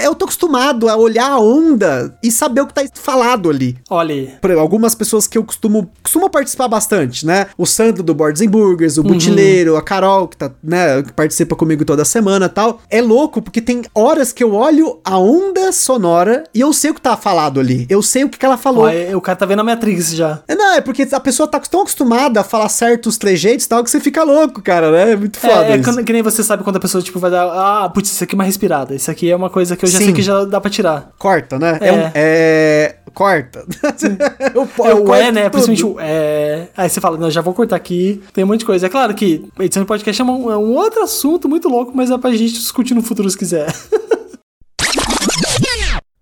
[0.02, 3.76] eu tô acostumado a olhar a onda e saber o que tá falado ali.
[3.90, 4.28] Olha aí.
[4.40, 7.46] por exemplo, algumas pessoas que eu costumo, costumo participar bastante, né?
[7.58, 9.08] O Sandro do Boards and Burgers, o Uhum.
[9.08, 12.80] Butileiro, a Carol, que tá, né, que participa comigo toda semana e tal.
[12.90, 16.94] É louco, porque tem horas que eu olho a onda sonora e eu sei o
[16.94, 17.86] que tá falado ali.
[17.88, 18.84] Eu sei o que, que ela falou.
[18.84, 20.42] Olha, o cara tá vendo a Matrix já.
[20.46, 23.82] É, Não, é porque a pessoa tá tão acostumada a falar certos trejeitos e tal
[23.82, 25.12] que você fica louco, cara, né?
[25.12, 27.30] É muito foda É, é quando- que nem você sabe quando a pessoa tipo, vai
[27.30, 27.44] dar.
[27.46, 28.94] Ah, putz, isso aqui é uma respirada.
[28.94, 30.04] Isso aqui é uma coisa que eu já Sim.
[30.06, 31.10] sei que já dá pra tirar.
[31.18, 31.78] Corta, né?
[31.80, 31.92] É.
[31.92, 32.96] um- é...
[33.14, 33.64] Corta.
[34.54, 35.42] eu, É o é, né?
[35.48, 35.62] tudo.
[35.64, 36.68] Principalmente o é.
[36.76, 38.20] Aí você fala, não, já vou cortar aqui.
[38.32, 38.86] Tem um monte de coisa.
[38.86, 42.10] É claro que edição de podcast é um, é um outro assunto muito louco, mas
[42.10, 43.72] é pra gente discutir no futuro se quiser.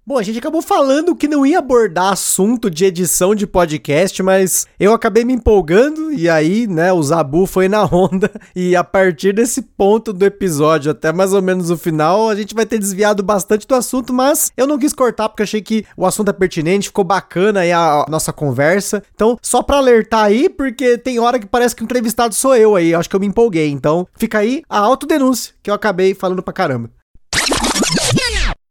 [0.05, 4.67] Bom, a gente acabou falando que não ia abordar assunto de edição de podcast, mas
[4.79, 9.33] eu acabei me empolgando e aí, né, o Zabu foi na onda e a partir
[9.33, 13.23] desse ponto do episódio até mais ou menos o final, a gente vai ter desviado
[13.23, 16.89] bastante do assunto, mas eu não quis cortar porque achei que o assunto é pertinente,
[16.89, 19.05] ficou bacana aí a nossa conversa.
[19.15, 22.75] Então, só pra alertar aí, porque tem hora que parece que o entrevistado sou eu
[22.75, 23.71] aí, acho que eu me empolguei.
[23.71, 26.91] Então, fica aí a autodenúncia que eu acabei falando pra caramba.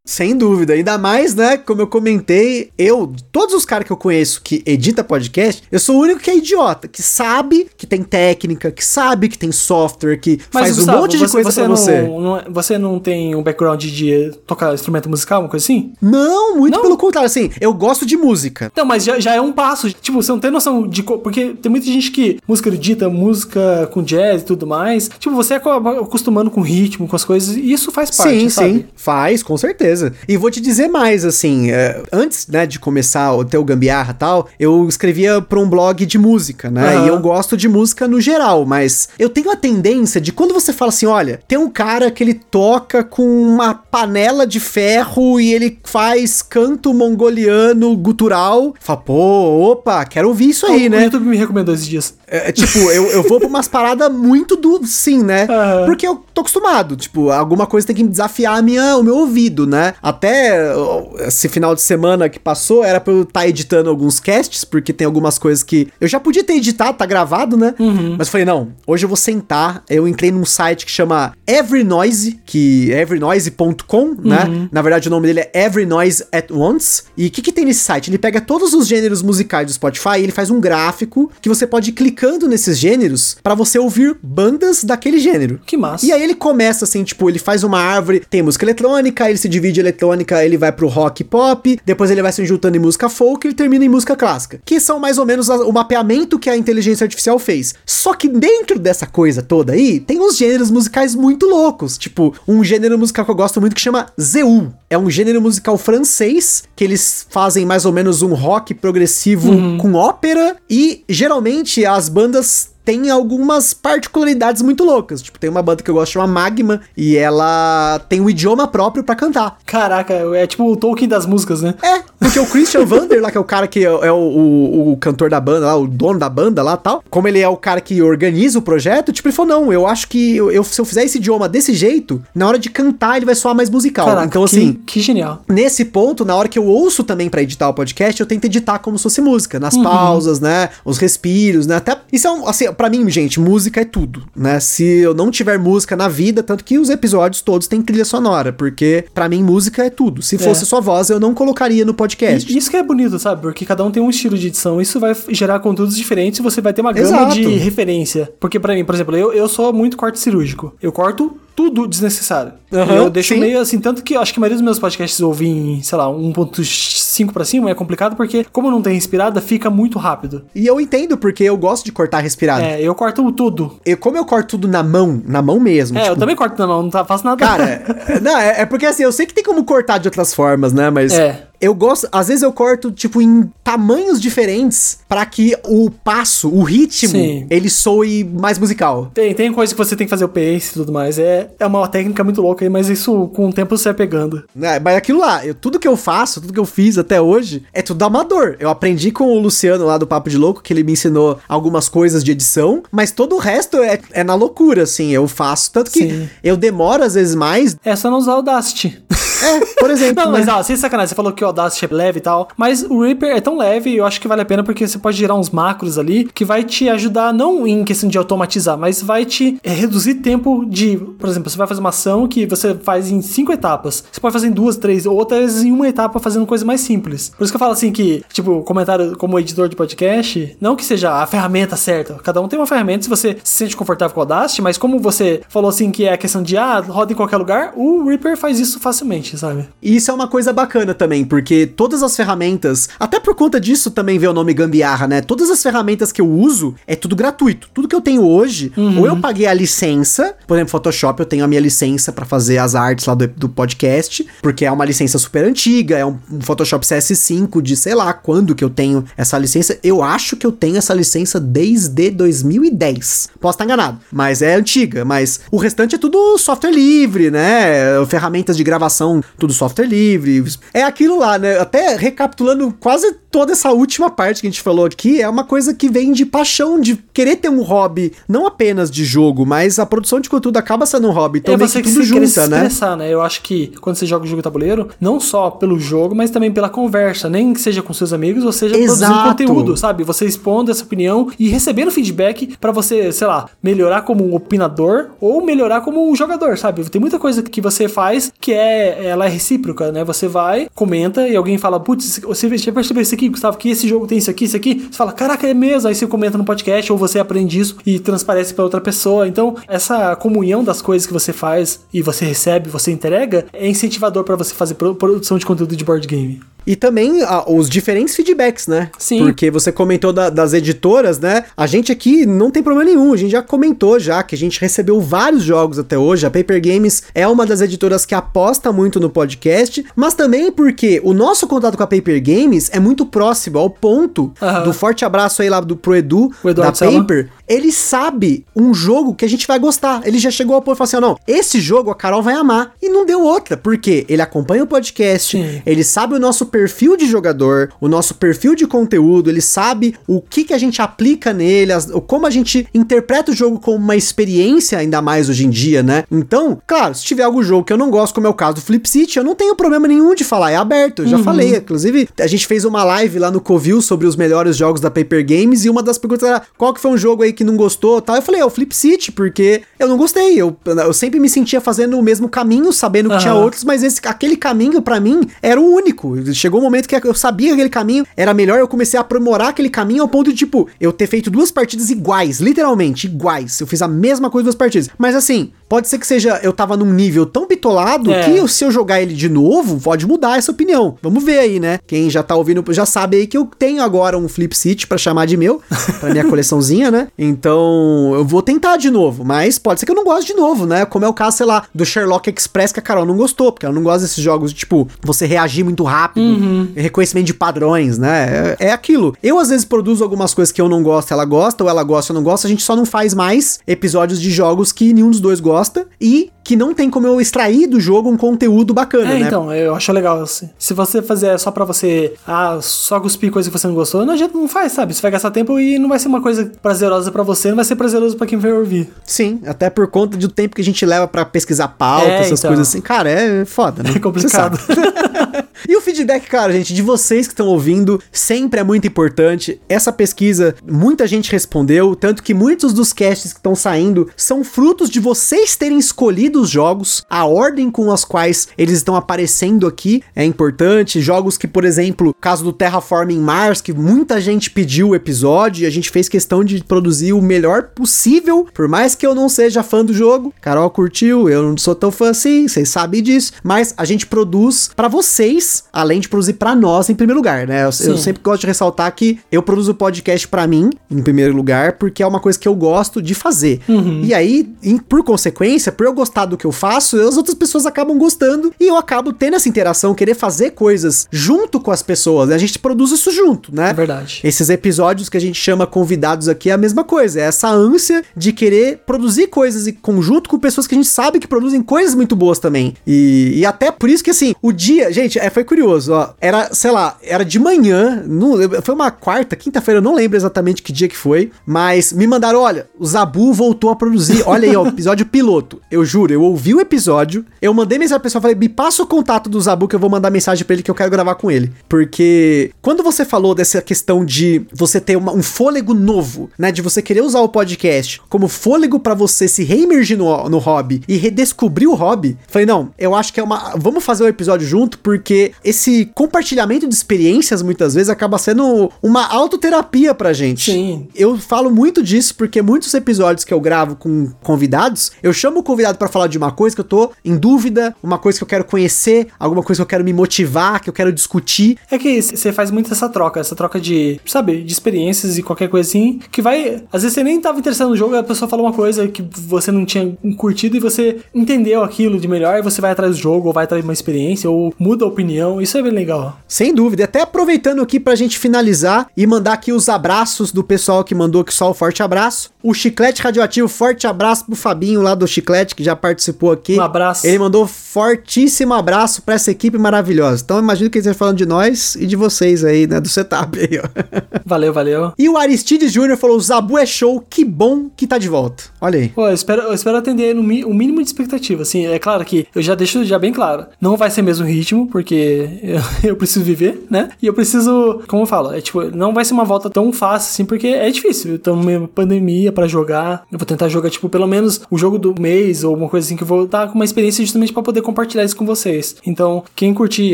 [0.03, 1.57] Sem dúvida, ainda mais, né?
[1.57, 5.97] Como eu comentei, eu, todos os caras que eu conheço que edita podcast, eu sou
[5.97, 10.17] o único que é idiota, que sabe que tem técnica, que sabe que tem software,
[10.17, 12.01] que faz Gustavo, um monte de você, coisa você pra não, você.
[12.01, 15.93] não é- você não tem um background de tocar instrumento musical, uma coisa assim?
[16.01, 16.81] Não, muito Não?
[16.81, 18.71] pelo contrário, assim, eu gosto de música.
[18.75, 19.91] Não, mas já, já é um passo.
[19.93, 21.03] Tipo, você não tem noção de.
[21.03, 25.09] Porque tem muita gente que música erudita, música com jazz e tudo mais.
[25.19, 28.39] Tipo, você acaba acostumando com ritmo, com as coisas, e isso faz parte.
[28.39, 28.73] sim, sabe?
[28.73, 29.90] sim, faz, com certeza.
[30.27, 34.19] E vou te dizer mais, assim, é, antes, né, de começar o teu gambiarra e
[34.19, 37.05] tal, eu escrevia pra um blog de música, né, Aham.
[37.05, 40.71] e eu gosto de música no geral, mas eu tenho a tendência de quando você
[40.73, 45.53] fala assim, olha, tem um cara que ele toca com uma panela de ferro e
[45.53, 50.97] ele faz canto mongoliano gutural, fala, pô, opa, quero ouvir isso aí, o, né?
[50.99, 52.13] O YouTube me recomendou esses dias.
[52.27, 55.47] É, é, tipo, eu, eu vou pra umas paradas muito do sim, né?
[55.49, 55.85] Aham.
[55.85, 56.95] Porque eu tô acostumado.
[56.95, 59.80] Tipo, alguma coisa tem que desafiar a minha, o meu ouvido, né?
[60.01, 64.63] Até ó, esse final de semana que passou, era pra eu estar editando alguns casts,
[64.63, 67.73] porque tem algumas coisas que eu já podia ter editado, tá gravado, né?
[68.17, 69.83] Mas eu falei, não, hoje eu vou sentar.
[69.89, 74.67] Eu entrei num site que chama Evernoise, que é evernoise.com, né?
[74.71, 77.03] Na verdade, o nome dele é Every Noise at Once.
[77.17, 78.09] E o que, que tem nesse site?
[78.09, 81.65] Ele pega todos os gêneros musicais do Spotify e ele faz um gráfico que você
[81.65, 85.59] pode ir clicando nesses gêneros pra você ouvir bandas daquele gênero.
[85.65, 86.05] Que massa.
[86.05, 89.47] E aí ele começa assim, tipo, ele faz uma árvore, tem música eletrônica, ele se
[89.47, 93.09] divide em eletrônica, ele vai pro rock pop, depois ele vai se juntando em música
[93.09, 94.61] folk e termina em música clássica.
[94.65, 97.73] Que são mais ou menos o mapeamento que a inteligência artificial fez.
[97.85, 101.97] Só que dentro dessa coisa toda aí, tem uns gêneros musicais muito loucos.
[101.97, 104.73] Tipo, um gênero musical que eu gosto muito que chama Zeu.
[104.89, 109.93] É um gênero musical francês que eles fazem mais ou menos um rock progressivo com
[109.93, 115.21] ópera e geralmente as bandas tem algumas particularidades muito loucas.
[115.21, 119.03] Tipo, tem uma banda que eu gosto chama Magma e ela tem um idioma próprio
[119.03, 119.57] pra cantar.
[119.65, 121.75] Caraca, é tipo o Tolkien das músicas, né?
[121.81, 124.91] É, porque o Christian Vander lá, que é o cara que é, é o, o-
[124.93, 127.55] o cantor da banda lá, o dono da banda lá tal, como ele é o
[127.57, 130.79] cara que organiza o projeto, tipo, ele falou, não, eu acho que eu, eu- se
[130.79, 134.05] eu fizer esse idioma desse jeito, na hora de cantar ele vai soar mais musical.
[134.07, 135.43] Caraca, então, que- assim, Que genial.
[135.47, 138.79] Nesse ponto, na hora que eu ouço também pra editar o podcast, eu tento editar
[138.79, 140.69] como se fosse música, nas pausas, né?
[140.83, 141.75] Os respiros, né?
[141.77, 144.59] Até isso é um, assim, pra mim, gente, música é tudo, né?
[144.59, 148.51] Se eu não tiver música na vida, tanto que os episódios todos têm trilha sonora,
[148.53, 150.21] porque pra mim música é tudo.
[150.21, 150.65] Se fosse É.
[150.65, 152.51] só voz, eu não colocaria no podcast.
[152.51, 153.41] E isso que é bonito, sabe?
[153.41, 154.81] Porque cada um tem um estilo de edição.
[154.81, 157.35] Isso vai gerar conteúdos diferentes e você vai ter uma gama Exato.
[157.35, 158.31] de referência.
[158.39, 160.73] Porque pra mim, por exemplo, eu, eu sou muito corte cirúrgico.
[160.81, 162.53] Eu corto tudo desnecessário.
[162.73, 163.39] Aham, eu deixo sim.
[163.39, 165.81] meio assim, tanto que eu acho que a maioria dos meus podcasts eu ouvi em,
[165.81, 170.45] sei lá, 1.5 pra cima é complicado porque, como não tem respirada, fica muito rápido.
[170.55, 172.63] E eu entendo, porque eu gosto de cortar respirado.
[172.63, 173.79] É, eu corto tudo.
[173.85, 175.97] Eu, como eu corto tudo na mão, na mão mesmo.
[175.97, 177.37] É, eu tipo, também corto na mão, não tá, faço nada.
[177.37, 177.83] Cara,
[178.21, 180.89] não, é, é porque assim, eu sei que tem como cortar de outras formas, né?
[180.89, 181.50] Mas É.
[181.61, 186.63] eu gosto, às vezes eu corto, tipo, em tamanhos diferentes pra que o passo, o
[186.63, 187.45] ritmo, Sim.
[187.49, 189.11] ele soe mais musical.
[189.13, 191.19] Tem, tem coisa que você tem que fazer o pace e tudo mais.
[191.19, 194.43] É, é uma técnica muito louca aí, mas isso com o tempo você vai pegando.
[194.55, 194.79] né?
[194.79, 197.81] Mas aquilo lá, eu- tudo que eu faço, tudo que eu fiz até hoje, é
[197.81, 198.55] tudo amador.
[198.59, 201.87] Eu aprendi com o Luciano lá do Papo de Louco, que ele me ensinou algumas
[201.87, 205.11] coisas de edição, mas todo o resto é, é na loucura, assim.
[205.11, 206.29] Eu faço, tanto que Sim.
[206.43, 207.77] eu demoro às vezes mais.
[207.85, 209.01] É só não usar o Audacity.
[209.41, 210.23] É, por exemplo.
[210.23, 210.39] Não, né?
[210.39, 213.01] mas ó, sem sacanagem, você falou que o Audacity é leve e tal, mas o
[213.01, 215.49] Reaper é tão leve, eu acho que vale a pena porque você pode gerar uns
[215.49, 219.71] macros ali que vai te ajudar, não em questão de automatizar, mas vai te é,
[219.71, 223.51] reduzir tempo de, por exemplo, você vai fazer uma ação que você faz em cinco
[223.51, 226.81] etapas, você pode fazer em duas, três, ou outras em uma etapa fazendo coisa mais
[226.81, 227.31] simples.
[227.37, 230.85] Por isso que eu falo assim que, tipo, comentário como editor de podcast, não que
[230.85, 234.19] seja a ferramenta certa, cada um tem uma ferramenta se você se sente confortável com
[234.19, 237.15] o Audacity, mas como você falou assim que é a questão de, ah, roda em
[237.15, 239.67] qualquer lugar, o Reaper faz isso facilmente, sabe?
[239.81, 243.91] E isso é uma coisa bacana também, porque todas as ferramentas, até por conta disso
[243.91, 245.21] também vê o nome gambiarra, né?
[245.21, 247.69] Todas as ferramentas que eu uso é tudo gratuito.
[247.73, 251.43] Tudo que eu tenho hoje, ou eu paguei a licença, por exemplo, Photoshop, eu tenho
[251.43, 255.17] a minha licença pra fazer as artes lá do, do podcast, porque é uma licença
[255.17, 259.37] super antiga, é um, um Photoshop CS5 de sei lá quando que eu tenho essa
[259.37, 259.77] licença.
[259.83, 263.29] Eu acho que eu tenho essa licença desde 2010.
[263.39, 268.03] Posso estar enganado, mas é antiga, mas o restante é tudo software livre, né?
[268.07, 270.31] Ferramentas de gravação, tudo software livre.
[270.73, 271.59] É aquilo lá, né?
[271.59, 275.73] Até recapitulando quase toda essa última parte que a gente falou aqui, é uma coisa
[275.73, 279.85] que vem de paixão, de querer ter um hobby, não apenas de jogo, mas a
[279.85, 281.39] produção de conteúdo acaba sendo um hobby.
[281.39, 282.69] Então é você que tudo se querer se junta, né?
[282.97, 283.13] né?
[283.13, 286.51] Eu acho que quando você joga o jogo tabuleiro, não só pelo jogo, mas também
[286.51, 289.29] pela conversa, nem que seja com seus amigos, ou seja, produzindo Exato.
[289.29, 290.03] conteúdo, sabe?
[290.03, 295.11] Você expondo essa opinião e recebendo feedback pra você, sei lá, melhorar como um opinador
[295.21, 296.83] ou melhorar como um jogador, sabe?
[296.89, 300.03] Tem muita coisa que você faz que é ela é recíproca, né?
[300.03, 303.87] Você vai, comenta e alguém fala, putz, você já percebeu isso aqui, Gustavo, que esse
[303.87, 304.87] jogo tem isso aqui, isso aqui?
[304.89, 305.87] Você fala, caraca, é mesmo.
[305.87, 309.27] Aí você comenta no podcast ou você aprende isso e transparece pra outra pessoa.
[309.27, 314.23] Então, essa comunhão das coisas que você faz e você recebe, você entrega, é incentivador
[314.23, 316.41] pra você fazer pro- produção de conteúdo de board game.
[316.65, 318.89] E também ah, os diferentes feedbacks, né?
[318.97, 319.19] Sim.
[319.19, 321.45] Porque você comentou da- das editoras, né?
[321.55, 323.13] A gente aqui não tem problema nenhum.
[323.13, 326.25] A gente já comentou já que a gente recebeu vários jogos até hoje.
[326.25, 331.01] A Paper Games é uma das editoras que aposta muito no podcast, mas também porque
[331.03, 334.31] o nosso contato com a Paper Games é muito próximo ao ponto
[334.63, 336.67] do forte abraço aí lá do, pro Edu, da.
[336.99, 337.29] Paper.
[337.47, 340.01] Ele sabe um jogo que a gente vai gostar.
[340.05, 342.33] Ele já chegou ao ponto e falou assim: ó, não, esse jogo a Carol vai
[342.35, 342.73] amar.
[342.81, 343.57] E não deu outra.
[343.57, 345.61] Porque ele acompanha o podcast, Sim.
[345.65, 350.21] ele sabe o nosso perfil de jogador, o nosso perfil de conteúdo, ele sabe o
[350.21, 353.95] que, que a gente aplica nele, as- como a gente interpreta o jogo como uma
[353.95, 356.03] experiência, ainda mais hoje em dia, né?
[356.11, 358.61] Então, claro, se tiver algum jogo que eu não gosto, como é o caso do
[358.61, 361.55] Flip City, eu não tenho problema nenhum de falar, é aberto, eu já falei.
[361.55, 365.25] Inclusive, a gente fez uma live lá no Covil sobre os melhores jogos da Paper
[365.25, 368.01] Games e uma das perguntas era qual que foi um jogo aí que não gostou
[368.01, 368.15] tal.
[368.15, 370.35] Eu falei, é o Flip City, porque eu não gostei.
[370.39, 373.43] Eu, eu sempre me sentia fazendo o mesmo caminho, sabendo que tinha Aham.
[373.43, 376.15] outros, mas esse, aquele caminho pra mim era o único.
[376.41, 379.49] Chegou um momento que eu sabia que aquele caminho era melhor, eu comecei a aprimorar
[379.49, 383.59] aquele caminho ao ponto de, tipo, eu ter feito duas partidas iguais, literalmente iguais.
[383.59, 384.89] Eu fiz a mesma coisa duas partidas.
[384.97, 388.23] Mas assim, pode ser que seja, eu tava num nível tão bitolado É.
[388.23, 390.97] que se eu jogar ele de novo, pode mudar essa opinião.
[390.99, 391.77] Vamos ver aí, né?
[391.85, 394.97] Quem já tá ouvindo já sabe aí que eu tenho agora um Flip City pra
[394.97, 395.61] chamar de meu,
[395.99, 397.09] pra minha coleçãozinha, né?
[397.19, 400.65] Então, eu vou tentar de novo, mas pode ser que eu não goste de novo,
[400.65, 400.85] né?
[400.85, 403.65] Como é o caso, sei lá, do Sherlock Express que a Carol não gostou, porque
[403.65, 406.30] ela não gosta desses jogos de, tipo, você reagir muito rápido,
[406.75, 408.55] reconhecimento de padrões, né?
[408.59, 409.15] É, é aquilo.
[409.21, 412.11] Eu, às vezes, produzo algumas coisas que eu não gosto, ela gosta, ou ela gosta,
[412.11, 415.19] eu não gosto, a gente só não faz mais episódios de jogos que nenhum dos
[415.19, 419.19] dois gosta e que não tem como eu extrair do jogo um conteúdo bacana, É,
[419.19, 419.27] né?
[419.27, 420.49] então, eu acho legal assim.
[420.57, 424.13] Se você fazer só pra você, ah, só cuspir coisa que você não gostou, não,
[424.15, 424.93] a gente não faz, sabe?
[424.93, 427.65] Você vai gastar tempo e não vai ser uma coisa prazerosa pra você, não vai
[427.65, 428.89] ser prazeroso pra quem vai ouvir.
[429.05, 432.39] Sim, até por conta do tempo que a gente leva pra pesquisar pauta, É, essas
[432.39, 432.49] então.
[432.49, 432.81] coisas assim.
[432.81, 433.91] Cara, é foda, né?
[433.95, 434.57] É complicado.
[435.67, 439.61] E o feedback, cara, gente, de vocês que estão ouvindo, sempre é muito importante.
[439.67, 444.89] Essa pesquisa, muita gente respondeu, tanto que muitos dos casts que estão saindo são frutos
[444.89, 450.03] de vocês terem escolhido os jogos, a ordem com as quais eles estão aparecendo aqui
[450.15, 451.01] é importante.
[451.01, 455.65] Jogos que, por exemplo, caso do Terraforming Mars, que muita gente pediu o episódio e
[455.65, 459.63] a gente fez questão de produzir o melhor possível, por mais que eu não seja
[459.63, 460.33] fã do jogo.
[460.41, 464.69] Carol curtiu, eu não sou tão fã assim, vocês sabem disso, mas a gente produz
[464.75, 467.61] para vocês, além de produzir para nós em primeiro lugar, né?
[467.61, 471.73] Eu, eu, sempre gosto de ressaltar que eu produzo podcast para mim em primeiro lugar,
[471.73, 473.59] porque é uma coisa que eu gosto de fazer.
[473.67, 474.01] Uhum.
[474.03, 477.65] E aí, em, por consequência, por eu gostar do que eu faço, as outras pessoas
[477.65, 482.29] acabam gostando e eu acabo tendo essa interação, querer fazer coisas junto com as pessoas.
[482.29, 482.35] Né?
[482.35, 483.69] A gente produz isso junto, né?
[483.69, 484.21] É verdade.
[484.23, 488.03] Esses episódios que a gente chama convidados aqui é a mesma coisa, é essa ânsia
[488.15, 491.95] de querer produzir coisas em conjunto com pessoas que a gente sabe que produzem coisas
[491.95, 492.73] muito boas também.
[492.85, 496.09] E, e até por isso que assim, o dia, gente, é, foi curioso, ó.
[496.19, 500.61] Era, sei lá, era de manhã, não, foi uma quarta, quinta-feira, eu não lembro exatamente
[500.61, 504.23] que dia que foi, mas me mandaram, olha, o Zabu voltou a produzir.
[504.25, 505.61] Olha aí, ó, episódio piloto.
[505.69, 508.87] Eu juro, eu ouvi o episódio, eu mandei mensagem pra pessoa, falei, me passa o
[508.87, 511.29] contato do Zabu que eu vou mandar mensagem para ele que eu quero gravar com
[511.29, 511.51] ele.
[511.67, 516.61] Porque quando você falou dessa questão de você ter uma, um fôlego novo, né, de
[516.61, 520.97] você querer usar o podcast como fôlego para você se reemergir no, no hobby e
[520.97, 523.53] redescobrir o hobby, falei, não, eu acho que é uma.
[523.57, 528.71] Vamos fazer o um episódio junto, porque esse compartilhamento de experiências muitas vezes acaba sendo
[528.81, 530.51] uma autoterapia pra gente.
[530.51, 530.87] Sim.
[530.95, 535.43] Eu falo muito disso porque muitos episódios que eu gravo com convidados, eu chamo o
[535.43, 538.27] convidado para falar de uma coisa que eu tô em dúvida, uma coisa que eu
[538.27, 541.57] quero conhecer, alguma coisa que eu quero me motivar, que eu quero discutir.
[541.69, 545.49] É que você faz muito essa troca, essa troca de, sabe, de experiências e qualquer
[545.49, 546.63] coisa assim, que vai.
[546.71, 549.51] Às vezes você nem tava interessado no jogo, a pessoa fala uma coisa que você
[549.51, 553.27] não tinha curtido e você entendeu aquilo de melhor e você vai atrás do jogo,
[553.27, 555.20] ou vai atrás de uma experiência, ou muda a opinião.
[555.41, 556.17] Isso é bem legal.
[556.27, 556.85] Sem dúvida.
[556.85, 561.21] Até aproveitando aqui pra gente finalizar e mandar aqui os abraços do pessoal que mandou
[561.21, 562.31] aqui só o forte abraço.
[562.41, 566.57] O Chiclete Radioativo, forte abraço pro Fabinho lá do Chiclete, que já participou aqui.
[566.57, 567.05] Um abraço.
[567.05, 570.23] Ele mandou fortíssimo abraço pra essa equipe maravilhosa.
[570.23, 572.79] Então imagino que eles estão falando de nós e de vocês aí, né?
[572.79, 573.67] Do setup aí, ó.
[574.25, 574.93] Valeu, valeu.
[574.97, 578.43] E o Aristides Júnior falou: Zabu é show, que bom que tá de volta.
[578.59, 578.89] Olha aí.
[578.89, 581.41] Pô, eu espero, eu espero atender o mínimo de expectativa.
[581.41, 583.45] Assim, é claro que eu já deixo já bem claro.
[583.59, 585.00] Não vai ser mesmo ritmo, porque
[585.43, 585.61] eu,
[585.91, 586.89] eu preciso viver, né?
[587.01, 590.11] E eu preciso, como eu falo, é tipo, não vai ser uma volta tão fácil
[590.11, 591.15] assim, porque é difícil.
[591.15, 593.03] Estamos em pandemia para jogar.
[593.11, 595.95] Eu vou tentar jogar, tipo, pelo menos o jogo do mês ou alguma coisa assim
[595.95, 598.75] que eu vou dar com uma experiência justamente para poder compartilhar isso com vocês.
[598.85, 599.93] Então, quem curtir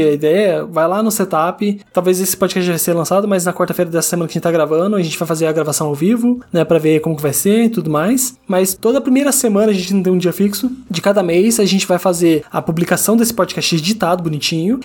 [0.00, 1.80] a ideia, vai lá no setup.
[1.92, 4.52] Talvez esse podcast já ser lançado, mas na quarta-feira dessa semana que a gente tá
[4.52, 7.32] gravando, a gente vai fazer a gravação ao vivo, né, para ver como que vai
[7.32, 8.36] ser e tudo mais.
[8.46, 10.70] Mas toda a primeira semana a gente não tem um dia fixo.
[10.90, 14.80] De cada mês a gente vai fazer a publicação desse podcast editado bonitinho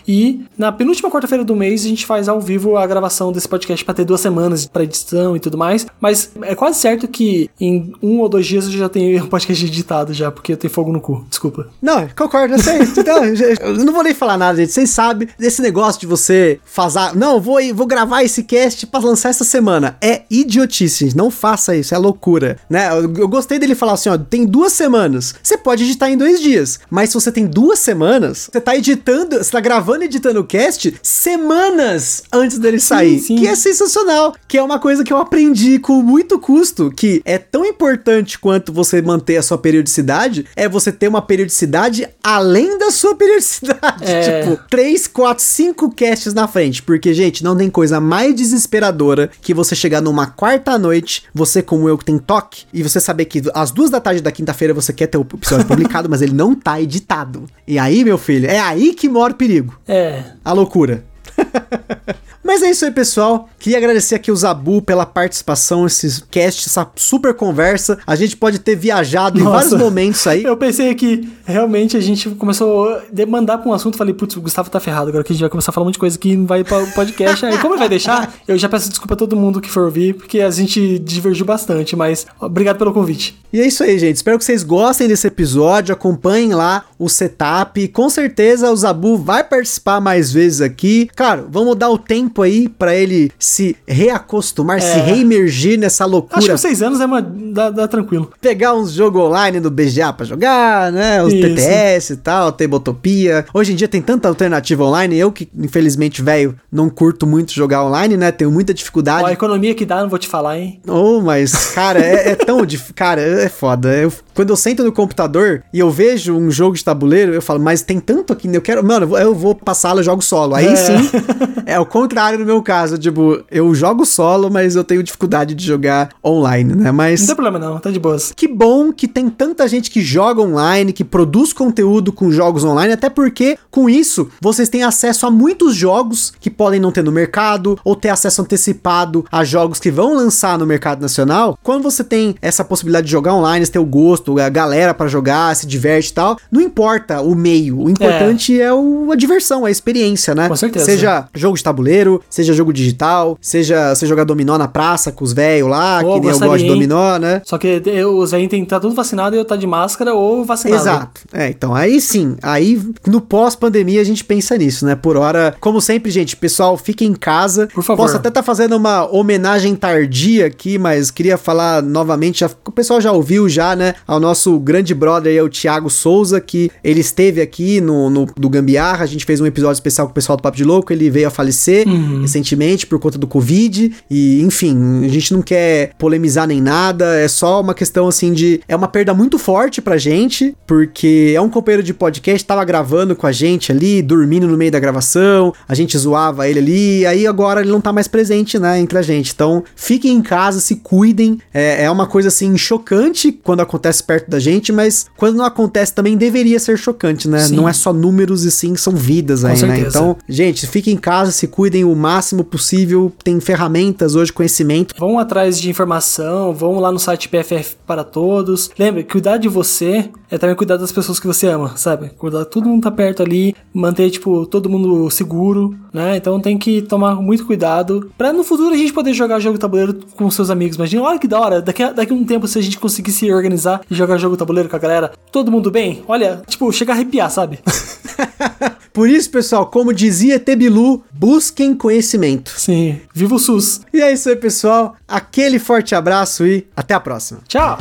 [0.57, 3.93] na penúltima quarta-feira do mês a gente faz ao vivo a gravação desse podcast para
[3.93, 5.85] ter duas semanas para edição e tudo mais.
[5.99, 9.65] Mas é quase certo que em um ou dois dias eu já tenho o podcast
[9.65, 11.25] editado já, porque eu tenho fogo no cu.
[11.29, 11.67] Desculpa.
[11.81, 12.79] Não, concordo, eu sei.
[12.97, 14.71] então, eu não vou nem falar nada, gente.
[14.71, 17.15] Vocês sabem desse negócio de você fazer.
[17.15, 19.97] Não, vou, vou gravar esse cast para lançar essa semana.
[20.01, 21.17] É idiotice, gente.
[21.17, 22.57] Não faça isso, é loucura.
[22.69, 22.89] Né?
[22.89, 25.35] Eu, eu gostei dele falar assim: ó, tem duas semanas.
[25.41, 26.79] Você pode editar em dois dias.
[26.89, 30.93] Mas se você tem duas semanas, você tá editando, você tá gravando editando o cast
[31.01, 33.19] semanas antes dele sair.
[33.19, 33.35] sim.
[33.37, 34.33] Que é sensacional.
[34.47, 36.91] Que é uma coisa que eu aprendi com muito custo.
[36.91, 42.07] Que é tão importante quanto você manter a sua periodicidade, é você ter uma periodicidade
[42.23, 44.03] além da sua periodicidade.
[44.03, 44.41] É.
[44.41, 46.81] Tipo, 3, 4, 5 casts na frente.
[46.81, 51.87] Porque, gente, não tem coisa mais desesperadora que você chegar numa quarta noite, você como
[51.87, 54.91] eu que tem toque, e você saber que às duas da tarde da quinta-feira você
[54.91, 57.45] quer ter o episódio publicado, mas ele não tá editado.
[57.67, 59.77] E aí, meu filho, é aí que mora o perigo.
[59.91, 60.23] É.
[60.45, 61.03] A loucura.
[62.43, 63.47] Mas é isso aí, pessoal.
[63.59, 67.99] Queria agradecer aqui o Zabu pela participação, esse cast, essa super conversa.
[68.05, 69.55] A gente pode ter viajado em Nossa.
[69.57, 70.43] vários momentos aí.
[70.43, 73.97] Eu pensei que realmente a gente começou a demandar pra um assunto.
[73.97, 75.09] Falei, putz, o Gustavo tá ferrado.
[75.09, 76.63] Agora que a gente vai começar a falar um monte de coisa que não vai
[76.63, 77.45] para o podcast.
[77.45, 78.33] Aí, como ele vai deixar?
[78.47, 81.95] Eu já peço desculpa a todo mundo que for ouvir, porque a gente divergiu bastante.
[81.95, 83.39] Mas obrigado pelo convite.
[83.53, 84.15] E é isso aí, gente.
[84.15, 85.93] Espero que vocês gostem desse episódio.
[85.93, 87.87] Acompanhem lá o setup.
[87.89, 91.09] Com certeza o Zabu vai participar mais vezes aqui.
[91.15, 95.03] Claro, vamos dar o tempo tempo aí pra ele se reacostumar, se É.
[95.03, 96.41] reemergir nessa Acho loucura.
[96.53, 97.21] que seis anos é uma.
[97.21, 98.31] dá, dá tranquilo.
[98.39, 101.21] Pegar uns jogos online do BGA pra jogar, né?
[101.21, 101.41] Os Isso.
[101.41, 103.45] TTS e tal, Tabletopia.
[103.53, 105.17] Hoje em dia tem tanta alternativa online.
[105.17, 108.31] Eu que, infelizmente, velho, não curto muito jogar online, né?
[108.31, 109.23] Tenho muita dificuldade.
[109.23, 110.79] Ó, a economia que dá, não vou te falar, hein?
[110.87, 112.93] Oh, mas, cara, é, é tão difícil.
[112.95, 113.89] Cara, é foda.
[113.95, 117.59] Eu- quando eu sento no computador e eu vejo um jogo de tabuleiro, eu falo,
[117.59, 118.83] mas tem tanto aqui, eu quero.
[118.83, 120.55] Mano, eu vou- passá-lo, eu jogo solo.
[120.55, 120.75] Aí É.
[120.75, 120.93] sim,
[121.65, 121.85] é o
[122.21, 122.97] contrário no meu caso.
[122.97, 126.91] Tipo, eu jogo solo, mas eu tenho dificuldade de jogar online, né?
[126.91, 127.21] Mas.
[127.21, 128.31] Não tem problema não, tá de boas.
[128.35, 132.93] Que bom que tem tanta gente que joga online, que produz conteúdo com jogos online,
[132.93, 137.11] até porque com isso vocês têm acesso a muitos jogos que podem não ter no
[137.11, 141.57] mercado, ou ter acesso antecipado a jogos que vão lançar no mercado nacional.
[141.63, 145.07] Quando você tem essa possibilidade de jogar online, você tem o gosto, a galera pra
[145.07, 149.65] jogar, se diverte e tal, não importa o meio, o importante é, o- a diversão,
[149.65, 150.47] a experiência, né?
[150.47, 150.85] Com certeza.
[150.85, 155.33] Seja jogo de tabuleiro, seja jogo digital, seja você jogar dominó na praça com os
[155.33, 157.41] velhos lá, Ô, que nem eu gosto de dominó, né?
[157.45, 160.13] Só que eu- os velhinhos têm que estar tudo vacinado e eu tá de máscara
[160.13, 160.81] ou vacinado.
[160.81, 161.21] Exato.
[161.33, 164.95] É, então aí sim, aí no pós-pandemia a gente pensa nisso, né?
[164.95, 167.67] Por hora, como sempre, gente, pessoal, fique em casa.
[167.73, 168.03] Por favor.
[168.03, 172.99] Posso até estar fazendo uma homenagem tardia aqui, mas queria falar novamente, já- o pessoal
[173.01, 173.95] já ouviu já, né?
[174.07, 178.49] Ao nosso grande brother aí, o Thiago Souza, que ele esteve aqui no, no do
[178.49, 181.09] Gambiarra, a gente fez um episódio especial com o pessoal do Papo de Louco, ele
[181.09, 182.00] veio a falecer Uhum.
[182.21, 187.27] Recentemente por conta do Covid, e enfim, a gente não quer polemizar nem nada, é
[187.27, 188.61] só uma questão assim de.
[188.67, 193.15] É uma perda muito forte pra gente, porque é um companheiro de podcast, tava gravando
[193.15, 197.05] com a gente ali, dormindo no meio da gravação, a gente zoava ele ali, e
[197.05, 199.31] aí agora ele não tá mais presente, né, entre a gente.
[199.33, 201.39] Então, fiquem em casa, se cuidem.
[201.53, 205.93] É, é uma coisa assim chocante quando acontece perto da gente, mas quando não acontece
[205.93, 207.39] também deveria ser chocante, né?
[207.39, 207.55] Sim.
[207.55, 209.79] Não é só números e sim são vidas aí, né?
[209.79, 213.11] Então, gente, fiquem em casa, se cuidem o máximo possível.
[213.23, 214.95] Tem ferramentas hoje, conhecimento.
[214.97, 218.69] Vão atrás de informação, vão lá no site PFF para todos.
[218.77, 222.09] Lembre, cuidar de você é também cuidar das pessoas que você ama, sabe?
[222.17, 226.15] Cuidar, todo mundo tá perto ali, manter, tipo, todo mundo seguro, né?
[226.15, 229.99] Então tem que tomar muito cuidado pra no futuro a gente poder jogar jogo tabuleiro
[230.15, 230.77] com seus amigos.
[230.77, 233.11] Imagina, olha que da hora, daqui a, daqui a um tempo se a gente conseguir
[233.11, 236.93] se organizar e jogar jogo tabuleiro com a galera, todo mundo bem, olha, tipo, chega
[236.93, 237.59] a arrepiar, sabe?
[238.93, 242.51] Por isso, pessoal, como dizia Tebilu, busquem conhecimento.
[242.57, 243.81] Sim, viva o SUS.
[243.93, 244.95] E é isso aí, pessoal.
[245.07, 247.39] Aquele forte abraço e até a próxima.
[247.47, 247.79] Tchau!